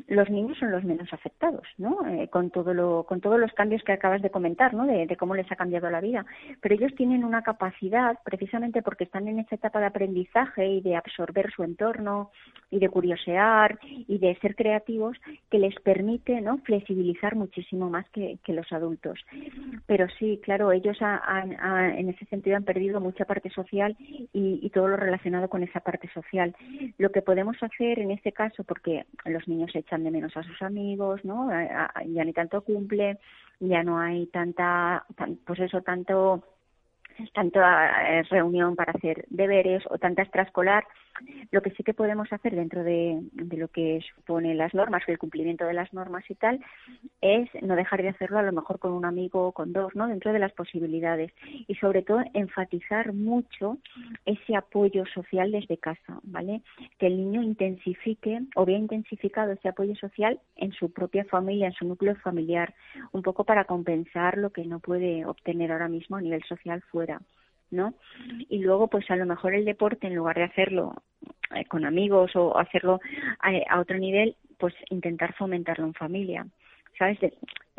los 0.07 0.29
niños 0.29 0.57
son 0.57 0.71
los 0.71 0.83
menos 0.83 1.11
afectados, 1.13 1.67
¿no? 1.77 2.05
Eh, 2.07 2.27
con, 2.29 2.49
todo 2.49 2.73
lo, 2.73 3.03
con 3.03 3.21
todos 3.21 3.39
los 3.39 3.51
cambios 3.53 3.83
que 3.83 3.91
acabas 3.91 4.21
de 4.21 4.29
comentar, 4.29 4.73
¿no? 4.73 4.85
De, 4.85 5.15
cómo 5.17 5.35
les 5.35 5.51
ha 5.51 5.55
cambiado 5.55 5.89
la 5.89 6.01
vida. 6.01 6.25
Pero 6.61 6.75
ellos 6.75 6.95
tienen 6.95 7.23
una 7.23 7.43
capacidad, 7.43 8.17
precisamente 8.23 8.81
porque 8.81 9.03
están 9.03 9.27
en 9.27 9.39
esa 9.39 9.55
etapa 9.55 9.79
de 9.79 9.85
aprendizaje 9.85 10.67
y 10.67 10.81
de 10.81 10.95
absorber 10.95 11.51
su 11.51 11.63
entorno 11.63 12.31
y 12.71 12.79
de 12.79 12.89
curiosear 12.89 13.77
y 13.83 14.17
de 14.17 14.35
ser 14.41 14.55
creativos, 14.55 15.17
que 15.51 15.59
les 15.59 15.75
permite, 15.81 16.41
¿no? 16.41 16.57
Flexibilizar 16.59 17.35
muchísimo 17.35 17.89
más 17.89 18.09
que, 18.09 18.39
los 18.47 18.71
adultos. 18.71 19.19
Pero 19.87 20.07
sí, 20.19 20.39
claro, 20.43 20.71
ellos 20.71 20.97
han, 21.01 21.53
en 21.97 22.09
ese 22.09 22.25
sentido 22.25 22.55
han 22.55 22.63
perdido 22.63 22.99
mucha 22.99 23.25
parte 23.25 23.49
social 23.49 23.95
y 24.31 24.69
todo 24.69 24.82
todo 24.83 24.89
lo 24.89 24.97
relacionado 24.97 25.47
con 25.47 25.63
esa 25.63 25.79
parte 25.79 26.09
social. 26.13 26.53
Lo 26.97 27.09
que 27.09 27.21
podemos 27.21 27.55
hacer 27.63 27.99
en 27.99 28.11
este 28.11 28.33
caso, 28.33 28.65
porque 28.65 29.05
los 29.23 29.47
niños 29.47 29.73
echan 29.73 30.03
de 30.03 30.11
menos 30.11 30.35
a 30.35 30.43
sus 30.43 30.61
amigos, 30.61 31.23
¿no? 31.23 31.49
Ya 32.05 32.25
ni 32.25 32.33
tanto 32.33 32.61
cumple, 32.63 33.17
ya 33.61 33.81
no 33.81 33.97
hay 33.97 34.27
tanta, 34.27 35.05
pues 35.45 35.59
eso, 35.61 35.81
tanto 35.81 36.43
tanta 37.33 38.09
eh, 38.09 38.23
reunión 38.23 38.75
para 38.75 38.91
hacer 38.91 39.23
deberes 39.29 39.83
o 39.89 39.99
tanta 39.99 40.23
extraescolar, 40.23 40.83
lo 41.51 41.61
que 41.61 41.71
sí 41.71 41.83
que 41.83 41.93
podemos 41.93 42.31
hacer 42.31 42.55
dentro 42.55 42.83
de, 42.83 43.21
lo 43.33 43.67
que 43.67 44.01
supone 44.15 44.55
las 44.55 44.73
normas, 44.73 45.03
el 45.07 45.19
cumplimiento 45.19 45.65
de 45.65 45.73
las 45.73 45.93
normas 45.93 46.23
y 46.29 46.35
tal, 46.35 46.59
es 47.21 47.49
no 47.61 47.75
dejar 47.75 48.01
de 48.01 48.09
hacerlo 48.09 48.39
a 48.39 48.43
lo 48.43 48.51
mejor 48.51 48.79
con 48.79 48.93
un 48.93 49.05
amigo 49.05 49.47
o 49.47 49.51
con 49.51 49.73
dos, 49.73 49.95
¿no? 49.95 50.07
Dentro 50.07 50.33
de 50.33 50.39
las 50.39 50.53
posibilidades. 50.53 51.31
Y 51.67 51.75
sobre 51.75 52.01
todo 52.01 52.21
enfatizar 52.33 53.13
mucho 53.13 53.77
ese 54.25 54.55
apoyo 54.55 55.05
social 55.13 55.51
desde 55.51 55.77
casa, 55.77 56.19
¿vale? 56.23 56.61
Que 56.97 57.07
el 57.07 57.17
niño 57.17 57.41
intensifique 57.41 58.41
o 58.55 58.65
vea 58.65 58.77
intensificado 58.77 59.51
ese 59.51 59.69
apoyo 59.69 59.95
social 59.95 60.39
en 60.55 60.71
su 60.71 60.91
propia 60.91 61.25
familia, 61.25 61.67
en 61.67 61.73
su 61.73 61.85
núcleo 61.85 62.15
familiar, 62.15 62.73
un 63.11 63.21
poco 63.21 63.43
para 63.43 63.65
compensar 63.65 64.37
lo 64.37 64.51
que 64.51 64.65
no 64.65 64.79
puede 64.79 65.25
obtener 65.25 65.71
ahora 65.71 65.87
mismo 65.87 66.17
a 66.17 66.21
nivel 66.21 66.43
social 66.43 66.81
fuera. 66.91 67.21
¿No? 67.73 67.93
Y 68.49 68.59
luego, 68.59 68.87
pues 68.87 69.09
a 69.11 69.15
lo 69.15 69.25
mejor 69.25 69.53
el 69.53 69.65
deporte, 69.65 70.07
en 70.07 70.15
lugar 70.15 70.37
de 70.37 70.43
hacerlo 70.43 71.03
eh, 71.55 71.65
con 71.65 71.85
amigos 71.85 72.35
o 72.35 72.57
hacerlo 72.57 72.99
a, 73.39 73.51
a, 73.69 73.79
otro 73.79 73.97
nivel, 73.97 74.35
pues 74.57 74.73
intentar 74.89 75.33
fomentarlo 75.35 75.85
en 75.85 75.93
familia. 75.93 76.47
¿Sabes? 76.97 77.19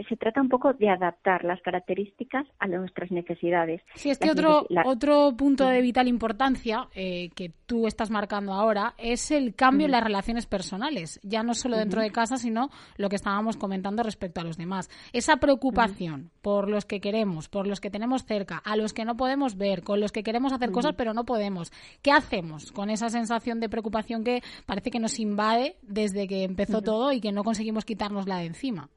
Se 0.08 0.16
trata 0.16 0.40
un 0.40 0.48
poco 0.48 0.72
de 0.72 0.88
adaptar 0.88 1.44
las 1.44 1.60
características 1.62 2.46
a 2.58 2.66
nuestras 2.66 3.10
necesidades. 3.10 3.82
Sí, 3.94 4.10
este 4.10 4.30
otro, 4.30 4.66
otro 4.84 5.34
punto 5.36 5.66
de 5.66 5.80
vital 5.80 6.08
importancia 6.08 6.88
eh, 6.94 7.30
que 7.34 7.52
tú 7.66 7.86
estás 7.86 8.10
marcando 8.10 8.52
ahora 8.52 8.94
es 8.98 9.30
el 9.30 9.54
cambio 9.54 9.86
en 9.86 9.92
las 9.92 10.02
relaciones 10.02 10.46
personales, 10.46 11.20
ya 11.22 11.42
no 11.42 11.54
solo 11.54 11.76
dentro 11.76 12.00
de 12.00 12.10
casa, 12.10 12.36
sino 12.36 12.70
lo 12.96 13.08
que 13.08 13.16
estábamos 13.16 13.56
comentando 13.56 14.02
respecto 14.02 14.40
a 14.40 14.44
los 14.44 14.56
demás. 14.56 14.90
Esa 15.12 15.36
preocupación 15.36 16.30
por 16.42 16.68
los 16.68 16.84
que 16.84 17.00
queremos, 17.00 17.48
por 17.48 17.66
los 17.66 17.80
que 17.80 17.90
tenemos 17.90 18.24
cerca, 18.24 18.58
a 18.58 18.76
los 18.76 18.92
que 18.92 19.04
no 19.04 19.16
podemos 19.16 19.56
ver, 19.56 19.82
con 19.82 20.00
los 20.00 20.12
que 20.12 20.22
queremos 20.22 20.52
hacer 20.52 20.72
cosas 20.72 20.94
pero 20.96 21.14
no 21.14 21.24
podemos. 21.24 21.72
¿Qué 22.02 22.10
hacemos 22.10 22.72
con 22.72 22.90
esa 22.90 23.08
sensación 23.10 23.60
de 23.60 23.68
preocupación 23.68 24.24
que 24.24 24.42
parece 24.66 24.90
que 24.90 24.98
nos 24.98 25.20
invade 25.20 25.76
desde 25.82 26.26
que 26.26 26.42
empezó 26.42 26.82
todo 26.82 27.12
y 27.12 27.20
que 27.20 27.32
no 27.32 27.44
conseguimos 27.44 27.84
quitárnosla 27.84 28.38
de 28.38 28.46
encima? 28.46 28.90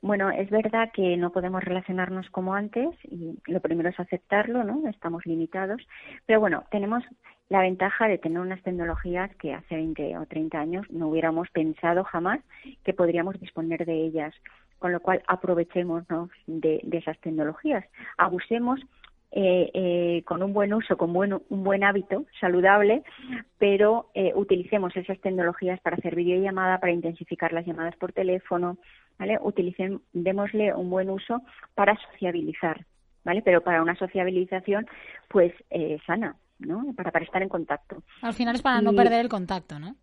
Bueno, 0.00 0.30
es 0.30 0.50
verdad 0.50 0.90
que 0.92 1.16
no 1.16 1.30
podemos 1.30 1.62
relacionarnos 1.62 2.28
como 2.30 2.54
antes 2.54 2.88
y 3.04 3.38
lo 3.46 3.60
primero 3.60 3.88
es 3.88 3.98
aceptarlo, 3.98 4.64
¿no? 4.64 4.88
Estamos 4.88 5.24
limitados, 5.26 5.80
pero 6.26 6.40
bueno, 6.40 6.64
tenemos 6.70 7.04
la 7.48 7.60
ventaja 7.60 8.08
de 8.08 8.18
tener 8.18 8.38
unas 8.38 8.62
tecnologías 8.62 9.34
que 9.36 9.54
hace 9.54 9.76
20 9.76 10.16
o 10.18 10.26
30 10.26 10.58
años 10.58 10.86
no 10.90 11.08
hubiéramos 11.08 11.50
pensado 11.50 12.04
jamás 12.04 12.40
que 12.84 12.94
podríamos 12.94 13.38
disponer 13.40 13.84
de 13.84 14.06
ellas, 14.06 14.34
con 14.78 14.92
lo 14.92 15.00
cual 15.00 15.22
aprovechémonos 15.26 16.30
de, 16.46 16.80
de 16.82 16.98
esas 16.98 17.18
tecnologías, 17.20 17.84
abusemos 18.16 18.80
eh, 19.34 19.70
eh, 19.72 20.22
con 20.26 20.42
un 20.42 20.52
buen 20.52 20.74
uso, 20.74 20.96
con 20.98 21.12
buen, 21.12 21.32
un 21.32 21.64
buen 21.64 21.84
hábito 21.84 22.26
saludable, 22.38 23.02
pero 23.58 24.10
eh, 24.14 24.32
utilicemos 24.34 24.94
esas 24.94 25.18
tecnologías 25.20 25.80
para 25.80 25.96
hacer 25.96 26.14
videollamada, 26.14 26.78
para 26.78 26.92
intensificar 26.92 27.52
las 27.52 27.64
llamadas 27.66 27.96
por 27.96 28.12
teléfono, 28.12 28.76
¿vale? 29.18 29.38
Utilicen, 29.40 30.02
démosle 30.12 30.74
un 30.74 30.90
buen 30.90 31.08
uso 31.08 31.40
para 31.74 31.96
sociabilizar, 32.10 32.84
¿vale? 33.24 33.40
Pero 33.40 33.62
para 33.62 33.82
una 33.82 33.96
sociabilización, 33.96 34.86
pues, 35.28 35.52
eh, 35.70 35.98
sana, 36.06 36.36
¿no? 36.58 36.92
Para, 36.94 37.10
para 37.10 37.24
estar 37.24 37.42
en 37.42 37.48
contacto. 37.48 38.02
Al 38.20 38.34
final 38.34 38.56
es 38.56 38.62
para 38.62 38.82
no 38.82 38.92
perder 38.92 39.20
el 39.20 39.28
contacto, 39.30 39.78
¿no? 39.78 39.96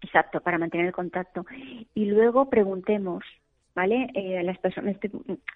Exacto, 0.00 0.40
para 0.40 0.58
mantener 0.58 0.86
el 0.86 0.92
contacto. 0.92 1.44
Y 1.94 2.04
luego 2.04 2.48
preguntemos, 2.48 3.24
¿vale? 3.74 4.08
Eh, 4.14 4.42
las 4.44 4.58
personas, 4.58 4.96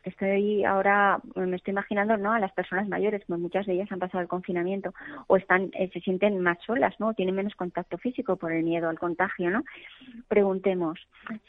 estoy, 0.02 0.64
ahora, 0.64 1.20
me 1.34 1.56
estoy 1.56 1.72
imaginando, 1.72 2.16
¿no? 2.16 2.32
A 2.32 2.40
las 2.40 2.52
personas 2.52 2.88
mayores, 2.88 3.24
como 3.26 3.38
muchas 3.38 3.66
de 3.66 3.74
ellas 3.74 3.90
han 3.92 3.98
pasado 3.98 4.20
el 4.20 4.28
confinamiento 4.28 4.92
o 5.26 5.36
están, 5.36 5.70
eh, 5.74 5.88
se 5.92 6.00
sienten 6.00 6.40
más 6.40 6.58
solas, 6.66 6.98
¿no? 6.98 7.14
Tienen 7.14 7.34
menos 7.34 7.54
contacto 7.54 7.98
físico 7.98 8.36
por 8.36 8.52
el 8.52 8.64
miedo 8.64 8.88
al 8.88 8.98
contagio, 8.98 9.50
¿no? 9.50 9.64
Preguntemos, 10.28 10.98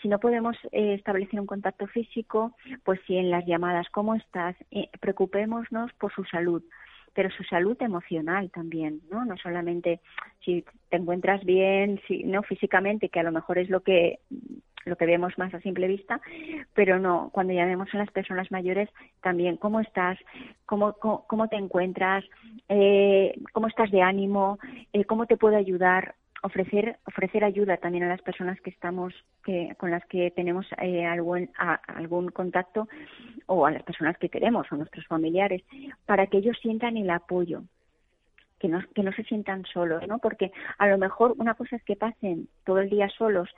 si 0.01 0.08
no 0.08 0.19
podemos 0.19 0.55
eh, 0.71 0.93
establecer 0.93 1.39
un 1.39 1.47
contacto 1.47 1.88
físico, 1.88 2.55
pues 2.84 2.99
si 3.08 3.17
en 3.17 3.32
las 3.32 3.45
llamadas, 3.45 3.89
¿cómo 3.89 4.15
estás? 4.15 4.55
preocupémonos 4.99 5.91
por 5.93 6.13
su 6.13 6.23
salud 6.25 6.63
pero 7.13 7.29
su 7.32 7.43
salud 7.43 7.75
emocional 7.82 8.49
también, 8.51 9.01
¿no? 9.12 9.25
No 9.25 9.36
solamente 9.38 9.99
si 10.45 10.63
te 10.89 10.97
encuentras 10.97 11.43
bien, 11.43 11.99
si 12.08 12.23
no 12.23 12.43
físicamente, 12.43 13.10
que 13.10 13.19
a 13.19 13.23
lo 13.23 13.32
mejor 13.32 13.58
es 13.58 13.69
lo 13.69 13.82
que 13.82 14.19
lo 14.86 14.96
que 14.96 15.06
vemos 15.06 15.38
más 15.38 15.54
a 15.54 15.60
simple 15.60 15.88
vista, 15.88 16.22
pero 16.74 17.00
no, 17.00 17.30
cuando 17.32 17.54
ya 17.54 17.65
vemos 17.65 17.89
a 17.94 17.98
las 17.98 18.12
personas 18.12 18.52
mayores, 18.52 18.89
también 19.22 19.58
cómo 19.58 19.80
estás, 19.80 20.18
cómo, 20.65 20.94
cómo, 20.94 21.48
te 21.48 21.58
encuentras, 21.58 22.24
eh, 22.70 23.34
cómo 23.54 23.68
estás 23.68 23.92
de 23.92 24.02
ánimo, 24.02 24.58
eh, 24.94 25.06
cómo 25.06 25.26
te 25.26 25.38
puedo 25.38 25.58
ayudar, 25.58 26.15
ofrecer 26.42 26.98
ofrecer 27.06 27.44
ayuda 27.44 27.78
también 27.78 28.06
a 28.06 28.10
las 28.10 28.22
personas 28.22 28.60
que 28.62 28.70
estamos 28.70 29.13
que 29.44 29.76
con 29.78 29.92
las 29.92 30.06
que 30.06 30.32
tenemos 30.32 30.65
eh, 30.82 31.06
algún 31.06 31.50
algún 31.88 32.30
contacto 32.30 32.88
o 33.46 33.65
a 33.65 33.72
las 33.72 33.84
personas 33.84 34.18
que 34.18 34.30
queremos 34.30 34.65
o 34.72 34.78
nuestros 34.78 35.06
familiares 35.08 35.63
para 36.06 36.28
que 36.28 36.38
ellos 36.38 36.58
sientan 36.62 36.96
el 36.96 37.10
apoyo 37.10 37.63
que 38.60 38.68
no, 38.68 38.82
que 38.94 39.04
no 39.04 39.12
se 39.13 39.24
sientan 39.24 39.65
solos, 39.65 40.06
¿no? 40.08 40.20
Porque 40.20 40.52
a 40.78 40.88
lo 40.88 40.98
mejor 40.98 41.34
una 41.38 41.56
cosa 41.56 41.78
es 41.78 41.84
que 41.84 41.96
pasen 41.96 42.48
todo 42.65 42.80
el 42.80 42.89
día 42.89 43.10
solos, 43.10 43.50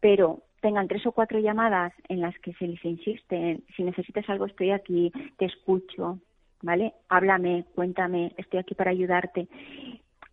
pero 0.00 0.42
tengan 0.66 0.88
tres 0.88 1.06
o 1.06 1.12
cuatro 1.12 1.38
llamadas 1.38 1.92
en 2.08 2.20
las 2.20 2.36
que 2.40 2.52
se 2.54 2.66
les 2.66 2.84
insiste, 2.84 3.60
si 3.76 3.84
necesitas 3.84 4.28
algo 4.28 4.46
estoy 4.46 4.72
aquí, 4.72 5.12
te 5.38 5.44
escucho, 5.44 6.18
¿vale? 6.60 6.92
Háblame, 7.08 7.66
cuéntame, 7.72 8.32
estoy 8.36 8.58
aquí 8.58 8.74
para 8.74 8.90
ayudarte 8.90 9.46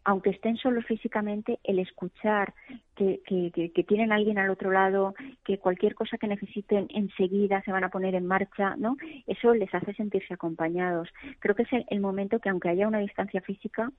aunque 0.06 0.32
estén 0.32 0.58
solos 0.58 0.86
físicamente, 0.86 1.60
el 1.64 1.80
escuchar 1.80 2.54
que, 2.94 3.22
que, 3.26 3.84
tienen 3.88 4.12
a 4.12 4.16
alguien 4.16 4.38
al 4.38 4.50
otro 4.50 4.70
lado, 4.70 5.14
que 5.46 5.60
cualquier 5.60 5.96
cosa 5.96 6.18
que 6.18 6.28
necesiten 6.28 6.88
enseguida 6.90 7.62
se 7.62 7.72
van 7.72 7.86
a 7.86 7.90
poner 7.90 8.14
en 8.14 8.26
marcha, 8.26 8.76
¿no? 8.76 8.98
Eso 9.28 9.54
les 9.54 9.74
hace 9.74 9.94
sentirse 9.94 10.34
acompañados. 10.34 11.08
Creo 11.40 11.56
que 11.56 11.64
es 11.64 11.70
el, 11.88 12.02
momento 12.02 12.40
que, 12.40 12.50
aunque 12.50 12.68
haya 12.68 12.86
una 12.86 13.00
distancia 13.00 13.40
física, 13.40 13.94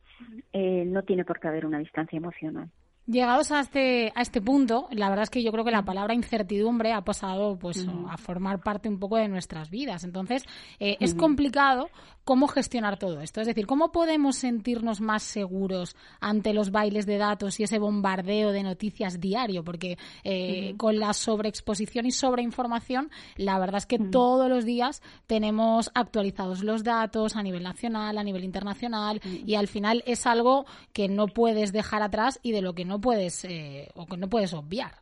eh, 0.52 0.84
no 0.86 1.04
tiene 1.04 1.24
por 1.24 1.40
qué 1.40 1.48
haber 1.48 1.64
una 1.64 1.78
distancia 1.78 2.18
emocional. 2.18 2.68
Llegados 3.06 3.50
a 3.52 3.60
este, 3.60 4.12
a 4.14 4.22
este 4.22 4.40
punto, 4.40 4.88
la 4.90 5.10
verdad 5.10 5.24
es 5.24 5.30
que 5.30 5.42
yo 5.42 5.52
creo 5.52 5.62
que 5.62 5.70
la 5.70 5.84
palabra 5.84 6.14
incertidumbre 6.14 6.92
ha 6.92 7.02
pasado 7.02 7.58
pues 7.58 7.86
a 8.08 8.16
formar 8.16 8.60
parte 8.60 8.88
un 8.88 8.98
poco 8.98 9.16
de 9.16 9.28
nuestras 9.28 9.68
vidas. 9.68 10.04
Entonces, 10.04 10.42
eh, 10.80 10.96
es 11.00 11.14
complicado 11.14 11.90
cómo 12.24 12.48
gestionar 12.48 12.98
todo 12.98 13.20
esto. 13.20 13.40
Es 13.40 13.46
decir, 13.46 13.66
cómo 13.66 13.92
podemos 13.92 14.36
sentirnos 14.36 15.00
más 15.00 15.22
seguros 15.22 15.94
ante 16.20 16.54
los 16.54 16.70
bailes 16.70 17.04
de 17.04 17.18
datos 17.18 17.60
y 17.60 17.64
ese 17.64 17.78
bombardeo 17.78 18.50
de 18.52 18.62
noticias 18.62 19.20
diario, 19.20 19.62
porque 19.62 19.98
eh, 20.24 20.74
con 20.78 20.98
la 20.98 21.12
sobreexposición 21.12 22.06
y 22.06 22.10
sobreinformación, 22.10 23.10
la 23.36 23.58
verdad 23.58 23.78
es 23.78 23.86
que 23.86 23.98
todos 23.98 24.48
los 24.48 24.64
días 24.64 25.02
tenemos 25.26 25.90
actualizados 25.94 26.64
los 26.64 26.82
datos 26.82 27.36
a 27.36 27.42
nivel 27.42 27.62
nacional, 27.62 28.16
a 28.16 28.24
nivel 28.24 28.44
internacional, 28.44 29.20
y 29.24 29.54
al 29.56 29.68
final 29.68 30.02
es 30.06 30.26
algo 30.26 30.64
que 30.92 31.08
no 31.08 31.26
puedes 31.26 31.72
dejar 31.72 32.02
atrás 32.02 32.40
y 32.42 32.52
de 32.52 32.62
lo 32.62 32.74
que 32.74 32.86
no 32.86 32.93
puedes 33.00 33.44
eh, 33.44 33.88
o 33.94 34.06
que 34.06 34.16
no 34.16 34.28
puedes 34.28 34.52
obviar. 34.54 34.92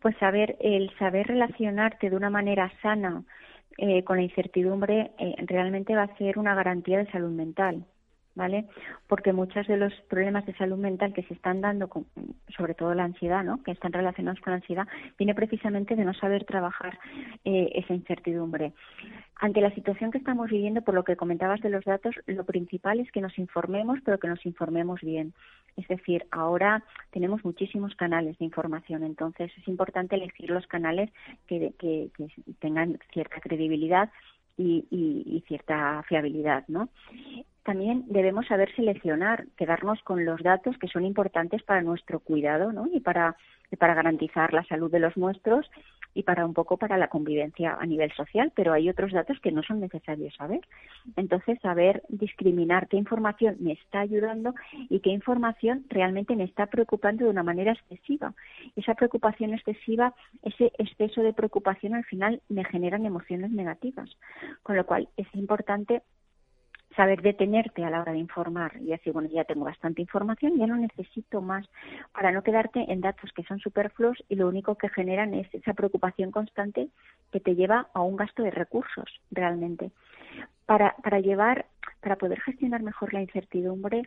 Pues 0.00 0.16
saber, 0.18 0.56
el 0.60 0.90
saber 0.98 1.28
relacionarte 1.28 2.10
de 2.10 2.16
una 2.16 2.30
manera 2.30 2.72
sana 2.82 3.22
eh, 3.78 4.02
con 4.02 4.16
la 4.16 4.22
incertidumbre 4.22 5.12
eh, 5.18 5.34
realmente 5.46 5.94
va 5.94 6.02
a 6.02 6.16
ser 6.16 6.38
una 6.38 6.54
garantía 6.54 6.98
de 6.98 7.10
salud 7.12 7.30
mental. 7.30 7.84
¿Vale? 8.34 8.66
Porque 9.06 9.32
muchos 9.32 9.66
de 9.66 9.76
los 9.76 9.92
problemas 10.08 10.46
de 10.46 10.54
salud 10.54 10.78
mental 10.78 11.12
que 11.12 11.22
se 11.24 11.34
están 11.34 11.60
dando, 11.60 11.88
con, 11.88 12.06
sobre 12.56 12.74
todo 12.74 12.94
la 12.94 13.04
ansiedad, 13.04 13.44
¿no? 13.44 13.62
Que 13.62 13.72
están 13.72 13.92
relacionados 13.92 14.40
con 14.40 14.52
la 14.52 14.56
ansiedad, 14.56 14.86
viene 15.18 15.34
precisamente 15.34 15.96
de 15.96 16.04
no 16.04 16.14
saber 16.14 16.44
trabajar 16.44 16.98
eh, 17.44 17.70
esa 17.74 17.94
incertidumbre. 17.94 18.72
Ante 19.36 19.62
la 19.62 19.74
situación 19.74 20.10
que 20.10 20.18
estamos 20.18 20.50
viviendo, 20.50 20.82
por 20.82 20.94
lo 20.94 21.02
que 21.02 21.16
comentabas 21.16 21.60
de 21.62 21.70
los 21.70 21.84
datos, 21.84 22.14
lo 22.26 22.44
principal 22.44 23.00
es 23.00 23.10
que 23.10 23.22
nos 23.22 23.38
informemos, 23.38 23.98
pero 24.04 24.18
que 24.18 24.28
nos 24.28 24.44
informemos 24.44 25.00
bien. 25.00 25.32
Es 25.76 25.88
decir, 25.88 26.26
ahora 26.30 26.84
tenemos 27.10 27.42
muchísimos 27.44 27.94
canales 27.94 28.36
de 28.38 28.44
información, 28.44 29.02
entonces 29.02 29.50
es 29.56 29.66
importante 29.66 30.16
elegir 30.16 30.50
los 30.50 30.66
canales 30.66 31.10
que, 31.46 31.72
tengan 32.58 32.98
cierta 33.12 33.40
credibilidad 33.40 34.10
y, 34.58 34.86
y, 34.90 35.42
cierta 35.48 36.02
fiabilidad, 36.06 36.64
¿no? 36.68 36.90
También 37.70 38.02
debemos 38.08 38.48
saber 38.48 38.74
seleccionar, 38.74 39.46
quedarnos 39.56 40.02
con 40.02 40.24
los 40.24 40.42
datos 40.42 40.76
que 40.78 40.88
son 40.88 41.04
importantes 41.04 41.62
para 41.62 41.82
nuestro 41.82 42.18
cuidado 42.18 42.72
¿no? 42.72 42.88
y 42.92 42.98
para, 42.98 43.36
para 43.78 43.94
garantizar 43.94 44.52
la 44.52 44.64
salud 44.64 44.90
de 44.90 44.98
los 44.98 45.16
nuestros 45.16 45.70
y 46.12 46.24
para 46.24 46.44
un 46.44 46.52
poco 46.52 46.78
para 46.78 46.98
la 46.98 47.06
convivencia 47.06 47.76
a 47.80 47.86
nivel 47.86 48.10
social, 48.14 48.50
pero 48.56 48.72
hay 48.72 48.90
otros 48.90 49.12
datos 49.12 49.38
que 49.38 49.52
no 49.52 49.62
son 49.62 49.78
necesarios 49.78 50.34
saber. 50.34 50.62
Entonces, 51.14 51.60
saber 51.60 52.02
discriminar 52.08 52.88
qué 52.88 52.96
información 52.96 53.54
me 53.60 53.74
está 53.74 54.00
ayudando 54.00 54.52
y 54.88 54.98
qué 54.98 55.10
información 55.10 55.84
realmente 55.90 56.34
me 56.34 56.42
está 56.42 56.66
preocupando 56.66 57.26
de 57.26 57.30
una 57.30 57.44
manera 57.44 57.70
excesiva. 57.70 58.34
Esa 58.74 58.94
preocupación 58.96 59.54
excesiva, 59.54 60.12
ese 60.42 60.72
exceso 60.76 61.22
de 61.22 61.34
preocupación 61.34 61.94
al 61.94 62.04
final 62.04 62.42
me 62.48 62.64
generan 62.64 63.06
emociones 63.06 63.52
negativas. 63.52 64.10
Con 64.64 64.76
lo 64.76 64.84
cual, 64.84 65.08
es 65.16 65.28
importante 65.34 66.02
saber 66.96 67.22
detenerte 67.22 67.84
a 67.84 67.90
la 67.90 68.00
hora 68.00 68.12
de 68.12 68.18
informar 68.18 68.72
y 68.80 68.86
decir, 68.86 69.12
bueno, 69.12 69.28
ya 69.28 69.44
tengo 69.44 69.64
bastante 69.64 70.02
información, 70.02 70.58
ya 70.58 70.66
no 70.66 70.76
necesito 70.76 71.40
más, 71.40 71.68
para 72.12 72.32
no 72.32 72.42
quedarte 72.42 72.84
en 72.88 73.00
datos 73.00 73.32
que 73.32 73.44
son 73.44 73.60
superfluos 73.60 74.22
y 74.28 74.34
lo 74.34 74.48
único 74.48 74.74
que 74.74 74.88
generan 74.88 75.34
es 75.34 75.52
esa 75.54 75.74
preocupación 75.74 76.30
constante 76.30 76.88
que 77.32 77.40
te 77.40 77.54
lleva 77.54 77.88
a 77.94 78.00
un 78.00 78.16
gasto 78.16 78.42
de 78.42 78.50
recursos 78.50 79.20
realmente. 79.30 79.90
Para, 80.66 80.94
para 81.02 81.20
llevar, 81.20 81.66
para 82.00 82.16
poder 82.16 82.40
gestionar 82.40 82.82
mejor 82.82 83.12
la 83.12 83.22
incertidumbre, 83.22 84.02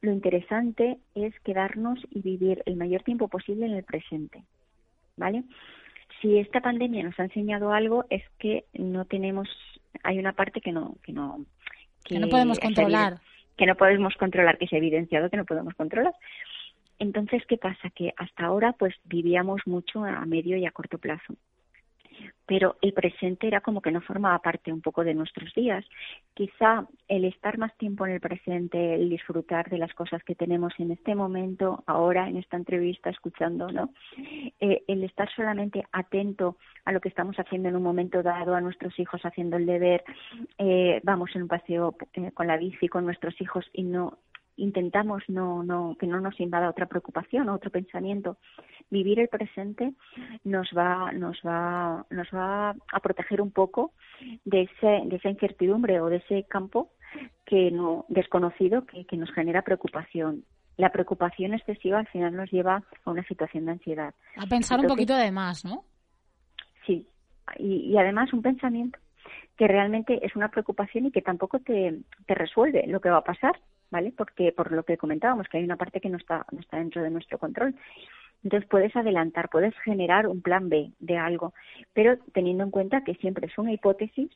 lo 0.00 0.12
interesante 0.12 0.98
es 1.14 1.38
quedarnos 1.40 1.98
y 2.10 2.22
vivir 2.22 2.62
el 2.66 2.76
mayor 2.76 3.02
tiempo 3.02 3.28
posible 3.28 3.66
en 3.66 3.72
el 3.72 3.84
presente, 3.84 4.42
¿vale? 5.16 5.44
Si 6.20 6.38
esta 6.38 6.60
pandemia 6.60 7.02
nos 7.02 7.18
ha 7.18 7.24
enseñado 7.24 7.72
algo 7.72 8.04
es 8.10 8.22
que 8.38 8.64
no 8.74 9.04
tenemos, 9.04 9.48
hay 10.02 10.18
una 10.18 10.32
parte 10.32 10.60
que 10.60 10.72
no, 10.72 10.96
que 11.02 11.12
no, 11.12 11.44
que, 12.04 12.18
no 12.18 12.28
podemos 12.28 12.58
controlar. 12.58 13.20
Que 13.56 13.66
no 13.66 13.74
podemos 13.74 14.14
controlar, 14.16 14.58
que 14.58 14.66
se 14.66 14.76
ha 14.76 14.78
evidenciado 14.78 15.30
que 15.30 15.36
no 15.36 15.44
podemos 15.44 15.74
controlar. 15.74 16.14
Entonces, 16.98 17.42
¿qué 17.46 17.56
pasa? 17.56 17.90
Que 17.90 18.12
hasta 18.16 18.44
ahora 18.44 18.72
pues 18.72 18.94
vivíamos 19.04 19.62
mucho 19.66 20.04
a 20.04 20.24
medio 20.26 20.56
y 20.56 20.66
a 20.66 20.70
corto 20.70 20.98
plazo 20.98 21.34
pero 22.46 22.76
el 22.82 22.92
presente 22.92 23.46
era 23.46 23.60
como 23.60 23.80
que 23.80 23.92
no 23.92 24.00
formaba 24.00 24.38
parte 24.40 24.72
un 24.72 24.80
poco 24.80 25.04
de 25.04 25.14
nuestros 25.14 25.54
días. 25.54 25.84
Quizá 26.34 26.84
el 27.06 27.24
estar 27.24 27.58
más 27.58 27.76
tiempo 27.76 28.06
en 28.06 28.12
el 28.12 28.20
presente, 28.20 28.94
el 28.94 29.08
disfrutar 29.08 29.70
de 29.70 29.78
las 29.78 29.94
cosas 29.94 30.22
que 30.24 30.34
tenemos 30.34 30.72
en 30.78 30.90
este 30.90 31.14
momento, 31.14 31.84
ahora 31.86 32.28
en 32.28 32.36
esta 32.36 32.56
entrevista, 32.56 33.10
escuchando, 33.10 33.70
¿no? 33.70 33.90
Eh, 34.58 34.82
el 34.88 35.04
estar 35.04 35.32
solamente 35.34 35.84
atento 35.92 36.56
a 36.84 36.92
lo 36.92 37.00
que 37.00 37.08
estamos 37.08 37.36
haciendo 37.36 37.68
en 37.68 37.76
un 37.76 37.82
momento 37.82 38.22
dado, 38.22 38.54
a 38.54 38.60
nuestros 38.60 38.98
hijos 38.98 39.20
haciendo 39.24 39.56
el 39.56 39.66
deber, 39.66 40.02
eh, 40.58 41.00
vamos 41.04 41.30
en 41.34 41.42
un 41.42 41.48
paseo 41.48 41.94
eh, 42.14 42.32
con 42.32 42.46
la 42.46 42.56
bici 42.56 42.88
con 42.88 43.04
nuestros 43.04 43.40
hijos 43.40 43.64
y 43.72 43.84
no 43.84 44.18
intentamos 44.56 45.22
no, 45.28 45.62
no, 45.62 45.96
que 45.98 46.06
no 46.06 46.20
nos 46.20 46.38
invada 46.40 46.70
otra 46.70 46.86
preocupación 46.86 47.48
o 47.48 47.54
otro 47.54 47.70
pensamiento. 47.70 48.36
Vivir 48.90 49.20
el 49.20 49.28
presente 49.28 49.94
nos 50.44 50.68
va, 50.76 51.12
nos 51.12 51.38
va, 51.46 52.04
nos 52.10 52.28
va 52.34 52.70
a 52.70 53.00
proteger 53.00 53.40
un 53.40 53.50
poco 53.50 53.92
de, 54.44 54.62
ese, 54.62 55.02
de 55.06 55.16
esa 55.16 55.30
incertidumbre 55.30 56.00
o 56.00 56.08
de 56.08 56.16
ese 56.16 56.44
campo 56.44 56.90
que 57.44 57.70
no, 57.70 58.04
desconocido 58.08 58.86
que, 58.86 59.04
que 59.06 59.16
nos 59.16 59.32
genera 59.32 59.62
preocupación. 59.62 60.44
La 60.76 60.92
preocupación 60.92 61.54
excesiva 61.54 61.98
al 61.98 62.06
final 62.08 62.34
nos 62.34 62.50
lleva 62.50 62.82
a 63.04 63.10
una 63.10 63.24
situación 63.24 63.66
de 63.66 63.72
ansiedad. 63.72 64.14
A 64.36 64.46
pensar 64.46 64.80
un 64.80 64.86
poquito 64.86 65.16
de 65.16 65.30
más, 65.30 65.64
¿no? 65.64 65.84
Sí, 66.86 67.06
y, 67.58 67.92
y 67.92 67.98
además 67.98 68.32
un 68.32 68.42
pensamiento 68.42 68.98
que 69.56 69.68
realmente 69.68 70.24
es 70.24 70.34
una 70.36 70.48
preocupación 70.48 71.04
y 71.04 71.10
que 71.10 71.20
tampoco 71.20 71.58
te, 71.58 72.00
te 72.26 72.34
resuelve 72.34 72.86
lo 72.86 73.00
que 73.00 73.10
va 73.10 73.18
a 73.18 73.24
pasar. 73.24 73.60
¿Vale? 73.90 74.12
Porque 74.16 74.52
por 74.52 74.72
lo 74.72 74.84
que 74.84 74.96
comentábamos, 74.96 75.48
que 75.48 75.58
hay 75.58 75.64
una 75.64 75.76
parte 75.76 76.00
que 76.00 76.08
no 76.08 76.16
está, 76.16 76.46
no 76.52 76.60
está 76.60 76.78
dentro 76.78 77.02
de 77.02 77.10
nuestro 77.10 77.38
control. 77.38 77.74
Entonces 78.42 78.68
puedes 78.68 78.94
adelantar, 78.96 79.50
puedes 79.50 79.74
generar 79.80 80.26
un 80.26 80.40
plan 80.40 80.68
B 80.68 80.92
de 80.98 81.18
algo, 81.18 81.52
pero 81.92 82.16
teniendo 82.32 82.64
en 82.64 82.70
cuenta 82.70 83.04
que 83.04 83.14
siempre 83.16 83.46
es 83.46 83.58
una 83.58 83.72
hipótesis 83.72 84.30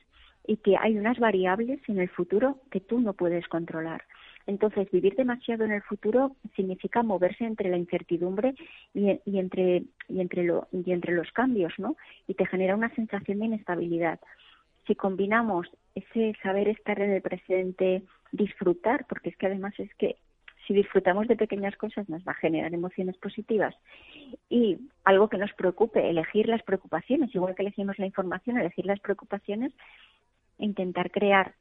y 0.47 0.57
que 0.57 0.77
hay 0.77 0.97
unas 0.97 1.17
variables 1.17 1.79
en 1.87 1.99
el 1.99 2.09
futuro 2.09 2.59
que 2.69 2.79
tú 2.79 2.99
no 2.99 3.13
puedes 3.13 3.47
controlar. 3.47 4.03
Entonces, 4.47 4.91
vivir 4.91 5.15
demasiado 5.15 5.63
en 5.63 5.71
el 5.71 5.81
futuro 5.81 6.35
significa 6.55 7.01
moverse 7.01 7.45
entre 7.45 7.69
la 7.69 7.77
incertidumbre 7.77 8.53
y, 8.93 9.19
y, 9.25 9.39
entre, 9.39 9.85
y, 10.07 10.21
entre, 10.21 10.43
lo, 10.43 10.67
y 10.71 10.91
entre 10.91 11.15
los 11.15 11.31
cambios, 11.31 11.73
¿no? 11.79 11.95
Y 12.27 12.35
te 12.35 12.45
genera 12.45 12.75
una 12.75 12.93
sensación 12.93 13.39
de 13.39 13.45
inestabilidad. 13.45 14.19
Si 14.85 14.93
combinamos 14.93 15.67
ese 15.95 16.35
saber 16.43 16.67
estar 16.67 16.99
en 16.99 17.09
el 17.11 17.23
presente, 17.23 18.03
disfrutar, 18.35 19.05
porque 19.07 19.29
es 19.29 19.37
que 19.37 19.47
además 19.47 19.73
es 19.79 19.93
que 19.95 20.17
si 20.67 20.73
disfrutamos 20.73 21.27
de 21.27 21.35
pequeñas 21.35 21.75
cosas 21.75 22.09
nos 22.09 22.23
va 22.23 22.31
a 22.31 22.35
generar 22.35 22.73
emociones 22.73 23.17
positivas 23.17 23.75
y 24.49 24.77
algo 25.03 25.29
que 25.29 25.37
nos 25.37 25.53
preocupe, 25.53 26.09
elegir 26.09 26.47
las 26.47 26.63
preocupaciones, 26.63 27.33
igual 27.35 27.55
que 27.55 27.61
elegimos 27.61 27.99
la 27.99 28.07
información, 28.07 28.57
elegir 28.57 28.85
las 28.85 28.99
preocupaciones, 28.99 29.73
intentar 30.57 31.11
crear 31.11 31.53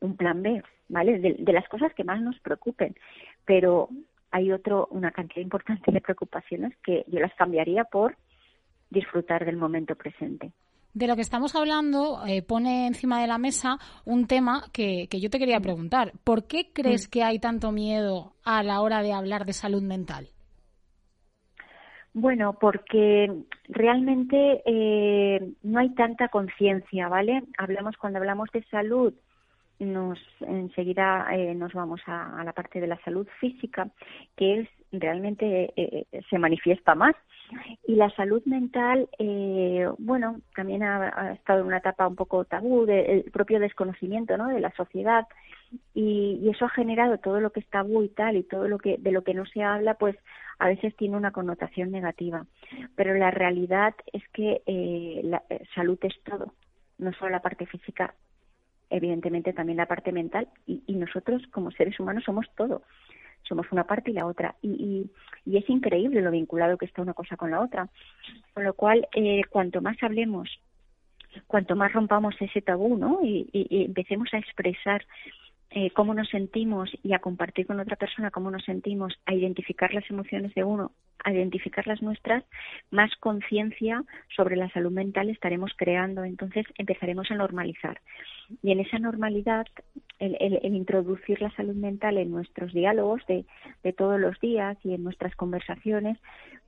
un 0.00 0.16
plan 0.16 0.42
B, 0.42 0.62
¿vale? 0.88 1.18
De, 1.18 1.52
las 1.52 1.68
cosas 1.68 1.92
que 1.94 2.04
más 2.04 2.20
nos 2.20 2.38
preocupen. 2.40 2.94
Pero 3.44 3.88
hay 4.30 4.52
otro, 4.52 4.88
una 4.90 5.10
cantidad 5.10 5.42
importante 5.42 5.92
de 5.92 6.00
preocupaciones 6.00 6.76
que 6.78 7.04
yo 7.08 7.20
las 7.20 7.34
cambiaría 7.34 7.84
por 7.84 8.16
disfrutar 8.90 9.44
del 9.44 9.56
momento 9.56 9.94
presente. 9.94 10.52
De 10.96 11.06
lo 11.06 11.14
que 11.14 11.20
estamos 11.20 11.54
hablando 11.54 12.24
eh, 12.26 12.40
pone 12.40 12.86
encima 12.86 13.20
de 13.20 13.26
la 13.26 13.36
mesa 13.36 13.76
un 14.06 14.26
tema 14.26 14.62
que, 14.72 15.08
que, 15.10 15.20
yo 15.20 15.28
te 15.28 15.38
quería 15.38 15.60
preguntar. 15.60 16.12
¿Por 16.24 16.46
qué 16.46 16.72
crees 16.72 17.06
mm. 17.06 17.10
que 17.10 17.22
hay 17.22 17.38
tanto 17.38 17.70
miedo 17.70 18.32
a 18.44 18.62
la 18.62 18.80
hora 18.80 19.02
de 19.02 19.12
hablar 19.12 19.44
de 19.44 19.52
salud 19.52 19.82
mental? 19.82 20.30
Bueno, 22.14 22.56
porque 22.58 23.30
realmente 23.68 24.62
eh, 24.64 25.52
no 25.62 25.80
hay 25.80 25.90
tanta 25.90 26.28
conciencia, 26.28 27.08
¿vale? 27.08 27.42
Hablamos 27.58 27.98
cuando 27.98 28.18
hablamos 28.18 28.48
de 28.54 28.64
salud, 28.70 29.12
nos 29.78 30.18
enseguida 30.40 31.28
eh, 31.32 31.54
nos 31.54 31.74
vamos 31.74 32.00
a, 32.06 32.42
la 32.42 32.54
parte 32.54 32.80
de 32.80 32.86
la 32.86 32.98
salud 33.04 33.28
física, 33.38 33.90
que 34.34 34.60
es 34.60 34.68
realmente 34.92 35.74
eh, 35.76 36.06
se 36.30 36.38
manifiesta 36.38 36.94
más. 36.94 37.14
Y 37.86 37.94
la 37.94 38.10
salud 38.10 38.42
mental, 38.44 39.08
bueno, 39.98 40.40
también 40.54 40.82
ha, 40.82 41.32
estado 41.32 41.60
en 41.60 41.66
una 41.66 41.78
etapa 41.78 42.06
un 42.08 42.16
poco 42.16 42.44
tabú 42.44 42.86
del 42.86 43.30
propio 43.32 43.60
desconocimiento, 43.60 44.36
¿no? 44.36 44.48
De 44.48 44.60
la 44.60 44.72
sociedad. 44.72 45.26
Y, 45.94 46.40
y, 46.42 46.48
eso 46.50 46.64
ha 46.64 46.70
generado 46.70 47.18
todo 47.18 47.40
lo 47.40 47.50
que 47.50 47.60
es 47.60 47.66
tabú 47.68 48.02
y 48.02 48.08
tal 48.08 48.36
y 48.36 48.44
todo 48.44 48.68
lo 48.68 48.78
que 48.78 48.96
de 48.98 49.10
lo 49.10 49.22
que 49.22 49.34
no 49.34 49.44
se 49.46 49.62
habla, 49.62 49.94
pues 49.94 50.16
a 50.58 50.68
veces 50.68 50.96
tiene 50.96 51.16
una 51.16 51.32
connotación 51.32 51.90
negativa, 51.90 52.46
pero 52.94 53.14
la 53.14 53.30
realidad 53.30 53.94
es 54.12 54.26
que 54.32 54.62
eh, 54.66 55.20
la 55.24 55.42
eh, 55.50 55.62
salud 55.74 55.98
es 56.02 56.14
todo, 56.24 56.54
no 56.98 57.12
solo 57.12 57.30
la 57.30 57.42
parte 57.42 57.66
física, 57.66 58.14
evidentemente 58.88 59.52
también 59.52 59.76
la 59.78 59.86
parte 59.86 60.12
mental 60.12 60.48
y, 60.66 60.82
nosotros 60.94 61.42
como 61.50 61.70
seres 61.72 61.98
humanos 62.00 62.24
somos 62.24 62.46
todo, 62.56 62.82
somos 63.48 63.66
una 63.70 63.84
parte 63.84 64.10
y 64.10 64.14
la 64.14 64.26
otra 64.26 64.56
y, 64.62 65.08
y, 65.44 65.56
es 65.56 65.68
increíble 65.70 66.22
lo 66.22 66.30
vinculado 66.30 66.76
que 66.76 66.86
está 66.86 67.02
una 67.02 67.14
cosa 67.14 67.36
con 67.36 67.50
la 67.50 67.60
otra, 67.60 67.88
con 68.52 68.64
lo 68.64 68.74
cual 68.74 69.06
eh, 69.14 69.42
cuanto 69.48 69.80
más 69.80 69.96
hablemos, 70.02 70.48
cuanto 71.46 71.76
más 71.76 71.92
rompamos 71.92 72.34
ese 72.40 72.62
tabú, 72.62 72.96
¿no? 72.96 73.20
y, 73.22 73.48
y 73.52 73.84
empecemos 73.84 74.32
a 74.34 74.38
expresar 74.38 75.04
eh, 75.70 75.90
cómo 75.90 76.14
nos 76.14 76.28
sentimos 76.28 76.90
y 77.02 77.12
a 77.12 77.18
compartir 77.18 77.66
con 77.66 77.80
otra 77.80 77.96
persona 77.96 78.30
cómo 78.30 78.50
nos 78.50 78.64
sentimos, 78.64 79.12
a 79.26 79.34
identificar 79.34 79.92
las 79.92 80.08
emociones 80.08 80.54
de 80.54 80.64
uno, 80.64 80.92
a 81.24 81.32
identificar 81.32 81.86
las 81.86 82.00
nuestras, 82.02 82.44
más 82.90 83.14
conciencia 83.16 84.04
sobre 84.34 84.56
la 84.56 84.70
salud 84.70 84.92
mental 84.92 85.28
estaremos 85.28 85.72
creando. 85.76 86.24
Entonces 86.24 86.66
empezaremos 86.78 87.30
a 87.30 87.34
normalizar. 87.34 88.00
Y 88.62 88.72
en 88.72 88.80
esa 88.80 88.98
normalidad, 88.98 89.66
el, 90.18 90.74
introducir 90.74 91.40
la 91.40 91.50
salud 91.52 91.74
mental 91.74 92.18
en 92.18 92.30
nuestros 92.30 92.72
diálogos 92.72 93.22
de, 93.26 93.44
todos 93.92 94.20
los 94.20 94.38
días 94.40 94.76
y 94.84 94.94
en 94.94 95.04
nuestras 95.04 95.34
conversaciones, 95.36 96.18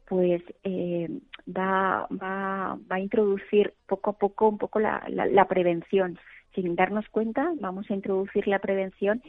pues 0.06 0.42
eh, 0.64 1.08
va, 1.46 2.06
va, 2.10 2.78
va 2.90 2.96
a 2.96 3.00
introducir 3.00 3.74
poco 3.86 4.10
a 4.10 4.18
poco 4.18 4.48
un 4.48 4.58
poco 4.58 4.80
la, 4.80 5.04
la 5.08 5.46
prevención. 5.46 6.18
Sin 6.54 6.74
darnos 6.74 7.08
cuenta 7.10 7.52
vamos 7.60 7.90
a 7.90 7.94
introducir 7.94 8.48
la 8.48 8.58
prevención 8.58 9.22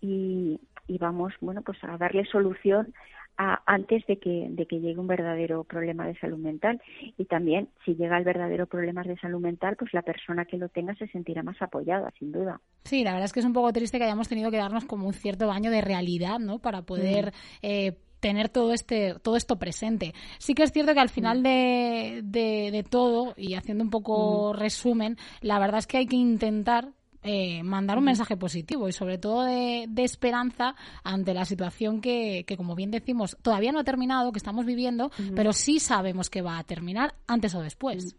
y, 0.00 0.60
vamos 1.00 1.34
bueno 1.40 1.62
pues 1.62 1.82
a 1.82 1.98
darle 1.98 2.24
solución 2.26 2.94
a, 3.36 3.62
antes 3.66 4.06
de 4.06 4.18
que, 4.18 4.46
de 4.50 4.66
que 4.66 4.80
llegue 4.80 4.98
un 4.98 5.06
verdadero 5.06 5.64
problema 5.64 6.06
de 6.06 6.18
salud 6.18 6.38
mental. 6.38 6.80
Y 7.16 7.24
también 7.26 7.68
si 7.84 7.94
llega 7.94 8.18
el 8.18 8.24
verdadero 8.24 8.66
problema 8.66 9.02
de 9.02 9.16
salud 9.18 9.40
mental 9.40 9.76
pues 9.78 9.92
la 9.92 10.02
persona 10.02 10.44
que 10.44 10.56
lo 10.56 10.68
tenga 10.68 10.94
se 10.94 11.06
sentirá 11.08 11.42
más 11.42 11.60
apoyada 11.60 12.12
sin 12.18 12.32
duda. 12.32 12.60
Sí 12.84 13.04
la 13.04 13.12
verdad 13.12 13.26
es 13.26 13.32
que 13.32 13.40
es 13.40 13.46
un 13.46 13.52
poco 13.52 13.72
triste 13.72 13.98
que 13.98 14.04
hayamos 14.04 14.28
tenido 14.28 14.50
que 14.50 14.56
darnos 14.56 14.84
como 14.84 15.06
un 15.06 15.14
cierto 15.14 15.46
baño 15.46 15.70
de 15.70 15.80
realidad 15.80 16.38
no 16.38 16.58
para 16.58 16.82
poder 16.82 17.26
mm. 17.26 17.30
eh, 17.62 17.96
tener 18.20 18.48
todo 18.48 18.72
este 18.72 19.14
todo 19.22 19.36
esto 19.36 19.58
presente. 19.58 20.12
Sí 20.38 20.54
que 20.54 20.62
es 20.62 20.72
cierto 20.72 20.94
que 20.94 21.00
al 21.00 21.08
final 21.08 21.42
de, 21.42 22.22
de, 22.24 22.84
todo, 22.88 23.34
y 23.36 23.54
haciendo 23.54 23.84
un 23.84 23.90
poco 23.90 24.52
resumen, 24.52 25.16
la 25.40 25.58
verdad 25.58 25.78
es 25.78 25.86
que 25.86 25.98
hay 25.98 26.06
que 26.06 26.16
intentar 26.16 26.88
eh, 27.26 27.62
mandar 27.62 27.98
un 27.98 28.04
mensaje 28.04 28.36
positivo 28.36 28.88
y 28.88 28.92
sobre 28.92 29.18
todo 29.18 29.44
de, 29.44 29.86
esperanza 29.98 30.76
ante 31.02 31.34
la 31.34 31.44
situación 31.44 32.00
que, 32.00 32.44
que, 32.46 32.56
como 32.56 32.76
bien 32.76 32.90
decimos, 32.90 33.36
todavía 33.42 33.72
no 33.72 33.80
ha 33.80 33.84
terminado, 33.84 34.30
que 34.32 34.38
estamos 34.38 34.64
viviendo, 34.64 35.10
pero 35.34 35.52
sí 35.52 35.80
sabemos 35.80 36.30
que 36.30 36.42
va 36.42 36.58
a 36.58 36.64
terminar 36.64 37.14
antes 37.26 37.54
o 37.54 37.60
después. 37.60 38.16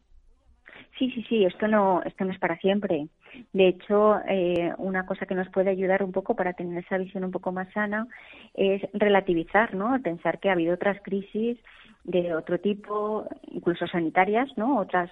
Sí, 0.97 1.11
sí, 1.11 1.23
sí, 1.29 1.45
esto 1.45 1.67
no, 1.67 2.01
esto 2.03 2.25
no 2.25 2.31
es 2.31 2.39
para 2.39 2.57
siempre. 2.57 3.07
De 3.53 3.67
hecho, 3.67 4.17
eh, 4.27 4.73
una 4.77 5.05
cosa 5.05 5.25
que 5.25 5.35
nos 5.35 5.47
puede 5.49 5.69
ayudar 5.69 6.03
un 6.03 6.11
poco 6.11 6.35
para 6.35 6.53
tener 6.53 6.83
esa 6.83 6.97
visión 6.97 7.23
un 7.23 7.31
poco 7.31 7.51
más 7.51 7.71
sana 7.71 8.07
es 8.55 8.81
relativizar, 8.93 9.75
¿no? 9.75 9.99
Pensar 10.01 10.39
que 10.39 10.49
ha 10.49 10.53
habido 10.53 10.73
otras 10.73 10.99
crisis 11.03 11.57
de 12.03 12.33
otro 12.33 12.59
tipo, 12.59 13.27
incluso 13.51 13.85
sanitarias, 13.87 14.49
¿no? 14.57 14.79
Otras, 14.79 15.11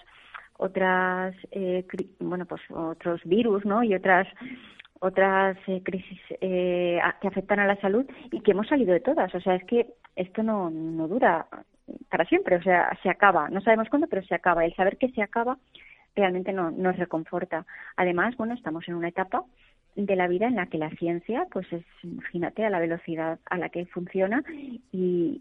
otras, 0.58 1.36
eh, 1.52 1.86
bueno, 2.20 2.46
pues 2.46 2.62
otros 2.70 3.22
virus, 3.26 3.66
¿no? 3.66 3.84
Y 3.84 3.96
otras 3.96 4.28
otras 5.00 5.58
eh, 5.68 5.82
crisis 5.84 6.20
eh, 6.42 7.00
que 7.22 7.28
afectan 7.28 7.60
a 7.60 7.68
la 7.68 7.76
salud 7.82 8.06
y 8.32 8.42
que 8.42 8.52
hemos 8.52 8.68
salido 8.68 8.94
de 8.94 9.02
todas. 9.02 9.34
O 9.36 9.42
sea, 9.42 9.56
es 9.56 9.64
que 9.66 9.88
esto 10.16 10.42
no, 10.42 10.70
no 10.70 11.08
dura 11.08 11.48
para 12.10 12.26
siempre, 12.26 12.56
o 12.56 12.64
sea, 12.64 12.98
se 13.04 13.10
acaba. 13.10 13.50
No 13.50 13.62
sabemos 13.62 13.90
cuándo, 13.90 14.08
pero 14.08 14.24
se 14.24 14.34
acaba. 14.34 14.66
El 14.66 14.74
saber 14.76 14.98
que 14.98 15.10
se 15.10 15.22
acaba 15.22 15.58
realmente 16.16 16.54
no, 16.54 16.72
nos 16.72 16.98
reconforta. 16.98 17.66
Además, 17.98 18.36
bueno, 18.38 18.54
estamos 18.54 18.88
en 18.88 18.96
una 18.96 19.10
etapa 19.10 19.44
de 19.96 20.16
la 20.16 20.28
vida 20.28 20.48
en 20.48 20.56
la 20.56 20.68
que 20.68 20.78
la 20.78 20.90
ciencia, 20.92 21.48
pues 21.52 21.72
es, 21.72 21.84
imagínate, 22.04 22.66
a 22.66 22.70
la 22.70 22.80
velocidad 22.80 23.40
a 23.46 23.58
la 23.58 23.70
que 23.70 23.86
funciona 23.86 24.44
y, 24.92 25.40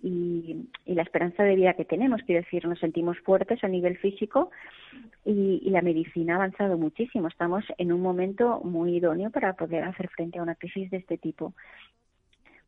y, 0.87 0.95
la 0.95 1.03
esperanza 1.03 1.43
de 1.43 1.57
vida 1.57 1.75
que 1.75 1.85
tenemos, 1.85 2.23
quiero 2.23 2.43
decir, 2.43 2.65
nos 2.67 2.79
sentimos 2.79 3.19
fuertes 3.21 3.65
a 3.65 3.69
nivel 3.69 3.97
físico 3.99 4.51
y, 5.25 5.61
y, 5.65 5.71
la 5.71 5.83
medicina 5.83 6.35
ha 6.35 6.37
avanzado 6.37 6.79
muchísimo. 6.79 7.27
Estamos 7.27 7.65
en 7.79 7.93
un 7.93 8.01
momento 8.01 8.61
muy 8.63 8.97
idóneo 8.97 9.31
para 9.31 9.55
poder 9.55 9.83
hacer 9.83 10.09
frente 10.09 10.39
a 10.39 10.43
una 10.43 10.55
crisis 10.55 10.91
de 10.91 10.99
este 10.99 11.19
tipo. 11.19 11.55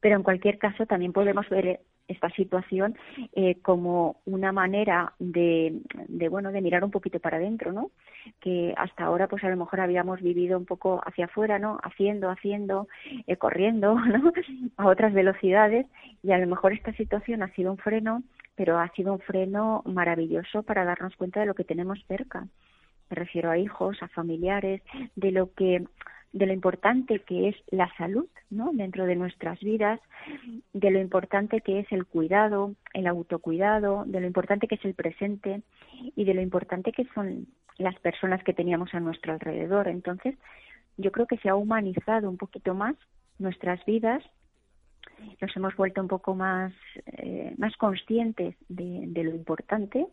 Pero 0.01 0.17
en 0.17 0.25
cualquier 0.25 0.59
caso, 0.59 0.87
también 0.87 1.13
podemos 1.13 1.49
ver 1.49 1.81
esta 2.09 2.31
situación 2.31 2.97
eh, 3.35 3.57
como 3.63 4.21
una 4.25 4.53
manera 4.53 5.13
de, 5.19 5.81
de, 6.09 6.29
bueno 6.29 6.53
de 6.53 6.61
mirar 6.61 6.85
un 6.85 6.91
poquito 6.91 7.21
para 7.21 7.37
adentro 7.37 7.73
no 7.73 7.91
que 8.41 8.75
hasta 8.77 9.05
ahora 9.05 9.29
pues 9.29 9.43
a 9.45 9.49
lo 9.49 9.57
mejor 9.57 9.81
habíamos 9.81 10.21
vivido 10.21 10.59
un 10.59 10.67
poco 10.67 11.01
hacia 11.05 11.27
afuera 11.27 11.59
no 11.59 11.79
haciendo 11.83 12.31
haciendo 12.31 12.89
eh, 13.27 13.37
corriendo 13.37 13.97
a 14.77 14.87
otras 14.87 15.13
velocidades. 15.13 15.87
Y 16.23 16.33
a 16.33 16.39
lo 16.39 16.47
mejor 16.47 16.73
esta 16.73 16.93
situación 16.95 17.43
ha 17.43 17.53
sido 17.55 17.71
un 17.71 17.79
freno 17.79 18.23
pero 18.57 18.79
ha 18.79 18.89
sido 18.93 19.13
un 19.13 19.21
freno 19.21 19.83
maravilloso 19.85 20.63
para 20.63 20.85
darnos 20.85 21.15
cuenta 21.17 21.41
de 21.41 21.47
lo 21.47 21.55
que 21.55 21.65
tenemos 21.65 22.03
cerca. 22.09 22.49
Me 23.11 23.15
refiero 23.15 23.51
a 23.51 23.59
hijos 23.59 24.03
a 24.03 24.09
familiares 24.09 24.83
de 25.15 25.31
lo 25.31 25.53
que 25.53 25.85
de 26.37 26.47
lo 26.47 26.53
importante 26.53 27.21
que 27.21 27.49
es 27.49 27.57
la 27.71 27.91
salud 27.97 28.27
¿no? 28.51 28.71
dentro 28.75 29.07
de 29.07 29.17
nuestras 29.17 29.59
vidas, 29.61 30.01
de 30.75 30.91
lo 30.91 31.01
importante 31.01 31.63
que 31.63 31.81
es 31.81 31.91
el 31.91 32.05
cuidado, 32.05 32.75
el 32.93 33.07
autocuidado, 33.07 34.05
de 34.07 34.21
lo 34.21 34.27
importante 34.27 34.69
que 34.69 34.75
es 34.75 34.85
el 34.85 34.93
presente 34.93 35.63
y 36.15 36.25
de 36.25 36.35
lo 36.35 36.43
importante 36.43 36.93
que 36.93 37.07
son 37.15 37.47
las 37.79 37.99
personas 38.01 38.45
que 38.45 38.53
teníamos 38.53 38.93
a 38.93 39.01
nuestro 39.01 39.33
alrededor. 39.33 39.89
Entonces, 39.89 40.35
yo 40.99 41.11
creo 41.11 41.27
que 41.27 41.39
se 41.39 41.49
ha 41.49 41.57
humanizado 41.57 42.29
un 42.29 42.37
poquito 42.37 42.75
más 42.75 42.97
nuestras 43.39 43.83
vidas 43.87 44.23
nos 45.41 45.57
hemos 45.57 45.77
vuelto 45.77 46.01
un 46.01 46.09
poco 46.09 46.35
más, 46.35 46.73
eh, 47.07 47.55
más 47.59 47.77
conscientes 47.77 48.57
de, 48.69 49.23
lo 49.23 49.31
importante 49.31 50.07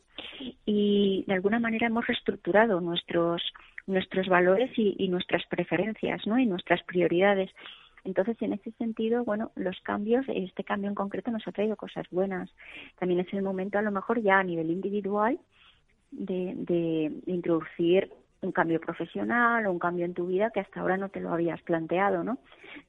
y 0.65 1.23
de 1.27 1.33
alguna 1.33 1.59
manera 1.59 1.87
hemos 1.87 2.07
reestructurado 2.07 2.81
nuestros 2.81 3.41
nuestros 3.85 4.27
valores 4.27 4.71
y, 4.77 5.09
nuestras 5.09 5.45
preferencias, 5.47 6.25
¿no? 6.25 6.39
Y 6.39 6.45
nuestras 6.45 6.81
prioridades. 6.83 7.51
Entonces, 8.05 8.41
en 8.41 8.53
ese 8.53 8.71
sentido, 8.71 9.25
bueno, 9.25 9.51
los 9.55 9.77
cambios, 9.81 10.25
este 10.29 10.63
cambio 10.63 10.89
en 10.89 10.95
concreto 10.95 11.31
nos 11.31 11.45
ha 11.47 11.51
traído 11.51 11.75
cosas 11.75 12.05
buenas. 12.09 12.49
También 12.97 13.19
es 13.19 13.33
el 13.33 13.41
momento, 13.41 13.77
a 13.77 13.81
lo 13.81 13.91
mejor, 13.91 14.21
ya 14.21 14.39
a 14.39 14.43
nivel 14.43 14.71
individual, 14.71 15.37
de, 16.11 16.53
de, 16.55 17.11
introducir 17.25 18.09
un 18.41 18.51
cambio 18.51 18.79
profesional 18.79 19.65
o 19.65 19.71
un 19.71 19.79
cambio 19.79 20.05
en 20.05 20.13
tu 20.13 20.27
vida 20.27 20.51
que 20.51 20.59
hasta 20.59 20.79
ahora 20.79 20.97
no 20.97 21.09
te 21.09 21.19
lo 21.19 21.33
habías 21.33 21.61
planteado, 21.61 22.23
¿no? 22.23 22.37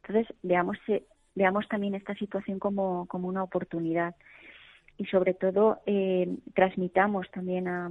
Entonces, 0.02 0.32
veamos, 0.42 0.76
eh, 0.88 1.04
veamos 1.34 1.68
también 1.68 1.94
esta 1.94 2.14
situación 2.14 2.58
como, 2.58 3.06
como 3.06 3.28
una 3.28 3.42
oportunidad 3.42 4.14
y 4.96 5.06
sobre 5.06 5.34
todo 5.34 5.80
eh, 5.86 6.28
transmitamos 6.54 7.30
también 7.30 7.68
a, 7.68 7.90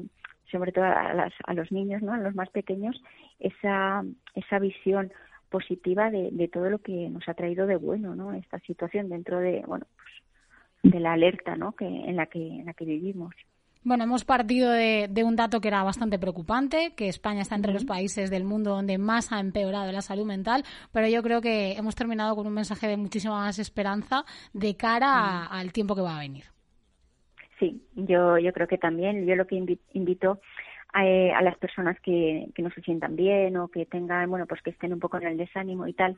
sobre 0.51 0.71
todo 0.71 0.85
a, 0.85 1.13
las, 1.13 1.33
a 1.45 1.53
los 1.53 1.71
niños, 1.71 2.01
¿no? 2.01 2.13
a 2.13 2.17
los 2.17 2.35
más 2.35 2.49
pequeños, 2.49 3.01
esa, 3.39 4.03
esa 4.35 4.59
visión 4.59 5.11
positiva 5.49 6.09
de, 6.09 6.29
de, 6.31 6.47
todo 6.47 6.69
lo 6.69 6.79
que 6.79 7.09
nos 7.09 7.27
ha 7.29 7.33
traído 7.33 7.67
de 7.67 7.75
bueno 7.75 8.15
¿no? 8.15 8.33
esta 8.33 8.59
situación 8.61 9.09
dentro 9.09 9.39
de 9.39 9.63
bueno 9.67 9.85
pues, 9.95 10.93
de 10.93 10.99
la 10.99 11.13
alerta 11.13 11.55
¿no? 11.55 11.73
que 11.73 11.85
en 11.85 12.15
la 12.15 12.25
que 12.25 12.39
en 12.39 12.65
la 12.65 12.73
que 12.73 12.85
vivimos 12.85 13.35
Bueno, 13.85 14.05
hemos 14.05 14.23
partido 14.23 14.71
de, 14.71 15.09
un 15.25 15.35
dato 15.35 15.59
que 15.59 15.67
era 15.67 15.83
bastante 15.83 16.17
preocupante, 16.17 16.93
que 16.95 17.09
España 17.09 17.41
está 17.41 17.55
entre 17.55 17.73
los 17.73 17.83
países 17.83 18.29
del 18.29 18.45
mundo 18.45 18.69
donde 18.69 18.97
más 18.97 19.31
ha 19.33 19.39
empeorado 19.39 19.91
la 19.91 20.01
salud 20.01 20.25
mental, 20.25 20.63
pero 20.93 21.07
yo 21.07 21.21
creo 21.21 21.41
que 21.41 21.73
hemos 21.73 21.93
terminado 21.93 22.35
con 22.35 22.47
un 22.47 22.53
mensaje 22.53 22.87
de 22.87 22.95
muchísima 22.95 23.35
más 23.41 23.59
esperanza 23.59 24.23
de 24.53 24.77
cara 24.77 25.45
al 25.45 25.73
tiempo 25.73 25.95
que 25.95 26.01
va 26.01 26.15
a 26.15 26.21
venir. 26.21 26.45
Sí, 27.59 27.81
yo, 27.95 28.37
yo 28.37 28.53
creo 28.53 28.67
que 28.67 28.77
también. 28.77 29.25
Yo 29.25 29.35
lo 29.35 29.47
que 29.47 29.61
invito 29.93 30.39
eh, 31.01 31.31
a, 31.31 31.41
las 31.41 31.57
personas 31.57 31.99
que, 32.01 32.47
que, 32.53 32.61
no 32.61 32.69
se 32.71 32.81
sientan 32.81 33.15
bien 33.15 33.57
o 33.57 33.67
que 33.67 33.85
tengan, 33.85 34.29
bueno, 34.29 34.45
pues 34.45 34.61
que 34.61 34.69
estén 34.69 34.93
un 34.93 34.99
poco 34.99 35.17
en 35.17 35.27
el 35.27 35.37
desánimo 35.37 35.87
y 35.87 35.93
tal, 35.93 36.15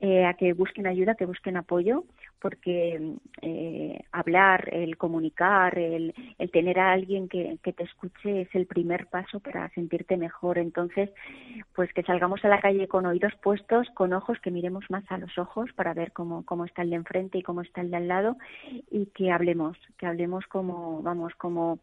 eh, 0.00 0.24
a 0.24 0.34
que 0.34 0.52
busquen 0.54 0.86
ayuda, 0.86 1.14
que 1.14 1.26
busquen 1.26 1.56
apoyo, 1.56 2.04
porque 2.40 3.16
eh, 3.42 4.00
hablar, 4.12 4.68
el 4.72 4.96
comunicar, 4.96 5.78
el, 5.78 6.14
el 6.38 6.50
tener 6.50 6.78
a 6.78 6.92
alguien 6.92 7.28
que, 7.28 7.58
que, 7.62 7.72
te 7.72 7.84
escuche 7.84 8.42
es 8.42 8.54
el 8.54 8.66
primer 8.66 9.06
paso 9.06 9.40
para 9.40 9.68
sentirte 9.70 10.16
mejor. 10.16 10.58
Entonces, 10.58 11.10
pues 11.74 11.92
que 11.92 12.02
salgamos 12.02 12.44
a 12.44 12.48
la 12.48 12.60
calle 12.60 12.88
con 12.88 13.06
oídos 13.06 13.32
puestos, 13.42 13.88
con 13.94 14.12
ojos, 14.12 14.40
que 14.40 14.50
miremos 14.50 14.84
más 14.90 15.04
a 15.10 15.18
los 15.18 15.36
ojos 15.38 15.72
para 15.74 15.94
ver 15.94 16.12
cómo, 16.12 16.44
cómo 16.44 16.64
está 16.64 16.82
el 16.82 16.90
de 16.90 16.96
enfrente 16.96 17.38
y 17.38 17.42
cómo 17.42 17.60
está 17.60 17.80
el 17.80 17.90
de 17.90 17.96
al 17.98 18.08
lado 18.08 18.36
y 18.90 19.06
que 19.06 19.30
hablemos, 19.30 19.76
que 19.98 20.06
hablemos 20.06 20.46
como, 20.46 21.02
vamos, 21.02 21.34
como 21.36 21.78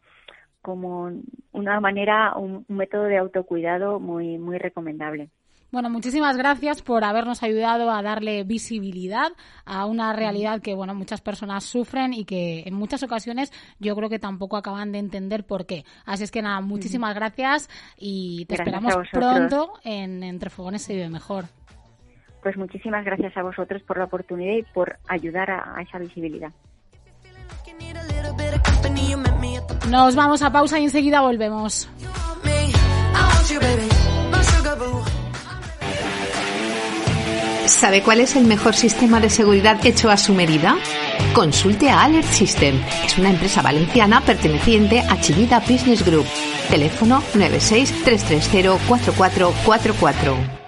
como 0.62 1.12
una 1.52 1.80
manera, 1.80 2.36
un, 2.36 2.66
método 2.68 3.04
de 3.04 3.18
autocuidado 3.18 4.00
muy, 4.00 4.38
muy 4.38 4.58
recomendable. 4.58 5.30
Bueno, 5.72 5.90
muchísimas 5.90 6.36
gracias 6.36 6.82
por 6.82 7.06
habernos 7.06 7.44
ayudado 7.44 7.92
a 7.92 8.02
darle 8.02 8.44
visibilidad 8.44 9.32
a 9.66 9.86
una 9.86 10.12
realidad 10.12 10.62
que, 10.62 10.76
bueno, 10.76 10.94
muchas 10.94 11.22
personas 11.22 11.64
sufren 11.64 12.14
y 12.14 12.26
que 12.26 12.64
en 12.66 12.74
muchas 12.74 13.04
ocasiones 13.04 13.54
yo 13.80 13.96
creo 13.96 14.10
que 14.10 14.20
tampoco 14.20 14.58
acaban 14.58 14.92
de 14.92 15.00
entender 15.00 15.46
por 15.46 15.66
qué. 15.66 15.86
Así 16.06 16.26
es 16.26 16.32
que 16.32 16.42
nada, 16.42 16.60
muchísimas 16.60 17.16
gracias 17.16 17.70
y 17.98 18.46
te 18.48 18.56
esperamos 18.56 18.96
pronto 19.14 19.74
en 19.86 20.24
Entre 20.24 20.50
Fogones 20.50 20.82
se 20.82 20.94
vive 20.94 21.10
mejor. 21.10 21.46
Pues 22.44 22.58
muchísimas 22.58 23.06
gracias 23.06 23.38
a 23.38 23.44
vosotros 23.44 23.82
por 23.84 23.98
la 23.98 24.06
oportunidad 24.06 24.56
y 24.56 24.64
por 24.74 24.98
ayudar 25.08 25.52
a 25.52 25.82
esa 25.82 26.00
visibilidad. 26.00 26.52
Nos 29.90 30.16
vamos 30.16 30.42
a 30.42 30.52
pausa 30.52 30.80
y 30.80 30.84
enseguida 30.84 31.22
volvemos. 31.22 31.88
¿Sabe 37.66 38.04
cuál 38.04 38.20
es 38.20 38.36
el 38.36 38.46
mejor 38.46 38.76
sistema 38.76 39.20
de 39.20 39.30
seguridad 39.30 39.84
hecho 39.86 40.10
a 40.10 40.18
su 40.18 40.34
medida? 40.34 40.78
Consulte 41.34 41.90
a 41.90 42.04
Alert 42.04 42.28
System. 42.28 42.80
Es 43.06 43.18
una 43.18 43.30
empresa 43.30 43.62
valenciana 43.62 44.22
perteneciente 44.22 45.00
a 45.00 45.20
Chivita 45.20 45.60
Business 45.60 46.06
Group. 46.06 46.26
Teléfono 46.70 47.24
96 47.34 48.04
330 48.04 48.78
4444. 48.88 50.61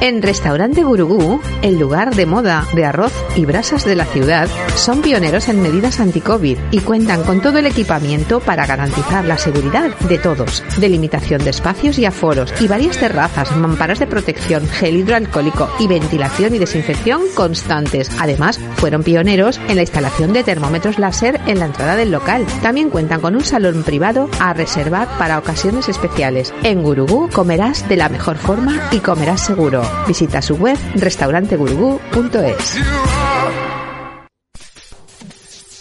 En 0.00 0.22
Restaurante 0.22 0.84
Gurugú, 0.84 1.40
el 1.60 1.76
lugar 1.76 2.14
de 2.14 2.24
moda 2.24 2.64
de 2.72 2.84
arroz 2.84 3.12
y 3.34 3.44
brasas 3.44 3.84
de 3.84 3.96
la 3.96 4.04
ciudad, 4.04 4.48
son 4.76 5.02
pioneros 5.02 5.48
en 5.48 5.60
medidas 5.60 5.98
anti-COVID 5.98 6.56
y 6.70 6.78
cuentan 6.80 7.24
con 7.24 7.40
todo 7.40 7.58
el 7.58 7.66
equipamiento 7.66 8.38
para 8.38 8.64
garantizar 8.64 9.24
la 9.24 9.36
seguridad 9.36 9.96
de 10.08 10.18
todos. 10.18 10.62
Delimitación 10.78 11.42
de 11.42 11.50
espacios 11.50 11.98
y 11.98 12.04
aforos 12.04 12.54
y 12.60 12.68
varias 12.68 12.96
terrazas, 12.96 13.56
mamparas 13.56 13.98
de 13.98 14.06
protección, 14.06 14.68
gel 14.68 14.98
hidroalcohólico 14.98 15.68
y 15.80 15.88
ventilación 15.88 16.54
y 16.54 16.58
desinfección 16.58 17.22
constantes. 17.34 18.08
Además, 18.20 18.60
fueron 18.76 19.02
pioneros 19.02 19.60
en 19.68 19.74
la 19.74 19.82
instalación 19.82 20.32
de 20.32 20.44
termómetros 20.44 21.00
láser 21.00 21.40
en 21.46 21.58
la 21.58 21.66
entrada 21.66 21.96
del 21.96 22.12
local. 22.12 22.46
También 22.62 22.90
cuentan 22.90 23.20
con 23.20 23.34
un 23.34 23.44
salón 23.44 23.82
privado 23.82 24.30
a 24.38 24.54
reservar 24.54 25.08
para 25.18 25.38
ocasiones 25.38 25.88
especiales. 25.88 26.54
En 26.62 26.84
Gurugú 26.84 27.28
comerás 27.32 27.88
de 27.88 27.96
la 27.96 28.08
mejor 28.08 28.36
forma 28.36 28.88
y 28.92 29.00
comerás 29.00 29.44
seguro. 29.44 29.87
Visita 30.06 30.40
su 30.40 30.56
web 30.56 30.78
restaurantegurugú.es. 30.94 32.78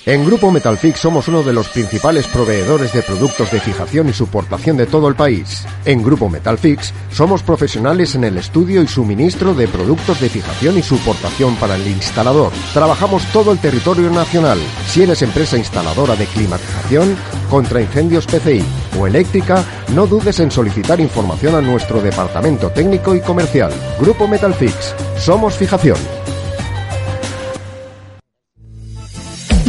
En 0.08 0.26
Grupo 0.26 0.52
Metalfix 0.52 1.02
somos 1.02 1.28
uno 1.28 1.44
de 1.44 1.52
los 1.52 1.68
principales 1.68 2.28
proveedores 2.28 2.94
de 2.94 3.04
productos 3.04 3.52
de 3.52 3.60
fijación 3.60 4.08
y 4.08 4.14
suportación 4.14 4.78
de 4.78 4.86
todo 4.86 5.10
el 5.10 5.16
país. 5.16 5.66
En 5.84 6.02
Grupo 6.02 6.30
Metalfix 6.30 6.94
somos 7.12 7.44
profesionales 7.44 8.16
en 8.16 8.24
el 8.24 8.38
estudio 8.38 8.82
y 8.82 8.88
suministro 8.88 9.54
de 9.54 9.68
productos 9.68 10.22
de 10.22 10.30
fijación 10.30 10.78
y 10.78 10.82
suportación 10.82 11.58
para 11.58 11.76
el 11.76 11.86
instalador. 11.86 12.54
Trabajamos 12.74 13.26
todo 13.34 13.52
el 13.52 13.60
territorio 13.60 14.10
nacional. 14.10 14.60
Si 14.88 15.04
eres 15.04 15.22
empresa 15.24 15.58
instaladora 15.58 16.16
de 16.16 16.26
climatización, 16.28 17.18
contra 17.50 17.82
incendios 17.82 18.28
PCI 18.28 18.64
o 18.98 19.08
eléctrica, 19.08 19.62
no 19.94 20.08
dudes 20.08 20.40
en 20.40 20.52
solicitar 20.52 21.02
información 21.02 21.54
a 21.56 21.62
nuestro 21.62 22.02
departamento 22.02 22.70
técnico 22.70 23.14
y 23.14 23.20
comercial. 23.20 23.74
Grupo 24.00 24.26
Metalfix. 24.26 24.96
Somos 25.18 25.56
fijación. 25.56 25.98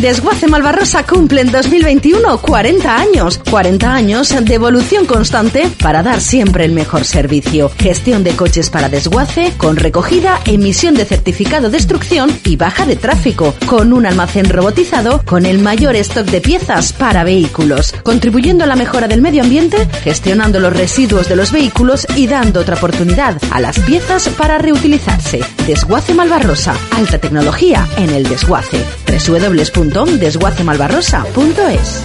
Desguace 0.00 0.46
Malvarrosa 0.46 1.04
cumple 1.04 1.40
en 1.40 1.50
2021 1.50 2.38
40 2.38 2.96
años. 2.96 3.40
40 3.50 3.92
años 3.92 4.32
de 4.40 4.54
evolución 4.54 5.06
constante 5.06 5.68
para 5.82 6.04
dar 6.04 6.20
siempre 6.20 6.64
el 6.64 6.70
mejor 6.70 7.04
servicio. 7.04 7.68
Gestión 7.76 8.22
de 8.22 8.36
coches 8.36 8.70
para 8.70 8.88
desguace, 8.88 9.54
con 9.56 9.74
recogida, 9.74 10.40
emisión 10.46 10.94
de 10.94 11.04
certificado 11.04 11.68
de 11.68 11.78
destrucción 11.78 12.30
y 12.44 12.54
baja 12.54 12.86
de 12.86 12.94
tráfico. 12.94 13.54
Con 13.66 13.92
un 13.92 14.06
almacén 14.06 14.48
robotizado 14.48 15.20
con 15.24 15.44
el 15.46 15.58
mayor 15.58 15.96
stock 15.96 16.26
de 16.26 16.40
piezas 16.40 16.92
para 16.92 17.24
vehículos. 17.24 17.92
Contribuyendo 18.04 18.62
a 18.62 18.68
la 18.68 18.76
mejora 18.76 19.08
del 19.08 19.20
medio 19.20 19.42
ambiente, 19.42 19.88
gestionando 20.04 20.60
los 20.60 20.72
residuos 20.72 21.28
de 21.28 21.34
los 21.34 21.50
vehículos 21.50 22.06
y 22.14 22.28
dando 22.28 22.60
otra 22.60 22.76
oportunidad 22.76 23.36
a 23.50 23.60
las 23.60 23.80
piezas 23.80 24.28
para 24.28 24.58
reutilizarse. 24.58 25.40
Desguace 25.66 26.14
Malvarrosa. 26.14 26.74
Alta 26.96 27.18
tecnología 27.18 27.88
en 27.96 28.10
el 28.10 28.28
desguace. 28.28 28.84
Www 29.08 29.88
www.desguacemalbarrosa.es 29.98 32.04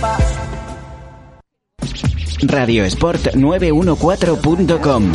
Radiosport914.com 2.41 5.11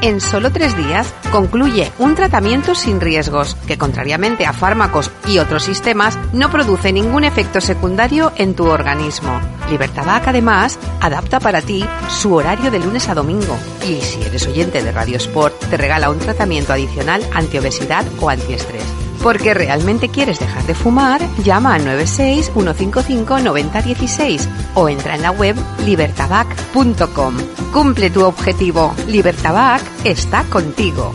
En 0.00 0.20
solo 0.20 0.50
tres 0.50 0.76
días 0.76 1.12
concluye 1.30 1.92
un 1.98 2.14
tratamiento 2.14 2.74
sin 2.74 3.00
riesgos, 3.00 3.54
que 3.66 3.76
contrariamente 3.76 4.46
a 4.46 4.52
fármacos 4.52 5.10
y 5.28 5.38
otros 5.38 5.62
sistemas, 5.62 6.18
no 6.32 6.50
produce 6.50 6.92
ningún 6.92 7.24
efecto 7.24 7.60
secundario 7.60 8.32
en 8.36 8.54
tu 8.54 8.66
organismo. 8.66 9.40
Libertabac 9.70 10.26
además 10.28 10.78
adapta 11.00 11.38
para 11.38 11.60
ti 11.60 11.84
su 12.08 12.34
horario 12.34 12.70
de 12.70 12.80
lunes 12.80 13.08
a 13.08 13.14
domingo. 13.14 13.58
Y 13.86 14.00
si 14.00 14.22
eres 14.22 14.46
oyente 14.46 14.82
de 14.82 14.90
Radio 14.90 15.18
Sport, 15.18 15.68
te 15.68 15.76
regala 15.76 16.10
un 16.10 16.18
tratamiento 16.18 16.72
adicional 16.72 17.22
antiobesidad 17.34 18.04
o 18.20 18.30
antiestrés 18.30 19.01
porque 19.22 19.54
realmente 19.54 20.08
quieres 20.08 20.38
dejar 20.38 20.64
de 20.66 20.74
fumar, 20.74 21.20
llama 21.42 21.74
al 21.74 21.84
96 21.84 22.50
155 22.52 23.38
9016 23.40 24.48
o 24.74 24.88
entra 24.88 25.14
en 25.14 25.22
la 25.22 25.30
web 25.30 25.56
libertabac.com. 25.84 27.34
Cumple 27.72 28.10
tu 28.10 28.24
objetivo. 28.24 28.94
Libertabac 29.06 29.82
está 30.04 30.44
contigo. 30.44 31.14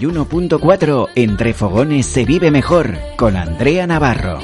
91.4 0.00 1.08
Entre 1.14 1.54
Fogones 1.54 2.06
se 2.06 2.24
vive 2.24 2.50
mejor 2.50 2.96
con 3.16 3.36
Andrea 3.36 3.86
Navarro. 3.86 4.38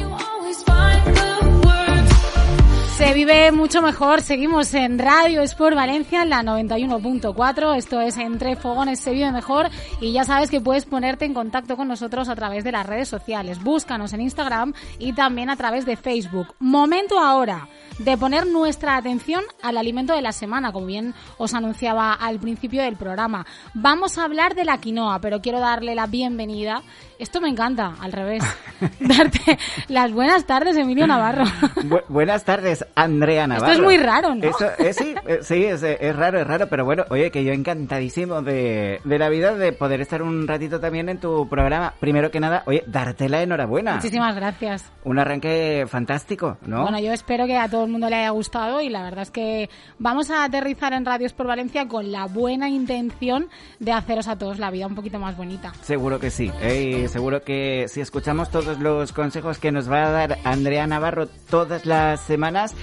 Vive 3.25 3.53
mucho 3.53 3.81
mejor. 3.81 4.20
Seguimos 4.20 4.75
en 4.75 4.99
Radio 4.99 5.41
Sport 5.41 5.75
Valencia, 5.75 6.22
en 6.22 6.29
la 6.29 6.43
91.4. 6.43 7.75
Esto 7.75 8.03
es 8.03 8.18
Entre 8.18 8.55
Fogones 8.55 9.01
se 9.01 9.12
vive 9.12 9.33
mejor. 9.33 9.70
Y 9.99 10.12
ya 10.12 10.25
sabes 10.25 10.51
que 10.51 10.61
puedes 10.61 10.85
ponerte 10.85 11.25
en 11.25 11.33
contacto 11.33 11.79
con 11.79 11.89
nosotros 11.89 12.29
a 12.29 12.35
través 12.35 12.64
de 12.64 12.72
las 12.72 12.85
redes 12.85 13.09
sociales. 13.09 13.62
Búscanos 13.62 14.12
en 14.12 14.20
Instagram 14.20 14.75
y 14.99 15.14
también 15.14 15.49
a 15.49 15.57
través 15.57 15.87
de 15.87 15.97
Facebook. 15.97 16.55
Momento 16.59 17.18
ahora 17.18 17.66
de 17.99 18.18
poner 18.18 18.47
nuestra 18.47 18.97
atención 18.97 19.43
al 19.62 19.79
alimento 19.79 20.14
de 20.14 20.20
la 20.20 20.33
semana, 20.33 20.72
como 20.72 20.87
bien 20.87 21.14
os 21.39 21.55
anunciaba 21.55 22.12
al 22.12 22.41
principio 22.41 22.83
del 22.83 22.97
programa. 22.97 23.47
Vamos 23.72 24.18
a 24.18 24.25
hablar 24.25 24.55
de 24.55 24.64
la 24.64 24.79
quinoa, 24.79 25.20
pero 25.20 25.41
quiero 25.41 25.61
darle 25.61 25.95
la 25.95 26.07
bienvenida. 26.07 26.83
Esto 27.25 27.41
me 27.41 27.49
encanta, 27.49 27.95
al 28.03 28.12
revés. 28.12 28.45
Darte 29.01 29.59
las 29.89 30.12
buenas 30.12 30.45
tardes, 30.45 30.77
Emilio 30.77 31.07
Navarro. 31.07 31.45
buenas 32.11 32.45
tardes, 32.45 32.85
Andrea 32.95 33.47
Navarro. 33.47 33.72
Esto 33.72 33.81
es 33.81 33.83
muy 33.83 33.97
raro, 33.97 34.35
¿no? 34.35 34.45
Eh, 34.45 34.93
sí, 34.93 35.14
eh, 35.27 35.39
sí 35.41 35.64
es, 35.64 35.83
es, 35.83 36.14
raro, 36.14 36.39
es 36.39 36.47
raro, 36.47 36.68
pero 36.68 36.85
bueno, 36.85 37.05
oye, 37.09 37.31
que 37.31 37.43
yo 37.43 37.55
encantadísimo 37.55 38.43
de, 38.43 39.01
de 39.05 39.18
la 39.18 39.31
vida 39.31 39.55
de 39.55 39.72
poder 39.72 40.03
estar 40.03 40.20
un 40.20 40.47
ratito 40.47 40.81
también 40.81 41.09
en 41.09 41.18
tu 41.18 41.49
programa. 41.49 41.95
Primero 41.99 42.31
que 42.31 42.41
nada, 42.41 42.62
oye, 42.66 42.85
darte 42.87 43.31
la 43.31 43.41
enhorabuena. 43.41 43.95
Muchísimas 43.95 44.37
gracias. 44.37 44.85
Un 45.05 45.18
arranque 45.18 45.87
fantástico, 45.89 46.59
¿no? 46.66 46.83
Bueno, 46.83 47.01
yo 47.01 47.11
espero 47.11 47.47
que 47.47 47.57
a 47.57 47.70
todos 47.70 47.87
el 47.87 47.91
mundo 47.91 48.11
le 48.11 48.16
haya 48.16 48.31
gustado 48.31 48.83
y 48.83 48.91
la 48.91 49.03
verdad 49.03 49.22
es 49.22 49.31
que 49.31 49.70
vamos 49.99 50.31
a 50.31 50.45
aterrizar 50.45 50.93
en 50.93 51.07
Radios 51.07 51.33
por 51.33 51.47
Valencia 51.47 51.89
con 51.89 52.12
la 52.12 52.27
buena 52.27 52.68
intención 52.68 53.49
de 53.79 53.93
haceros 53.93 54.29
a 54.29 54.37
todos 54.37 54.59
la 54.59 54.70
vida 54.70 54.87
un 54.87 54.95
poquito 54.95 55.18
más 55.18 55.39
bonita. 55.39 55.72
Seguro 55.81 56.20
que 56.20 56.31
sí, 56.31 56.53
¿eh? 56.61 57.09
Seguro 57.14 57.44
que 57.44 57.86
si 57.88 58.00
escuchamos 58.00 58.50
todos 58.50 58.80
los 58.80 59.12
consejos 59.12 59.58
que 59.58 59.70
nos 59.70 59.88
va 59.88 60.06
a 60.06 60.10
dar 60.10 60.38
Andrea 60.42 60.84
Navarro 60.88 61.28
todas 61.48 61.86
las 61.86 62.20
semanas, 62.20 62.74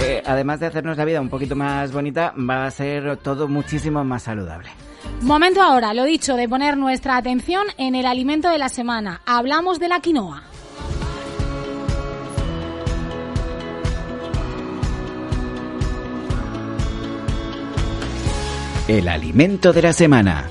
eh, 0.00 0.22
además 0.24 0.60
de 0.60 0.66
hacernos 0.66 0.96
la 0.96 1.04
vida 1.04 1.20
un 1.20 1.28
poquito 1.28 1.56
más 1.56 1.90
bonita, 1.90 2.32
va 2.38 2.66
a 2.66 2.70
ser 2.70 3.16
todo 3.16 3.48
muchísimo 3.48 4.04
más 4.04 4.22
saludable. 4.22 4.68
Momento 5.22 5.60
ahora, 5.60 5.92
lo 5.92 6.04
dicho, 6.04 6.36
de 6.36 6.48
poner 6.48 6.76
nuestra 6.76 7.16
atención 7.16 7.66
en 7.76 7.96
el 7.96 8.06
alimento 8.06 8.48
de 8.48 8.58
la 8.58 8.68
semana. 8.68 9.22
Hablamos 9.26 9.80
de 9.80 9.88
la 9.88 9.98
quinoa. 9.98 10.44
El 18.86 19.08
alimento 19.08 19.72
de 19.72 19.82
la 19.82 19.92
semana. 19.92 20.44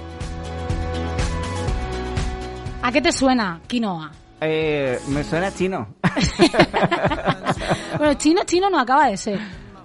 ¿A 2.94 3.02
qué 3.02 3.02
te 3.02 3.12
suena 3.12 3.60
quinoa? 3.66 4.12
Eh, 4.39 5.00
me 5.08 5.24
suena 5.24 5.52
chino. 5.52 5.96
bueno, 7.98 8.14
chino, 8.14 8.44
chino 8.46 8.70
no 8.70 8.78
acaba 8.80 9.08
de 9.08 9.18
ser. 9.18 9.39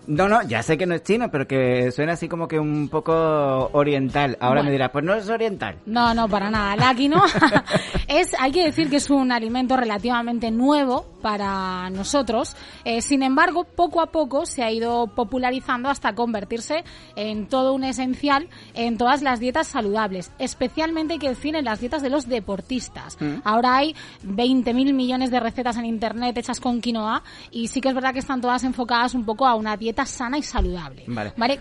No, 0.06 0.28
no, 0.28 0.42
ya 0.42 0.62
sé 0.62 0.76
que 0.76 0.84
no 0.84 0.94
es 0.94 1.04
chino, 1.04 1.30
pero 1.30 1.48
que 1.48 1.90
suena 1.90 2.12
así 2.12 2.28
como 2.28 2.46
que 2.46 2.58
un 2.58 2.90
poco 2.90 3.70
oriental. 3.72 4.36
Ahora 4.40 4.62
me 4.62 4.70
dirás, 4.70 4.90
pues 4.90 5.06
no 5.06 5.14
es 5.14 5.26
oriental. 5.30 5.78
No, 5.86 6.12
no, 6.12 6.28
para 6.28 6.50
nada. 6.50 6.76
La 6.76 6.94
quinoa 6.94 7.24
es, 8.08 8.34
hay 8.38 8.52
que 8.52 8.64
decir 8.64 8.90
que 8.90 8.96
es 8.96 9.08
un 9.08 9.32
alimento 9.32 9.78
relativamente 9.78 10.50
nuevo 10.50 11.06
para 11.20 11.90
nosotros. 11.90 12.56
Eh, 12.84 13.02
sin 13.02 13.22
embargo, 13.22 13.64
poco 13.64 14.00
a 14.00 14.06
poco 14.06 14.46
se 14.46 14.62
ha 14.62 14.70
ido 14.70 15.08
popularizando 15.08 15.88
hasta 15.88 16.14
convertirse 16.14 16.84
en 17.16 17.46
todo 17.46 17.74
un 17.74 17.84
esencial 17.84 18.48
en 18.74 18.96
todas 18.98 19.22
las 19.22 19.40
dietas 19.40 19.66
saludables. 19.68 20.32
Especialmente 20.38 21.14
hay 21.14 21.18
que 21.18 21.28
decir 21.28 21.56
en 21.56 21.64
las 21.64 21.80
dietas 21.80 22.02
de 22.02 22.10
los 22.10 22.28
deportistas. 22.28 23.16
Mm. 23.20 23.42
Ahora 23.44 23.76
hay 23.76 23.94
20.000 24.24 24.92
millones 24.92 25.30
de 25.30 25.40
recetas 25.40 25.76
en 25.76 25.84
internet 25.84 26.36
hechas 26.36 26.60
con 26.60 26.80
quinoa 26.80 27.22
y 27.50 27.68
sí 27.68 27.80
que 27.80 27.88
es 27.88 27.94
verdad 27.94 28.12
que 28.12 28.20
están 28.20 28.40
todas 28.40 28.64
enfocadas 28.64 29.14
un 29.14 29.24
poco 29.24 29.46
a 29.46 29.54
una 29.54 29.76
dieta 29.76 30.06
sana 30.06 30.38
y 30.38 30.42
saludable. 30.42 31.04
Vale. 31.06 31.32
¿Vale? 31.36 31.60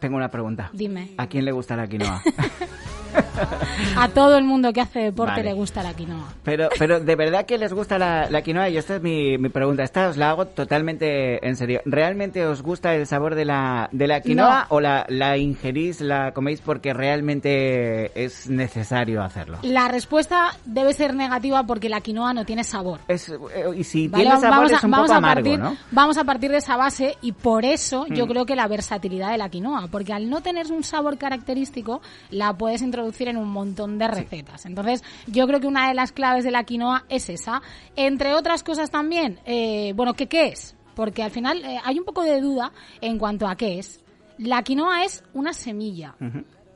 Tengo 0.00 0.16
una 0.16 0.30
pregunta. 0.30 0.70
Dime. 0.72 1.12
¿A 1.16 1.26
quién 1.26 1.44
le 1.44 1.52
gusta 1.52 1.76
la 1.76 1.86
quinoa? 1.86 2.22
a 3.96 4.08
todo 4.08 4.36
el 4.36 4.44
mundo 4.44 4.72
que 4.72 4.80
hace 4.80 5.00
deporte 5.00 5.42
le 5.42 5.52
gusta 5.52 5.82
la 5.82 5.94
quinoa. 5.94 6.32
Pero, 6.42 6.68
pero 6.78 7.00
de 7.00 7.16
verdad 7.16 7.46
que 7.46 7.58
les 7.58 7.72
gusta 7.72 7.98
la, 7.98 8.42
quinoa 8.42 8.68
y 8.68 8.76
esta 8.76 8.96
es 8.96 9.02
mi, 9.02 9.36
pregunta. 9.48 9.82
Esta 9.82 10.08
os 10.08 10.16
la 10.16 10.30
hago 10.30 10.46
totalmente 10.46 11.46
en 11.46 11.56
serio. 11.56 11.80
¿Realmente 11.84 12.46
os 12.46 12.62
gusta 12.62 12.94
el 12.94 13.06
sabor 13.06 13.34
de 13.34 13.44
la, 13.44 13.88
de 13.92 14.06
la 14.06 14.20
quinoa 14.20 14.66
o 14.70 14.80
la, 14.80 15.06
la 15.08 15.36
ingerís, 15.36 16.00
la 16.00 16.32
coméis 16.32 16.60
porque 16.60 16.92
realmente 16.92 18.24
es 18.24 18.48
necesario 18.48 19.22
hacerlo? 19.22 19.58
La 19.62 19.88
respuesta 19.88 20.56
debe 20.64 20.92
ser 20.92 21.14
negativa 21.14 21.64
porque 21.64 21.88
la 21.88 22.00
quinoa 22.00 22.34
no 22.34 22.44
tiene 22.44 22.64
sabor. 22.64 23.00
Es, 23.08 23.28
eh, 23.28 23.38
y 23.76 23.84
si 23.84 24.08
tiene 24.08 24.30
sabor 24.40 24.50
vamos 24.50 24.72
a, 24.72 24.76
es 24.76 24.84
un 24.84 24.90
poco 24.90 25.12
amargo, 25.12 25.42
partir, 25.42 25.58
¿no? 25.58 25.76
Vamos 25.90 26.18
a 26.18 26.24
partir 26.24 26.50
de 26.50 26.58
esa 26.58 26.76
base 26.76 27.16
y 27.22 27.32
por 27.32 27.64
eso 27.64 28.06
yo 28.08 28.26
mm. 28.26 28.28
creo 28.28 28.46
que 28.46 28.56
la 28.56 28.68
versatilidad 28.68 29.30
de 29.30 29.38
la 29.38 29.48
quinoa, 29.48 29.88
porque 29.90 30.12
al 30.12 30.28
no 30.28 30.40
tener 30.40 30.70
un 30.72 30.82
sabor 30.82 31.18
característico, 31.18 32.00
la 32.30 32.52
puedes 32.54 32.82
introducir 32.82 33.03
en 33.28 33.36
un 33.36 33.48
montón 33.48 33.98
de 33.98 34.08
recetas. 34.08 34.66
Entonces, 34.66 35.02
yo 35.26 35.46
creo 35.46 35.60
que 35.60 35.66
una 35.66 35.88
de 35.88 35.94
las 35.94 36.12
claves 36.12 36.44
de 36.44 36.50
la 36.50 36.64
quinoa 36.64 37.04
es 37.08 37.28
esa. 37.28 37.62
Entre 37.96 38.34
otras 38.34 38.62
cosas 38.62 38.90
también, 38.90 39.40
eh, 39.44 39.92
bueno, 39.94 40.14
¿qué, 40.14 40.26
¿qué 40.26 40.48
es? 40.48 40.76
Porque 40.94 41.22
al 41.22 41.30
final 41.30 41.64
eh, 41.64 41.80
hay 41.84 41.98
un 41.98 42.04
poco 42.04 42.22
de 42.22 42.40
duda 42.40 42.72
en 43.00 43.18
cuanto 43.18 43.46
a 43.46 43.56
qué 43.56 43.78
es. 43.78 44.00
La 44.38 44.62
quinoa 44.62 45.04
es 45.04 45.22
una 45.32 45.52
semilla 45.52 46.16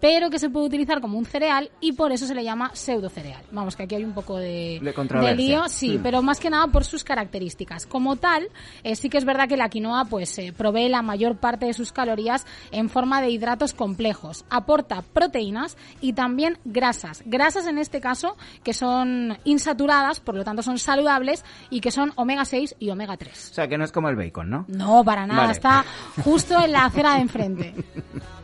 pero 0.00 0.30
que 0.30 0.38
se 0.38 0.50
puede 0.50 0.66
utilizar 0.66 1.00
como 1.00 1.18
un 1.18 1.24
cereal 1.24 1.70
y 1.80 1.92
por 1.92 2.12
eso 2.12 2.26
se 2.26 2.34
le 2.34 2.44
llama 2.44 2.70
pseudo 2.74 3.08
cereal. 3.08 3.42
Vamos, 3.50 3.76
que 3.76 3.84
aquí 3.84 3.94
hay 3.94 4.04
un 4.04 4.12
poco 4.12 4.36
de, 4.36 4.80
de, 4.80 5.34
lío, 5.34 5.68
sí, 5.68 5.98
mm. 5.98 6.02
pero 6.02 6.22
más 6.22 6.38
que 6.40 6.50
nada 6.50 6.66
por 6.68 6.84
sus 6.84 7.04
características. 7.04 7.86
Como 7.86 8.16
tal, 8.16 8.48
eh, 8.84 8.94
sí 8.96 9.08
que 9.08 9.18
es 9.18 9.24
verdad 9.24 9.48
que 9.48 9.56
la 9.56 9.68
quinoa 9.68 10.04
pues 10.04 10.38
eh, 10.38 10.52
provee 10.56 10.88
la 10.88 11.02
mayor 11.02 11.36
parte 11.36 11.66
de 11.66 11.72
sus 11.72 11.92
calorías 11.92 12.46
en 12.70 12.88
forma 12.88 13.20
de 13.20 13.30
hidratos 13.30 13.74
complejos, 13.74 14.44
aporta 14.50 15.02
proteínas 15.02 15.76
y 16.00 16.12
también 16.12 16.58
grasas. 16.64 17.22
Grasas 17.26 17.66
en 17.66 17.78
este 17.78 18.00
caso 18.00 18.36
que 18.62 18.74
son 18.74 19.38
insaturadas, 19.44 20.20
por 20.20 20.34
lo 20.34 20.44
tanto 20.44 20.62
son 20.62 20.78
saludables 20.78 21.44
y 21.70 21.80
que 21.80 21.90
son 21.90 22.12
omega 22.16 22.44
6 22.44 22.76
y 22.78 22.90
omega 22.90 23.16
3. 23.16 23.50
O 23.50 23.54
sea, 23.54 23.68
que 23.68 23.78
no 23.78 23.84
es 23.84 23.92
como 23.92 24.08
el 24.08 24.16
bacon, 24.16 24.50
¿no? 24.50 24.64
No, 24.68 25.04
para 25.04 25.26
nada, 25.26 25.50
está 25.50 25.84
justo 26.22 26.60
en 26.60 26.72
la 26.72 26.84
acera 26.84 27.14
de 27.14 27.20
enfrente. 27.20 27.74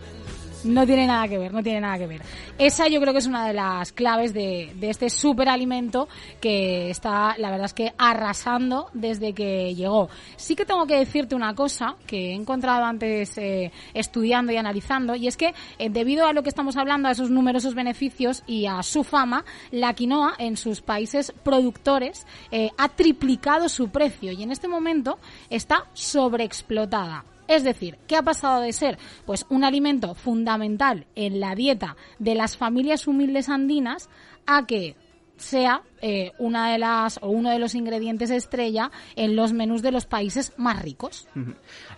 No 0.65 0.87
tiene 0.87 1.07
nada 1.07 1.29
que 1.29 1.39
ver, 1.39 1.53
no 1.53 1.63
tiene 1.63 1.81
nada 1.81 1.99
que 1.99 2.07
ver. 2.07 2.23
Esa 2.59 2.89
yo 2.89 3.01
creo 3.01 3.13
que 3.13 3.19
es 3.19 3.27
una 3.27 3.47
de 3.47 3.53
las 3.53 3.93
claves 3.93 4.33
de, 4.33 4.73
de 4.77 4.91
este 4.91 5.11
superalimento 5.11 6.09
que 6.41 6.91
está, 6.91 7.35
la 7.39 7.51
verdad 7.51 7.67
es 7.67 7.75
que 7.75 7.93
arrasando 7.99 8.89
desde 8.95 9.33
que 9.33 9.75
llegó. 9.75 10.09
Sí 10.37 10.57
que 10.57 10.65
tengo 10.65 10.87
que 10.87 10.97
decirte 10.97 11.35
una 11.35 11.55
cosa 11.55 11.97
que 12.07 12.31
he 12.31 12.35
encontrado 12.35 12.85
antes 12.85 13.37
eh, 13.39 13.73
estudiando 13.93 14.53
y 14.53 14.57
analizando, 14.57 15.15
y 15.15 15.29
es 15.29 15.37
que 15.37 15.55
eh, 15.79 15.91
debido 15.91 16.27
a 16.27 16.33
lo 16.33 16.43
que 16.43 16.49
estamos 16.49 16.77
hablando, 16.77 17.09
a 17.09 17.13
esos 17.13 17.31
numerosos 17.31 17.75
beneficios 17.75 18.43
y 18.47 18.67
a 18.67 18.83
su 18.83 19.05
fama, 19.05 19.45
la 19.71 19.93
quinoa 19.95 20.35
en 20.39 20.57
sus 20.57 20.81
países 20.81 21.33
productores 21.43 22.27
eh, 22.51 22.71
ha 22.79 22.89
triplicado 22.89 23.69
su 23.69 23.89
precio 23.89 24.33
y 24.33 24.43
en 24.43 24.51
este 24.51 24.69
momento 24.69 25.19
está 25.51 25.87
sobreexplotada. 25.93 27.25
Es 27.47 27.65
decir, 27.65 27.99
¿qué 28.07 28.17
ha 28.17 28.23
pasado 28.23 28.63
de 28.63 28.73
ser 28.73 28.99
pues 29.27 29.47
un 29.49 29.65
alimento 29.65 30.15
fundamental 30.15 31.07
en 31.15 31.41
la 31.41 31.55
dieta 31.55 31.97
de 32.19 32.35
las 32.35 32.57
familias 32.57 33.07
humildes 33.07 33.49
andinas 33.49 34.09
a 34.47 34.67
que 34.67 34.97
sea 35.37 35.83
eh, 36.07 36.33
una 36.37 36.71
de 36.71 36.77
las 36.77 37.19
o 37.23 37.31
uno 37.31 37.49
de 37.49 37.59
los 37.59 37.75
ingredientes 37.75 38.31
estrella 38.31 38.91
en 39.17 39.37
los 39.37 39.55
menús 39.55 39.81
de 39.81 39.91
los 39.91 40.05
países 40.05 40.53
más 40.59 40.83
ricos. 40.83 41.27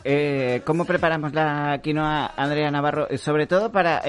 Eh, 0.04 0.62
¿Cómo 0.64 0.84
preparamos 0.84 1.34
la 1.34 1.80
quinoa, 1.82 2.30
Andrea 2.36 2.70
Navarro? 2.70 3.10
Eh, 3.10 3.18
sobre 3.18 3.48
todo 3.48 3.72
para 3.72 4.02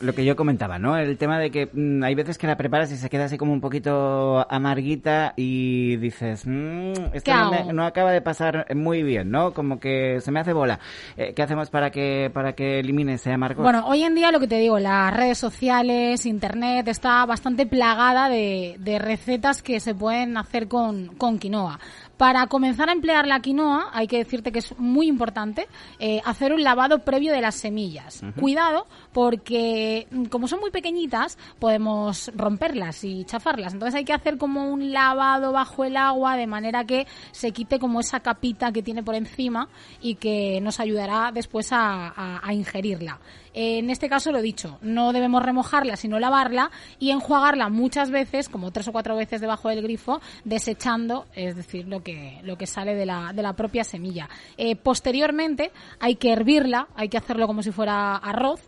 lo 0.00 0.12
que 0.12 0.24
yo 0.24 0.36
comentaba, 0.36 0.78
¿no? 0.78 0.96
El 0.96 1.18
tema 1.18 1.40
de 1.40 1.50
que 1.50 1.68
mm, 1.72 2.04
hay 2.04 2.14
veces 2.14 2.38
que 2.38 2.46
la 2.46 2.56
preparas 2.56 2.92
y 2.92 2.96
se 2.96 3.10
queda 3.10 3.24
así 3.24 3.36
como 3.36 3.52
un 3.52 3.60
poquito 3.60 4.46
amarguita 4.48 5.34
y 5.36 5.96
dices, 5.96 6.46
mmm, 6.46 6.92
esto 7.12 7.32
no, 7.72 7.86
acaba 7.86 8.12
de 8.12 8.20
pasar 8.20 8.72
muy 8.76 9.02
bien, 9.02 9.32
¿no? 9.32 9.52
Como 9.52 9.80
que 9.80 10.20
se 10.20 10.30
me 10.30 10.38
hace 10.38 10.52
bola. 10.52 10.78
¿Qué 11.16 11.42
hacemos 11.42 11.70
para 11.70 11.90
que 11.90 12.30
para 12.32 12.52
que 12.52 12.78
elimine 12.78 13.14
ese 13.14 13.32
amargo? 13.32 13.64
Bueno, 13.64 13.84
hoy 13.88 14.04
en 14.04 14.14
día 14.14 14.30
lo 14.30 14.38
que 14.38 14.46
te 14.46 14.58
digo, 14.58 14.78
las 14.78 15.12
redes 15.12 15.38
sociales, 15.38 16.24
internet 16.24 16.86
está 16.86 17.26
bastante 17.26 17.66
plagada 17.66 18.28
de, 18.28 18.76
de 18.78 19.00
recetas 19.00 19.23
recetas 19.24 19.62
que 19.62 19.80
se 19.80 19.94
pueden 19.94 20.36
hacer 20.36 20.68
con, 20.68 21.08
con 21.16 21.38
quinoa. 21.38 21.80
Para 22.18 22.46
comenzar 22.46 22.90
a 22.90 22.92
emplear 22.92 23.26
la 23.26 23.40
quinoa, 23.40 23.90
hay 23.92 24.06
que 24.06 24.18
decirte 24.18 24.52
que 24.52 24.58
es 24.58 24.78
muy 24.78 25.08
importante 25.08 25.66
eh, 25.98 26.20
hacer 26.24 26.52
un 26.52 26.62
lavado 26.62 27.00
previo 27.00 27.32
de 27.32 27.40
las 27.40 27.54
semillas. 27.54 28.22
Cuidado, 28.38 28.86
porque 29.14 30.06
mm, 30.10 30.24
como 30.24 30.48
son 30.48 30.60
muy 30.60 30.70
pequeñitas, 30.70 31.38
podemos 31.58 32.30
romperlas 32.34 33.04
y 33.04 33.24
chafarlas. 33.24 33.72
Entonces 33.72 33.94
hay 33.94 34.04
que 34.04 34.12
hacer 34.12 34.36
como 34.36 34.70
un 34.70 34.92
lavado 34.92 35.52
bajo 35.52 35.84
el 35.84 35.96
agua 35.96 36.36
de 36.36 36.46
manera 36.46 36.84
que 36.84 37.06
se 37.30 37.52
quite 37.52 37.78
como 37.78 38.00
esa 38.00 38.20
capita 38.20 38.72
que 38.72 38.82
tiene 38.82 39.02
por 39.02 39.14
encima 39.14 39.68
y 40.02 40.16
que 40.16 40.60
nos 40.60 40.80
ayudará 40.80 41.30
después 41.32 41.72
a, 41.72 42.12
a 42.44 42.52
ingerirla. 42.52 43.20
En 43.54 43.88
este 43.88 44.08
caso 44.08 44.32
lo 44.32 44.38
he 44.38 44.42
dicho, 44.42 44.78
no 44.82 45.12
debemos 45.12 45.40
remojarla 45.40 45.94
sino 45.96 46.18
lavarla 46.18 46.72
y 46.98 47.10
enjuagarla 47.10 47.68
muchas 47.68 48.10
veces, 48.10 48.48
como 48.48 48.72
tres 48.72 48.88
o 48.88 48.92
cuatro 48.92 49.14
veces 49.14 49.40
debajo 49.40 49.68
del 49.68 49.82
grifo, 49.82 50.20
desechando, 50.44 51.26
es 51.34 51.54
decir, 51.54 51.86
lo 51.86 52.02
que, 52.02 52.40
lo 52.42 52.58
que 52.58 52.66
sale 52.66 52.94
de 52.94 53.06
la, 53.06 53.32
de 53.32 53.42
la 53.42 53.52
propia 53.52 53.84
semilla. 53.84 54.28
Eh, 54.56 54.74
posteriormente 54.74 55.70
hay 56.00 56.16
que 56.16 56.32
hervirla, 56.32 56.88
hay 56.96 57.08
que 57.08 57.16
hacerlo 57.16 57.46
como 57.46 57.62
si 57.62 57.70
fuera 57.70 58.16
arroz. 58.16 58.60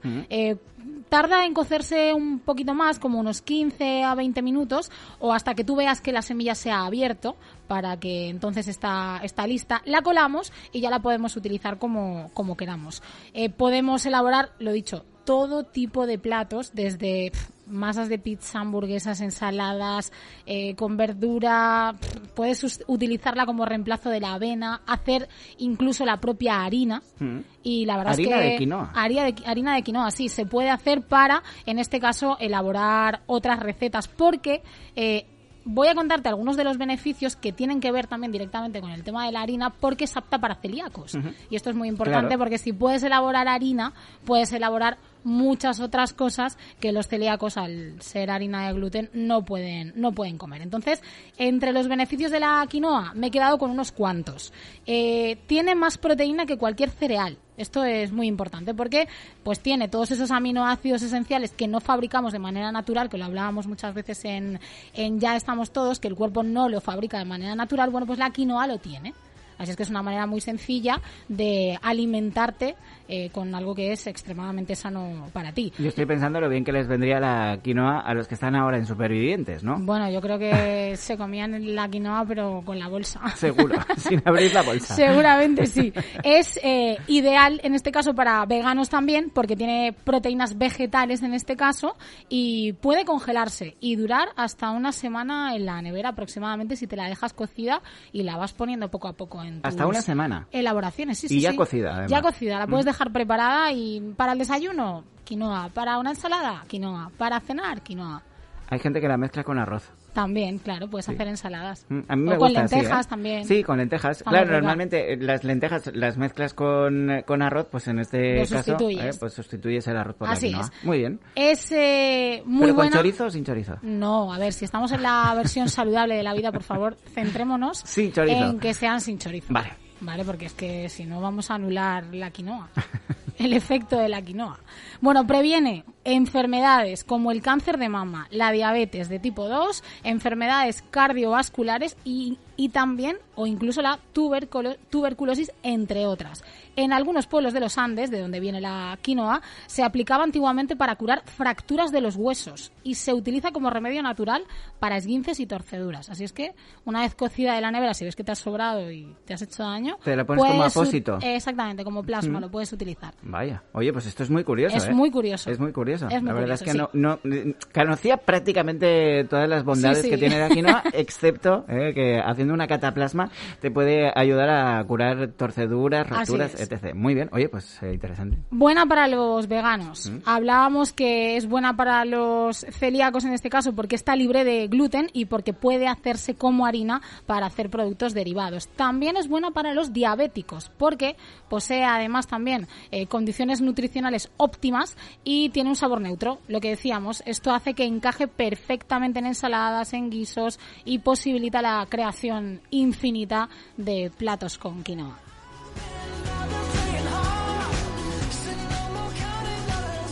Tarda 1.09 1.45
en 1.45 1.55
cocerse 1.55 2.13
un 2.13 2.41
poquito 2.41 2.75
más, 2.75 2.99
como 2.99 3.19
unos 3.19 3.43
15 3.43 4.05
a 4.05 4.15
20 4.15 4.43
minutos, 4.43 4.91
o 5.19 5.33
hasta 5.33 5.55
que 5.55 5.65
tú 5.65 5.77
veas 5.77 6.01
que 6.01 6.13
la 6.13 6.23
semilla 6.23 6.55
se 6.55 6.71
ha 6.71 6.85
abierto, 6.85 7.37
para 7.69 7.99
que 7.99 8.29
entonces 8.29 8.69
está, 8.69 9.21
lista. 9.47 9.83
La 9.85 10.03
colamos 10.03 10.53
y 10.73 10.81
ya 10.81 10.91
la 10.91 11.01
podemos 11.01 11.37
utilizar 11.37 11.79
como, 11.79 12.31
como 12.35 12.57
queramos. 12.57 13.03
Eh, 13.35 13.51
podemos 13.51 14.05
elaborar, 14.07 14.53
lo 14.59 14.73
dicho, 14.73 15.05
todo 15.25 15.65
tipo 15.65 16.07
de 16.07 16.19
platos, 16.19 16.73
desde 16.75 17.33
masas 17.67 18.09
de 18.09 18.19
pizza, 18.19 18.61
hamburguesas, 18.61 19.21
ensaladas, 19.21 20.13
eh, 20.47 20.75
con 20.77 20.97
verdura. 20.97 21.95
Puedes 22.35 22.85
utilizarla 22.87 23.47
como 23.47 23.65
reemplazo 23.65 24.11
de 24.11 24.21
la 24.21 24.35
avena, 24.35 24.83
hacer 24.87 25.29
incluso 25.59 26.05
la 26.05 26.19
propia 26.19 26.65
harina. 26.65 27.03
Mm. 27.19 27.39
Y 27.63 27.85
la 27.87 27.97
verdad 27.97 28.15
Harina 28.15 28.37
es 28.37 28.43
que 28.43 28.51
de 28.51 28.57
quinoa. 28.59 28.93
Harina 28.95 29.25
de, 29.25 29.35
harina 29.47 29.75
de 29.75 29.83
quinoa, 29.83 30.11
sí, 30.11 30.29
se 30.29 30.47
puede 30.47 30.71
hacer 30.71 31.03
para, 31.03 31.43
en 31.67 31.79
este 31.79 32.01
caso, 32.01 32.37
elaborar 32.41 33.23
otras 33.27 33.61
recetas, 33.61 34.09
porque 34.09 34.63
eh, 34.95 35.27
voy 35.65 35.89
a 35.89 35.95
contarte 35.95 36.29
algunos 36.29 36.57
de 36.57 36.63
los 36.65 36.79
beneficios 36.79 37.35
que 37.35 37.53
tienen 37.53 37.81
que 37.81 37.91
ver 37.91 38.07
también 38.07 38.31
directamente 38.31 38.81
con 38.81 38.91
el 38.93 39.03
tema 39.03 39.27
de 39.27 39.33
la 39.33 39.43
harina, 39.43 39.71
porque 39.71 40.05
es 40.05 40.17
apta 40.17 40.39
para 40.39 40.55
celíacos. 40.55 41.19
Y 41.51 41.57
esto 41.57 41.71
es 41.71 41.77
muy 41.77 41.89
importante 41.89 42.29
Claro. 42.29 42.39
porque 42.39 42.59
si 42.59 42.73
puedes 42.73 43.03
elaborar 43.03 43.49
harina, 43.49 43.93
puedes 44.25 44.53
elaborar 44.53 44.99
muchas 45.27 45.81
otras 45.81 46.13
cosas 46.13 46.57
que 46.79 46.93
los 46.93 47.09
celíacos 47.09 47.57
al 47.57 48.01
ser 48.01 48.31
harina 48.31 48.67
de 48.67 48.75
gluten 48.75 49.11
no 49.13 49.45
pueden 49.45 49.93
no 49.97 50.13
pueden 50.13 50.39
comer. 50.39 50.63
Entonces, 50.63 51.03
entre 51.37 51.73
los 51.73 51.89
beneficios 51.89 52.31
de 52.31 52.41
la 52.41 52.65
quinoa 52.69 53.13
me 53.15 53.27
he 53.27 53.31
quedado 53.31 53.59
con 53.59 53.71
unos 53.71 53.91
cuantos. 53.91 54.53
Eh, 54.87 55.37
tiene 55.49 55.75
más 55.75 55.99
proteína 55.99 56.47
que 56.47 56.57
cualquier 56.57 56.91
cereal. 56.91 57.39
Esto 57.57 57.85
es 57.85 58.13
muy 58.13 58.29
importante 58.29 58.73
porque 58.73 59.09
pues 59.43 59.61
tiene 59.61 59.89
todos 59.89 60.13
esos 60.13 60.31
aminoácidos 60.31 61.03
esenciales 61.03 61.53
que 61.53 61.67
no 61.67 61.81
fabricamos 61.81 62.33
de 62.33 62.39
manera 62.39 62.71
natural, 62.71 63.09
que 63.09 63.19
lo 63.19 63.25
hablábamos 63.25 63.67
muchas 63.67 63.95
veces 63.95 64.25
en, 64.25 64.61
en 64.95 65.19
Ya 65.19 65.35
estamos 65.35 65.73
todos, 65.73 65.99
que 65.99 66.09
el 66.09 66.15
cuerpo 66.15 66.45
no 66.45 66.69
lo 66.69 66.81
fabrica 66.81 67.19
de 67.19 67.25
manera 67.25 67.57
natural. 67.57 67.91
Bueno, 67.91 68.07
pues 68.07 68.19
la 68.19 68.31
quinoa 68.31 68.67
lo 68.69 68.79
tiene. 68.79 69.13
Así 69.59 69.71
es 69.71 69.77
que 69.77 69.83
es 69.83 69.91
una 69.91 70.03
manera 70.03 70.27
muy 70.27 70.41
sencilla 70.41 71.01
de 71.29 71.79
alimentarte 71.83 72.77
eh, 73.09 73.31
con 73.31 73.55
algo 73.55 73.75
que 73.75 73.93
es 73.93 74.07
extremadamente 74.09 74.75
sano 74.75 75.29
para 75.33 75.53
ti. 75.53 75.73
Yo 75.79 75.89
estoy 75.89 76.07
pensando 76.07 76.41
lo 76.41 76.49
bien 76.49 76.65
que 76.65 76.73
les 76.73 76.89
vendría 76.89 77.21
la 77.21 77.59
quinoa 77.63 78.01
a 78.01 78.15
los 78.15 78.27
que 78.27 78.35
están 78.35 78.57
ahora 78.57 78.79
en 78.79 78.87
Supervivientes, 78.87 79.63
¿no? 79.63 79.79
Bueno, 79.79 80.11
yo 80.11 80.21
creo 80.21 80.39
que 80.39 80.97
se 80.97 81.17
comían 81.17 81.75
la 81.77 81.89
quinoa 81.89 82.25
pero 82.27 82.63
con 82.65 82.79
la 82.79 82.89
bolsa. 82.89 83.21
Seguro, 83.37 83.77
sin 83.97 84.21
abrir 84.25 84.53
la 84.53 84.63
bolsa. 84.63 84.95
Seguramente 84.95 85.67
sí. 85.67 85.93
Es 86.25 86.59
eh, 86.65 86.99
ideal 87.07 87.61
en 87.63 87.75
este 87.75 87.93
caso 87.93 88.15
para 88.15 88.45
veganos 88.45 88.89
también 88.89 89.31
porque 89.33 89.55
tiene 89.55 89.95
proteínas 90.05 90.59
vegetales 90.59 91.23
en 91.23 91.33
este 91.33 91.57
caso 91.57 91.97
y 92.29 92.73
puede 92.75 93.05
congelarse 93.05 93.77
y 93.81 93.95
durar 93.95 94.31
hasta 94.37 94.71
una 94.71 94.91
semana 94.91 95.55
en 95.55 95.67
la 95.67 95.81
nevera 95.81 96.11
aproximadamente 96.11 96.75
si 96.75 96.87
te 96.89 96.97
la 96.97 97.09
dejas 97.09 97.33
cocida 97.33 97.83
y 98.13 98.25
la 98.25 98.37
vas 98.37 98.53
poniendo 98.53 98.91
poco 98.91 99.07
a 99.07 99.13
poco 99.13 99.43
en 99.47 99.63
tus 99.63 99.69
Hasta 99.69 99.87
una 99.87 100.03
semana. 100.03 100.47
elaboraciones. 100.53 101.19
Sí, 101.19 101.27
Y 101.27 101.29
sí, 101.29 101.41
ya 101.41 101.51
sí. 101.53 101.57
cocida, 101.57 101.91
además. 101.93 102.11
Ya 102.11 102.23
cocida, 102.23 102.59
la 102.59 102.67
puedes 102.67 102.85
Mm. 102.87 102.89
dejar 102.89 103.13
preparada 103.13 103.73
y 103.73 104.01
para 104.17 104.33
el 104.33 104.39
desayuno, 104.39 105.05
quinoa. 105.25 105.71
Para 105.73 105.99
una 105.99 106.11
ensalada, 106.11 106.65
quinoa. 106.69 107.11
Para 107.17 107.41
cenar, 107.41 107.81
quinoa. 107.83 108.23
Hay 108.69 108.79
gente 108.81 109.01
que 109.01 109.09
la 109.09 109.17
mezcla 109.17 109.45
con 109.45 109.59
arroz. 109.59 109.89
También, 110.17 110.59
claro, 110.59 110.89
puedes 110.89 111.07
hacer 111.11 111.29
ensaladas. 111.29 111.85
Mm, 111.91 112.01
A 112.09 112.17
mí 112.17 112.23
o 112.23 112.31
me 112.31 112.39
con 112.39 112.49
gusta 112.49 112.63
así, 112.65 112.75
lentejas 112.77 113.05
¿eh? 113.07 113.09
también. 113.11 113.45
Sí, 113.45 113.63
con 113.63 113.77
lentejas. 113.77 114.17
Está 114.17 114.31
claro, 114.31 114.51
normalmente 114.53 115.13
eh, 115.13 115.17
las 115.19 115.45
lentejas 115.45 115.91
las 115.95 116.17
mezclas 116.17 116.55
con, 116.55 117.23
con 117.27 117.43
arroz, 117.43 117.67
pues 117.71 117.87
en 117.89 117.99
este 117.99 118.37
Lo 118.37 118.41
caso 118.49 118.63
sustituyes. 118.63 119.15
eh, 119.15 119.19
pues 119.21 119.35
sustituyes 119.35 119.87
el 119.89 119.97
arroz 119.99 120.17
por 120.17 120.29
Así 120.31 120.47
la 120.51 120.59
quinoa. 120.61 120.71
es. 120.79 120.85
Muy 120.85 120.99
bien. 120.99 121.21
Es 121.35 121.71
eh, 121.73 122.43
muy 122.47 122.63
¿Pero 122.63 122.75
buena. 122.75 122.91
con 122.93 122.99
chorizo 123.01 123.27
o 123.27 123.31
sin 123.31 123.45
chorizo? 123.45 123.75
No, 123.83 124.33
a 124.33 124.39
ver, 124.39 124.53
si 124.55 124.65
estamos 124.65 124.91
en 124.93 125.03
la 125.03 125.35
versión 125.37 125.69
saludable 125.69 126.15
de 126.17 126.23
la 126.23 126.33
vida, 126.35 126.51
por 126.51 126.63
favor, 126.63 126.97
centrémonos 127.15 127.81
Sin 127.85 128.11
chorizo. 128.11 128.45
en 128.51 128.59
que 128.59 128.73
sean 128.73 129.01
sin 129.03 129.19
chorizo. 129.19 129.53
Vale. 129.53 129.75
Vale, 130.01 130.25
porque 130.25 130.47
es 130.47 130.53
que 130.53 130.89
si 130.89 131.05
no 131.05 131.21
vamos 131.21 131.51
a 131.51 131.55
anular 131.55 132.05
la 132.15 132.31
quinoa. 132.31 132.69
el 133.39 133.53
efecto 133.53 133.99
de 133.99 134.09
la 134.09 134.23
quinoa. 134.23 134.59
Bueno, 135.01 135.27
previene 135.27 135.85
enfermedades 136.05 137.05
como 137.05 137.31
el 137.31 137.43
cáncer 137.43 137.79
de 137.79 137.89
mama, 137.89 138.29
la 138.31 138.53
diabetes 138.53 139.09
de 139.09 139.19
tipo 139.19 139.49
2, 139.49 139.83
enfermedades 140.05 140.83
cardiovasculares 140.91 141.97
y, 142.05 142.39
y 142.57 142.71
también 142.71 143.19
o 143.35 143.47
incluso 143.47 143.83
la 143.83 143.99
tuberculo- 144.15 144.77
tuberculosis, 144.91 145.53
entre 145.63 146.07
otras. 146.07 146.43
En 146.75 146.93
algunos 146.93 147.27
pueblos 147.27 147.53
de 147.53 147.61
los 147.61 147.77
Andes, 147.79 148.11
de 148.11 148.21
donde 148.21 148.41
viene 148.41 148.61
la 148.61 148.99
quinoa, 149.03 149.41
se 149.67 149.83
aplicaba 149.83 150.25
antiguamente 150.25 150.77
para 150.77 150.97
curar 150.97 151.23
fracturas 151.27 151.93
de 151.93 152.01
los 152.01 152.17
huesos 152.17 152.73
y 152.83 152.95
se 152.95 153.13
utiliza 153.15 153.51
como 153.53 153.71
remedio 153.71 154.03
natural 154.03 154.45
para 154.79 154.97
esguinces 154.97 155.39
y 155.41 155.47
torceduras. 155.47 156.09
Así 156.11 156.25
es 156.25 156.33
que 156.33 156.55
una 156.85 157.01
vez 157.01 157.15
cocida 157.15 157.55
de 157.55 157.61
la 157.61 157.71
nevera, 157.71 157.95
si 157.95 158.05
ves 158.05 158.17
que 158.17 158.25
te 158.25 158.33
has 158.33 158.39
sobrado 158.39 158.91
y 158.91 159.15
te 159.27 159.35
has 159.35 159.43
hecho 159.43 159.63
daño, 159.63 159.99
Te 160.05 160.17
la 160.17 160.25
pones 160.25 160.45
como 160.45 160.63
apósito. 160.65 161.19
Exactamente, 161.23 161.85
como 161.85 162.03
plasma 162.03 162.39
Mm. 162.39 162.43
lo 162.43 162.51
puedes 162.51 162.73
utilizar. 162.73 163.15
Vaya, 163.23 163.63
oye, 163.73 163.93
pues 163.93 164.07
esto 164.07 164.23
es 164.23 164.31
muy 164.31 164.45
curioso. 164.45 164.77
Es 164.77 164.87
¿eh? 164.89 164.93
muy 164.93 165.11
curioso. 165.11 165.51
Es 165.51 165.59
muy 165.59 165.73
curioso. 165.73 166.09
Es 166.09 166.23
muy 166.23 166.29
la 166.29 166.35
verdad 166.41 166.59
curioso, 166.59 166.65
es 166.65 166.91
que 166.93 166.99
no, 166.99 167.19
no 167.23 167.57
conocía 167.75 168.17
prácticamente 168.17 169.25
todas 169.25 169.49
las 169.49 169.65
bondades 169.65 169.99
Sí, 169.99 170.05
sí. 170.05 170.11
que 170.11 170.19
tiene 170.19 170.39
la 170.39 170.49
quinoa, 170.49 170.83
excepto 170.93 171.65
eh, 171.69 171.93
que 171.95 172.19
haciendo 172.47 172.55
una 172.55 172.67
cataplasma 172.67 173.31
te 173.61 173.71
puede 173.71 174.13
ayudar 174.15 174.49
a 174.51 174.85
curar 174.85 175.29
torceduras, 175.33 176.09
roturas, 176.09 176.55
etc. 176.61 176.95
Muy 176.95 177.15
bien, 177.15 177.29
oye, 177.33 177.49
pues 177.49 177.83
eh, 177.83 177.93
interesante. 177.93 178.39
Buena 178.51 178.87
para 178.87 179.09
los 179.09 179.49
veganos. 179.49 180.09
Mm. 180.09 180.19
Hablábamos 180.25 180.93
que 180.93 181.37
es 181.37 181.47
buena 181.47 181.77
para 181.77 182.05
los 182.05 182.59
celíacos 182.71 183.25
en 183.25 183.33
este 183.33 183.51
caso 183.51 183.75
porque 183.75 183.97
está 183.97 184.15
libre 184.15 184.45
de 184.45 184.69
gluten 184.69 185.09
y 185.13 185.27
porque 185.27 185.53
puede 185.53 185.89
hacerse 185.89 186.35
como 186.35 186.67
harina 186.67 187.03
para 187.27 187.47
hacer 187.47 187.71
productos 187.71 188.15
derivados. 188.15 188.69
También 188.69 189.17
es 189.17 189.29
buena 189.29 189.51
para 189.51 189.75
los 189.75 189.93
diabéticos 189.93 190.71
porque 190.79 191.17
posee 191.49 191.85
además 191.85 192.27
también 192.27 192.69
eh, 192.91 193.07
condiciones 193.07 193.61
nutricionales 193.61 194.31
óptimas 194.37 194.97
y 195.25 195.51
tiene 195.51 195.71
un 195.71 195.77
sabor 195.77 196.01
neutro. 196.01 196.39
Lo 196.49 196.61
que 196.61 196.71
decíamos, 196.71 197.23
esto 197.27 197.53
hace 197.53 197.75
que 197.75 197.85
encaje 197.85 198.29
perfectamente 198.29 199.19
en 199.19 199.27
ensaladas, 199.27 199.93
en 199.93 200.11
guisos 200.11 200.59
y 200.85 201.01
posibilita 201.01 201.63
la 201.63 201.87
creación 201.89 202.36
infinita 202.71 203.49
de 203.77 204.11
platos 204.17 204.59
con 204.59 204.83
quinoa. 204.83 205.19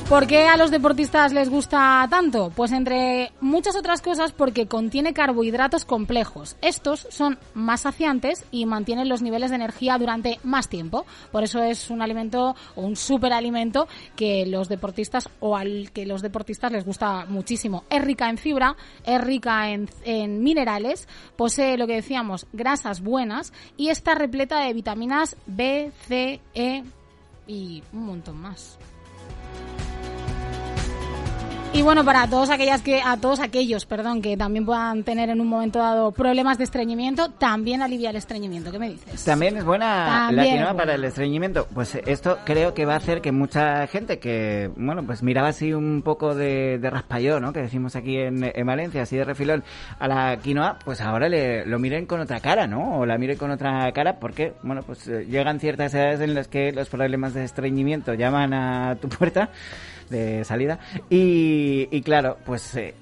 ¿Por 0.08 0.26
qué 0.26 0.46
a 0.48 0.58
los 0.58 0.70
deportistas 0.70 1.32
les 1.32 1.48
gusta 1.48 2.06
tanto? 2.10 2.52
Pues 2.54 2.72
entre 2.72 3.32
muchas 3.40 3.74
otras 3.74 4.02
cosas 4.02 4.32
porque 4.32 4.66
contiene 4.66 5.14
carbohidratos 5.14 5.86
complejos. 5.86 6.56
Estos 6.60 7.08
son 7.10 7.38
más 7.54 7.80
saciantes 7.80 8.44
y 8.50 8.66
mantienen 8.66 9.08
los 9.08 9.22
niveles 9.22 9.48
de 9.48 9.56
energía 9.56 9.96
durante 9.96 10.38
más 10.44 10.68
tiempo. 10.68 11.06
Por 11.32 11.42
eso 11.42 11.62
es 11.62 11.88
un 11.88 12.02
alimento 12.02 12.54
o 12.76 12.82
un 12.82 12.96
superalimento 12.96 13.88
que 14.14 14.44
los 14.44 14.68
deportistas 14.68 15.30
o 15.40 15.56
al 15.56 15.90
que 15.90 16.04
los 16.04 16.20
deportistas 16.20 16.70
les 16.70 16.84
gusta 16.84 17.24
muchísimo. 17.26 17.84
Es 17.88 18.04
rica 18.04 18.28
en 18.28 18.36
fibra, 18.36 18.76
es 19.06 19.20
rica 19.22 19.70
en, 19.70 19.88
en 20.04 20.42
minerales, 20.42 21.08
posee 21.34 21.78
lo 21.78 21.86
que 21.86 21.94
decíamos, 21.94 22.46
grasas 22.52 23.00
buenas 23.02 23.54
y 23.78 23.88
está 23.88 24.14
repleta 24.14 24.60
de 24.60 24.74
vitaminas 24.74 25.34
B, 25.46 25.90
C, 26.06 26.40
E 26.52 26.84
y 27.46 27.82
un 27.94 28.04
montón 28.04 28.36
más. 28.36 28.78
Y 31.74 31.82
bueno, 31.82 32.04
para 32.04 32.28
todos 32.28 32.50
aquellas 32.50 32.82
que, 32.82 33.02
a 33.02 33.16
todos 33.16 33.40
aquellos, 33.40 33.84
perdón, 33.84 34.22
que 34.22 34.36
también 34.36 34.64
puedan 34.64 35.02
tener 35.02 35.28
en 35.28 35.40
un 35.40 35.48
momento 35.48 35.80
dado 35.80 36.12
problemas 36.12 36.56
de 36.56 36.62
estreñimiento, 36.62 37.30
también 37.30 37.82
alivia 37.82 38.10
el 38.10 38.16
estreñimiento. 38.16 38.70
¿Qué 38.70 38.78
me 38.78 38.90
dices? 38.90 39.24
También 39.24 39.56
es 39.56 39.64
buena 39.64 40.06
También 40.06 40.36
la 40.36 40.44
quinoa 40.44 40.64
buena. 40.66 40.76
para 40.76 40.94
el 40.94 41.04
estreñimiento. 41.04 41.66
Pues 41.74 41.96
esto 42.06 42.38
creo 42.44 42.74
que 42.74 42.86
va 42.86 42.94
a 42.94 42.98
hacer 42.98 43.20
que 43.20 43.32
mucha 43.32 43.88
gente 43.88 44.20
que, 44.20 44.70
bueno, 44.76 45.02
pues 45.04 45.24
miraba 45.24 45.48
así 45.48 45.72
un 45.72 46.02
poco 46.02 46.36
de, 46.36 46.78
de 46.78 46.90
raspallón, 46.90 47.42
¿no? 47.42 47.52
Que 47.52 47.62
decimos 47.62 47.96
aquí 47.96 48.18
en, 48.18 48.52
en 48.54 48.66
Valencia, 48.66 49.02
así 49.02 49.16
de 49.16 49.24
refilón, 49.24 49.64
a 49.98 50.06
la 50.06 50.36
quinoa, 50.36 50.78
pues 50.84 51.00
ahora 51.00 51.28
le, 51.28 51.66
lo 51.66 51.80
miren 51.80 52.06
con 52.06 52.20
otra 52.20 52.38
cara, 52.38 52.68
¿no? 52.68 52.98
O 53.00 53.04
la 53.04 53.18
miren 53.18 53.36
con 53.36 53.50
otra 53.50 53.90
cara 53.90 54.20
porque, 54.20 54.54
bueno, 54.62 54.82
pues 54.86 55.08
eh, 55.08 55.26
llegan 55.28 55.58
ciertas 55.58 55.92
edades 55.92 56.20
en 56.20 56.34
las 56.36 56.46
que 56.46 56.70
los 56.70 56.88
problemas 56.88 57.34
de 57.34 57.42
estreñimiento 57.42 58.14
llaman 58.14 58.54
a 58.54 58.94
tu 58.94 59.08
puerta 59.08 59.50
de 60.10 60.44
salida 60.44 60.78
y, 61.10 61.88
y 61.90 62.02
claro, 62.02 62.38
pues... 62.44 62.74
eh, 62.76 62.94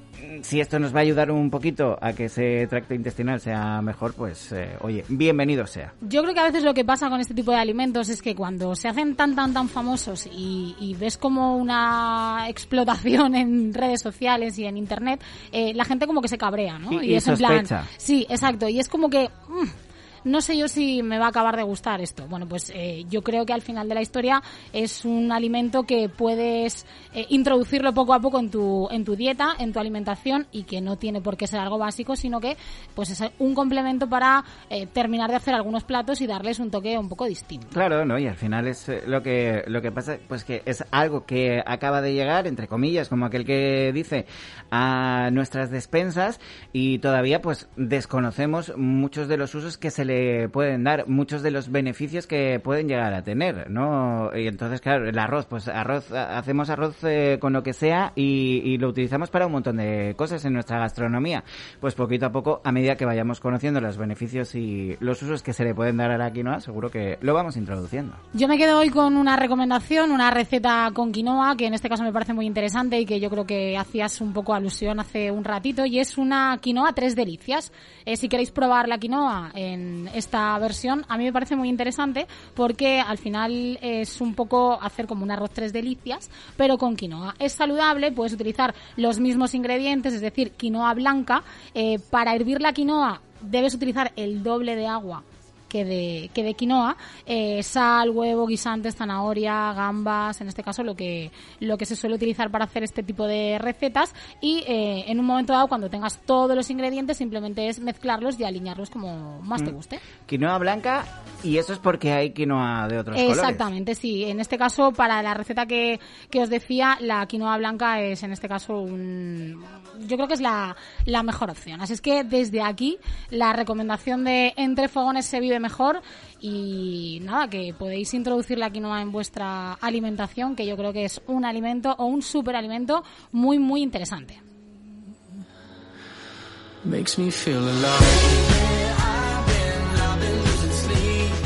si 0.42 0.60
esto 0.60 0.78
nos 0.78 0.94
va 0.94 0.98
a 0.98 1.02
ayudar 1.02 1.30
un 1.30 1.50
poquito 1.50 1.98
a 2.00 2.12
que 2.12 2.26
ese 2.26 2.66
tracto 2.66 2.94
intestinal 2.94 3.40
sea 3.40 3.82
mejor, 3.82 4.14
pues 4.14 4.52
eh, 4.52 4.76
oye, 4.80 5.04
bienvenido 5.08 5.66
sea. 5.66 5.92
Yo 6.00 6.22
creo 6.22 6.34
que 6.34 6.40
a 6.40 6.44
veces 6.44 6.62
lo 6.62 6.74
que 6.74 6.84
pasa 6.84 7.08
con 7.08 7.20
este 7.20 7.34
tipo 7.34 7.50
de 7.50 7.58
alimentos 7.58 8.08
es 8.08 8.22
que 8.22 8.34
cuando 8.34 8.74
se 8.74 8.88
hacen 8.88 9.14
tan, 9.14 9.34
tan, 9.34 9.52
tan 9.52 9.68
famosos 9.68 10.28
y, 10.32 10.96
ves 10.98 11.16
como 11.16 11.56
una 11.56 12.46
explotación 12.48 13.34
en 13.34 13.74
redes 13.74 14.00
sociales 14.00 14.58
y 14.58 14.66
en 14.66 14.76
internet, 14.76 15.20
eh, 15.50 15.72
la 15.74 15.84
gente 15.84 16.06
como 16.06 16.22
que 16.22 16.28
se 16.28 16.38
cabrea, 16.38 16.78
¿no? 16.78 17.02
Y, 17.02 17.14
es 17.14 17.26
en 17.26 17.36
plan. 17.36 17.66
Sí, 17.96 18.26
exacto. 18.28 18.68
Y 18.68 18.78
es 18.78 18.88
como 18.88 19.10
que. 19.10 19.28
Mm, 19.48 19.91
no 20.24 20.40
sé 20.40 20.56
yo 20.56 20.68
si 20.68 21.02
me 21.02 21.18
va 21.18 21.26
a 21.26 21.28
acabar 21.28 21.56
de 21.56 21.62
gustar 21.62 22.00
esto. 22.00 22.26
Bueno, 22.28 22.46
pues 22.46 22.70
eh, 22.74 23.04
yo 23.08 23.22
creo 23.22 23.44
que 23.46 23.52
al 23.52 23.62
final 23.62 23.88
de 23.88 23.94
la 23.94 24.02
historia 24.02 24.42
es 24.72 25.04
un 25.04 25.32
alimento 25.32 25.84
que 25.84 26.08
puedes 26.08 26.86
eh, 27.14 27.26
introducirlo 27.30 27.92
poco 27.92 28.14
a 28.14 28.20
poco 28.20 28.38
en 28.38 28.50
tu, 28.50 28.88
en 28.90 29.04
tu 29.04 29.16
dieta, 29.16 29.54
en 29.58 29.72
tu 29.72 29.80
alimentación 29.80 30.46
y 30.52 30.64
que 30.64 30.80
no 30.80 30.96
tiene 30.96 31.20
por 31.20 31.36
qué 31.36 31.46
ser 31.46 31.60
algo 31.60 31.78
básico, 31.78 32.16
sino 32.16 32.40
que 32.40 32.56
pues 32.94 33.10
es 33.10 33.22
un 33.38 33.54
complemento 33.54 34.08
para 34.08 34.44
eh, 34.70 34.86
terminar 34.86 35.30
de 35.30 35.36
hacer 35.36 35.54
algunos 35.54 35.84
platos 35.84 36.20
y 36.20 36.26
darles 36.26 36.58
un 36.58 36.70
toque 36.70 36.96
un 36.98 37.08
poco 37.08 37.26
distinto. 37.26 37.68
Claro, 37.72 38.04
¿no? 38.04 38.18
Y 38.18 38.26
al 38.26 38.36
final 38.36 38.66
es 38.66 38.90
lo 39.06 39.22
que, 39.22 39.64
lo 39.66 39.82
que 39.82 39.92
pasa, 39.92 40.18
pues 40.28 40.44
que 40.44 40.62
es 40.66 40.84
algo 40.90 41.24
que 41.26 41.62
acaba 41.64 42.00
de 42.00 42.14
llegar, 42.14 42.46
entre 42.46 42.68
comillas, 42.68 43.08
como 43.08 43.26
aquel 43.26 43.44
que 43.44 43.92
dice, 43.92 44.26
a 44.70 45.30
nuestras 45.32 45.70
despensas 45.70 46.40
y 46.72 46.98
todavía 46.98 47.42
pues 47.42 47.68
desconocemos 47.76 48.76
muchos 48.76 49.28
de 49.28 49.36
los 49.36 49.54
usos 49.54 49.76
que 49.78 49.90
se 49.90 50.04
le 50.04 50.11
pueden 50.52 50.84
dar, 50.84 51.08
muchos 51.08 51.42
de 51.42 51.50
los 51.50 51.70
beneficios 51.70 52.26
que 52.26 52.60
pueden 52.60 52.88
llegar 52.88 53.14
a 53.14 53.22
tener, 53.22 53.70
¿no? 53.70 54.30
Y 54.34 54.46
entonces, 54.46 54.80
claro, 54.80 55.08
el 55.08 55.18
arroz, 55.18 55.46
pues 55.46 55.68
arroz, 55.68 56.10
hacemos 56.12 56.70
arroz 56.70 56.96
eh, 57.04 57.38
con 57.40 57.52
lo 57.52 57.62
que 57.62 57.72
sea 57.72 58.12
y, 58.14 58.76
lo 58.78 58.88
utilizamos 58.88 59.30
para 59.30 59.46
un 59.46 59.52
montón 59.52 59.76
de 59.76 60.14
cosas 60.16 60.44
en 60.44 60.54
nuestra 60.54 60.78
gastronomía. 60.78 61.44
Pues 61.80 61.94
poquito 61.94 62.26
a 62.26 62.32
poco, 62.32 62.60
a 62.64 62.72
medida 62.72 62.96
que 62.96 63.04
vayamos 63.04 63.38
conociendo 63.38 63.80
los 63.80 63.96
beneficios 63.96 64.54
y 64.54 64.96
los 65.00 65.22
usos 65.22 65.42
que 65.42 65.52
se 65.52 65.64
le 65.64 65.74
pueden 65.74 65.96
dar 65.98 66.10
a 66.10 66.18
la 66.18 66.32
quinoa, 66.32 66.60
seguro 66.60 66.90
que 66.90 67.18
lo 67.20 67.34
vamos 67.34 67.56
introduciendo. 67.56 68.14
Yo 68.32 68.48
me 68.48 68.58
quedo 68.58 68.78
hoy 68.78 68.90
con 68.90 69.16
una 69.16 69.36
recomendación, 69.36 70.10
una 70.10 70.30
receta 70.30 70.90
con 70.92 71.12
quinoa, 71.12 71.56
que 71.56 71.66
en 71.66 71.74
este 71.74 71.88
caso 71.88 72.02
me 72.02 72.12
parece 72.12 72.32
muy 72.32 72.46
interesante 72.46 72.98
y 72.98 73.06
que 73.06 73.20
yo 73.20 73.30
creo 73.30 73.46
que 73.46 73.76
hacías 73.76 74.20
un 74.20 74.32
poco 74.32 74.54
alusión 74.54 74.98
hace 74.98 75.30
un 75.30 75.44
ratito, 75.44 75.86
y 75.86 75.98
es 75.98 76.18
una 76.18 76.58
quinoa 76.60 76.92
tres 76.92 77.14
delicias. 77.14 77.72
Eh, 78.04 78.16
si 78.16 78.28
queréis 78.28 78.50
probar 78.50 78.88
la 78.88 78.98
quinoa 78.98 79.50
en 79.54 80.01
esta 80.08 80.58
versión 80.58 81.04
a 81.08 81.18
mí 81.18 81.24
me 81.24 81.32
parece 81.32 81.56
muy 81.56 81.68
interesante 81.68 82.26
porque 82.54 83.00
al 83.00 83.18
final 83.18 83.78
es 83.82 84.20
un 84.20 84.34
poco 84.34 84.80
hacer 84.80 85.06
como 85.06 85.22
un 85.22 85.30
arroz 85.30 85.50
tres 85.50 85.72
delicias, 85.72 86.30
pero 86.56 86.78
con 86.78 86.96
quinoa. 86.96 87.34
Es 87.38 87.52
saludable, 87.52 88.12
puedes 88.12 88.32
utilizar 88.32 88.74
los 88.96 89.18
mismos 89.18 89.54
ingredientes, 89.54 90.14
es 90.14 90.20
decir, 90.20 90.52
quinoa 90.52 90.94
blanca. 90.94 91.42
Eh, 91.74 91.98
para 92.10 92.34
hervir 92.34 92.60
la 92.60 92.72
quinoa 92.72 93.20
debes 93.40 93.74
utilizar 93.74 94.12
el 94.16 94.42
doble 94.42 94.76
de 94.76 94.86
agua 94.86 95.24
que 95.72 95.86
de, 95.86 96.30
que 96.34 96.42
de 96.42 96.52
quinoa, 96.52 96.98
eh, 97.24 97.62
sal, 97.62 98.10
huevo, 98.10 98.46
guisantes, 98.46 98.94
zanahoria, 98.94 99.72
gambas, 99.72 100.38
en 100.42 100.48
este 100.48 100.62
caso 100.62 100.82
lo 100.84 100.94
que, 100.94 101.30
lo 101.60 101.78
que 101.78 101.86
se 101.86 101.96
suele 101.96 102.16
utilizar 102.16 102.50
para 102.50 102.66
hacer 102.66 102.82
este 102.82 103.02
tipo 103.02 103.26
de 103.26 103.58
recetas 103.58 104.14
y 104.42 104.64
eh, 104.66 105.04
en 105.06 105.18
un 105.18 105.24
momento 105.24 105.54
dado 105.54 105.68
cuando 105.68 105.88
tengas 105.88 106.18
todos 106.26 106.54
los 106.54 106.68
ingredientes 106.68 107.16
simplemente 107.16 107.68
es 107.68 107.80
mezclarlos 107.80 108.38
y 108.38 108.44
alinearlos 108.44 108.90
como 108.90 109.40
más 109.40 109.64
te 109.64 109.72
mm. 109.72 109.74
guste. 109.74 110.00
Quinoa 110.26 110.58
blanca 110.58 111.06
y 111.42 111.56
eso 111.56 111.72
es 111.72 111.78
porque 111.78 112.12
hay 112.12 112.32
quinoa 112.32 112.86
de 112.88 112.98
otros 112.98 113.16
colores. 113.16 113.38
Exactamente, 113.38 113.94
sí. 113.94 114.24
En 114.24 114.40
este 114.40 114.58
caso 114.58 114.92
para 114.92 115.22
la 115.22 115.32
receta 115.32 115.64
que, 115.64 116.00
que 116.28 116.42
os 116.42 116.50
decía, 116.50 116.98
la 117.00 117.24
quinoa 117.24 117.56
blanca 117.56 117.98
es 118.02 118.22
en 118.22 118.32
este 118.32 118.46
caso 118.46 118.78
un... 118.78 119.64
Yo 120.06 120.16
creo 120.16 120.28
que 120.28 120.34
es 120.34 120.42
la, 120.42 120.76
la 121.06 121.22
mejor 121.22 121.48
opción. 121.48 121.80
Así 121.80 121.94
es 121.94 122.02
que 122.02 122.24
desde 122.24 122.60
aquí 122.60 122.98
la 123.30 123.54
recomendación 123.54 124.24
de 124.24 124.52
Entre 124.56 124.88
Fogones 124.88 125.24
se 125.24 125.40
vive 125.40 125.61
mejor 125.62 126.02
y 126.40 127.20
nada, 127.22 127.48
que 127.48 127.72
podéis 127.72 128.12
introducir 128.12 128.58
la 128.58 128.70
quinoa 128.70 129.00
en 129.00 129.12
vuestra 129.12 129.72
alimentación, 129.74 130.54
que 130.54 130.66
yo 130.66 130.76
creo 130.76 130.92
que 130.92 131.06
es 131.06 131.22
un 131.26 131.46
alimento 131.46 131.94
o 131.96 132.04
un 132.04 132.20
superalimento 132.20 133.04
muy, 133.30 133.58
muy 133.58 133.80
interesante. 133.82 134.42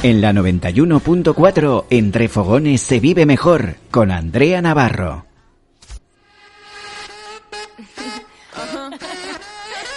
En 0.03 0.21
la 0.21 0.33
91.4, 0.33 1.85
entre 1.91 2.29
fogones 2.29 2.81
se 2.81 3.01
vive 3.01 3.27
mejor, 3.27 3.77
con 3.91 4.11
Andrea 4.11 4.63
Navarro. 4.63 5.26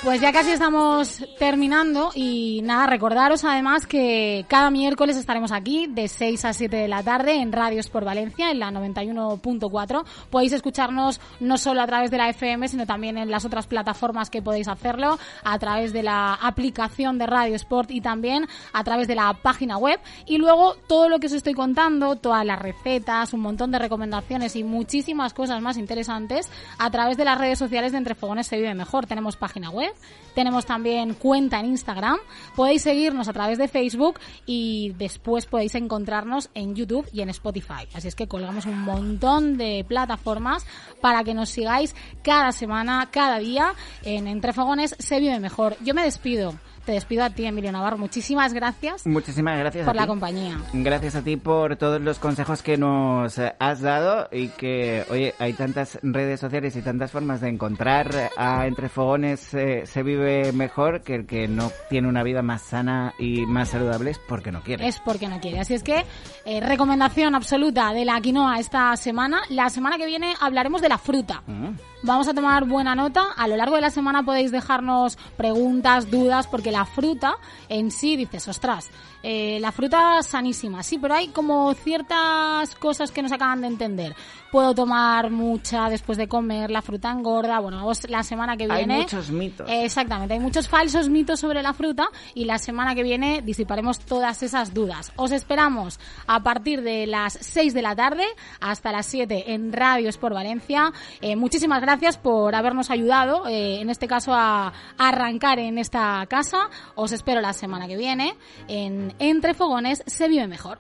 Pues 0.02 0.22
ya 0.22 0.32
casi 0.32 0.52
estamos 0.52 1.26
terminando 1.38 2.12
y 2.16 2.62
nada, 2.64 2.88
recordaros 2.88 3.43
además 3.43 3.86
que 3.86 4.45
cada 4.47 4.72
miércoles 4.72 5.18
estaremos 5.18 5.52
aquí 5.52 5.88
de 5.88 6.08
6 6.08 6.45
a 6.45 6.54
7 6.54 6.74
de 6.74 6.88
la 6.88 7.04
tarde 7.04 7.36
en 7.36 7.52
Radios 7.52 7.89
por 7.89 8.06
Valencia, 8.06 8.50
en 8.50 8.60
la 8.60 8.72
91.4. 8.72 10.06
Podéis 10.30 10.54
escucharnos 10.54 11.20
no 11.41 11.58
solo 11.58 11.82
a 11.82 11.88
través 11.88 12.12
de 12.12 12.18
la 12.18 12.30
FM, 12.30 12.70
sino 12.70 12.86
también 12.86 13.18
en 13.18 13.30
las 13.30 13.43
otras 13.43 13.68
plataformas 13.68 14.30
que 14.30 14.41
podéis 14.41 14.70
hacerlo, 14.70 15.20
a 15.43 15.60
través 15.60 15.91
de 15.91 16.02
la 16.02 16.34
aplicación 16.34 17.18
de 17.18 17.28
Radio 17.28 17.56
Sport 17.58 17.91
y 17.91 18.00
también 18.00 18.47
a 18.72 18.86
través 18.86 19.06
de 19.10 19.16
la 19.16 19.34
página 19.34 19.78
web. 19.78 20.00
Y 20.26 20.38
luego 20.38 20.76
todo 20.88 21.10
lo 21.10 21.20
que 21.20 21.28
os 21.28 21.34
estoy 21.34 21.54
contando, 21.54 22.16
todas 22.16 22.45
las 22.45 22.60
recetas, 22.60 23.34
un 23.34 23.41
montón 23.41 23.72
de 23.72 23.80
recomendaciones 23.80 24.56
y 24.56 24.64
muchísimas 24.64 25.34
cosas 25.34 25.62
más 25.62 25.76
interesantes 25.76 26.50
a 26.78 26.89
través 26.89 27.18
de 27.18 27.26
las 27.26 27.38
redes 27.38 27.60
sociales 27.60 27.91
de 27.91 27.97
Entre 27.97 28.16
Fogones 28.16 28.47
se 28.47 28.56
vive 28.56 28.74
mejor. 28.74 29.06
Tenemos 29.06 29.36
página 29.36 29.70
web 29.70 29.89
tenemos 30.34 30.66
también 30.66 31.16
cuenta 31.16 31.60
en 31.60 31.66
Instagram. 31.66 32.18
Podéis 32.56 32.84
seguirnos 32.84 33.28
a 33.28 33.34
través 33.34 33.58
de 33.58 33.68
Facebook 33.68 34.20
y 34.46 34.94
después 34.98 35.46
podéis 35.46 35.76
encontrarnos 35.76 36.50
en 36.54 36.76
YouTube 36.76 37.08
y 37.12 37.22
en 37.22 37.30
Spotify. 37.30 37.88
Así 37.94 38.08
es 38.08 38.16
que 38.16 38.28
colgamos 38.28 38.66
un 38.66 38.80
montón 38.82 39.58
de 39.58 39.86
plataformas 39.88 40.66
para 41.02 41.24
que 41.24 41.34
nos 41.34 41.50
sigáis 41.50 41.96
cada 42.24 42.52
semana, 42.52 43.10
cada 43.12 43.40
día 43.40 43.74
en 44.04 44.28
Entre 44.28 44.54
Fogones 44.54 44.96
se 44.98 45.20
vive 45.20 45.40
mejor. 45.40 45.76
Yo 45.84 45.94
me 45.94 46.04
despido. 46.04 46.54
Te 46.90 46.94
despido 46.94 47.24
a 47.24 47.30
ti, 47.30 47.46
Emilio 47.46 47.72
Navarro. 47.72 48.00
Muchísimas 48.00 48.52
gracias. 48.52 49.06
Muchísimas 49.06 49.60
gracias 49.60 49.86
por 49.86 49.96
la 49.96 50.08
compañía. 50.08 50.58
Gracias 50.74 51.14
a 51.14 51.22
ti 51.22 51.38
por 51.38 51.76
todos 51.76 52.02
los 52.02 52.18
consejos 52.18 52.64
que 52.64 52.78
nos 52.78 53.38
has 53.38 53.82
dado 53.82 54.28
y 54.32 54.48
que, 54.48 55.06
oye, 55.12 55.36
hay 55.38 55.54
tantas 55.54 56.00
redes 56.02 56.40
sociales 56.40 56.76
y 56.76 56.82
tantas 56.82 57.12
formas 57.12 57.42
de 57.42 57.50
encontrar 57.50 58.32
a 58.36 58.66
Entre 58.66 58.90
Fogones 58.90 59.54
eh, 59.54 59.84
se 59.86 60.02
vive 60.02 60.52
mejor 60.52 61.02
que 61.02 61.14
el 61.14 61.28
que 61.28 61.48
no 61.48 61.72
tiene 61.92 62.08
una 62.08 62.24
vida 62.24 62.42
más 62.42 62.64
sana 62.64 63.14
y 63.20 63.46
más 63.46 63.70
saludable 63.70 64.10
es 64.10 64.18
porque 64.28 64.52
no 64.52 64.64
quiere. 64.64 64.88
Es 64.88 65.00
porque 65.00 65.28
no 65.28 65.40
quiere. 65.40 65.60
Así 65.60 65.76
es 65.76 65.84
que, 65.84 66.08
eh, 66.46 66.60
recomendación 66.60 67.36
absoluta 67.36 67.94
de 67.94 68.04
la 68.04 68.20
quinoa 68.20 68.58
esta 68.58 68.96
semana. 68.98 69.42
La 69.50 69.70
semana 69.70 70.00
que 70.00 70.08
viene 70.08 70.34
hablaremos 70.42 70.82
de 70.82 70.90
la 70.90 70.98
fruta. 70.98 71.44
Mm. 71.46 71.76
Vamos 72.02 72.30
a 72.30 72.34
tomar 72.34 72.66
buena 72.66 72.96
nota. 72.96 73.26
A 73.36 73.48
lo 73.48 73.58
largo 73.58 73.76
de 73.76 73.82
la 73.82 73.90
semana 73.90 74.24
podéis 74.24 74.52
dejarnos 74.52 75.18
preguntas, 75.36 76.10
dudas, 76.10 76.48
porque 76.48 76.72
la 76.72 76.79
fruta 76.86 77.38
en 77.68 77.92
sí 77.92 78.16
dices, 78.16 78.48
ostras, 78.48 78.90
eh, 79.22 79.58
la 79.60 79.72
fruta 79.72 80.22
sanísima, 80.24 80.82
sí, 80.84 80.98
pero 80.98 81.14
hay 81.14 81.28
como 81.30 81.74
ciertas 81.74 82.76
cosas 82.76 83.12
que 83.12 83.22
no 83.22 83.28
se 83.28 83.36
acaban 83.36 83.62
de 83.62 83.68
entender. 83.68 84.16
Puedo 84.52 84.74
tomar 84.74 85.30
mucha 85.30 85.90
después 85.90 86.18
de 86.18 86.28
comer, 86.28 86.72
la 86.72 86.82
fruta 86.82 87.12
engorda. 87.12 87.60
Bueno, 87.60 87.92
la 88.08 88.24
semana 88.24 88.58
que 88.58 88.68
viene. 88.68 88.94
Hay 88.96 89.02
muchos 89.02 89.30
mitos. 89.30 89.68
exactamente, 89.70 90.34
hay 90.34 90.40
muchos 90.40 90.68
falsos 90.68 91.10
mitos 91.10 91.40
sobre 91.40 91.62
la 91.62 91.74
fruta 91.74 92.10
y 92.34 92.46
la 92.46 92.58
semana 92.58 92.96
que 92.96 93.04
viene 93.04 93.42
disiparemos 93.42 94.00
todas 94.00 94.42
esas 94.42 94.74
dudas. 94.74 95.12
Os 95.18 95.32
esperamos 95.32 96.00
a 96.26 96.42
partir 96.42 96.82
de 96.82 97.06
las 97.06 97.34
6 97.34 97.74
de 97.74 97.82
la 97.82 97.96
tarde 97.96 98.24
hasta 98.60 98.92
las 98.92 99.06
7 99.06 99.54
en 99.54 99.72
Radios 99.74 100.18
por 100.18 100.34
Valencia. 100.34 100.92
Eh, 101.22 101.36
muchísimas 101.36 101.82
gracias 101.82 102.18
por 102.18 102.56
habernos 102.56 102.90
ayudado, 102.90 103.48
eh, 103.48 103.82
en 103.82 103.90
este 103.90 104.08
caso, 104.08 104.34
a 104.34 104.74
arrancar 104.98 105.60
en 105.60 105.78
esta 105.78 106.26
casa. 106.28 106.70
Os 106.96 107.12
espero 107.12 107.42
la 107.42 107.54
semana 107.54 107.88
que 107.88 107.98
viene 107.98 108.36
en 108.68 109.09
entre 109.20 109.53
Fogones 109.53 110.03
se 110.05 110.28
vive 110.28 110.47
mejor. 110.47 110.80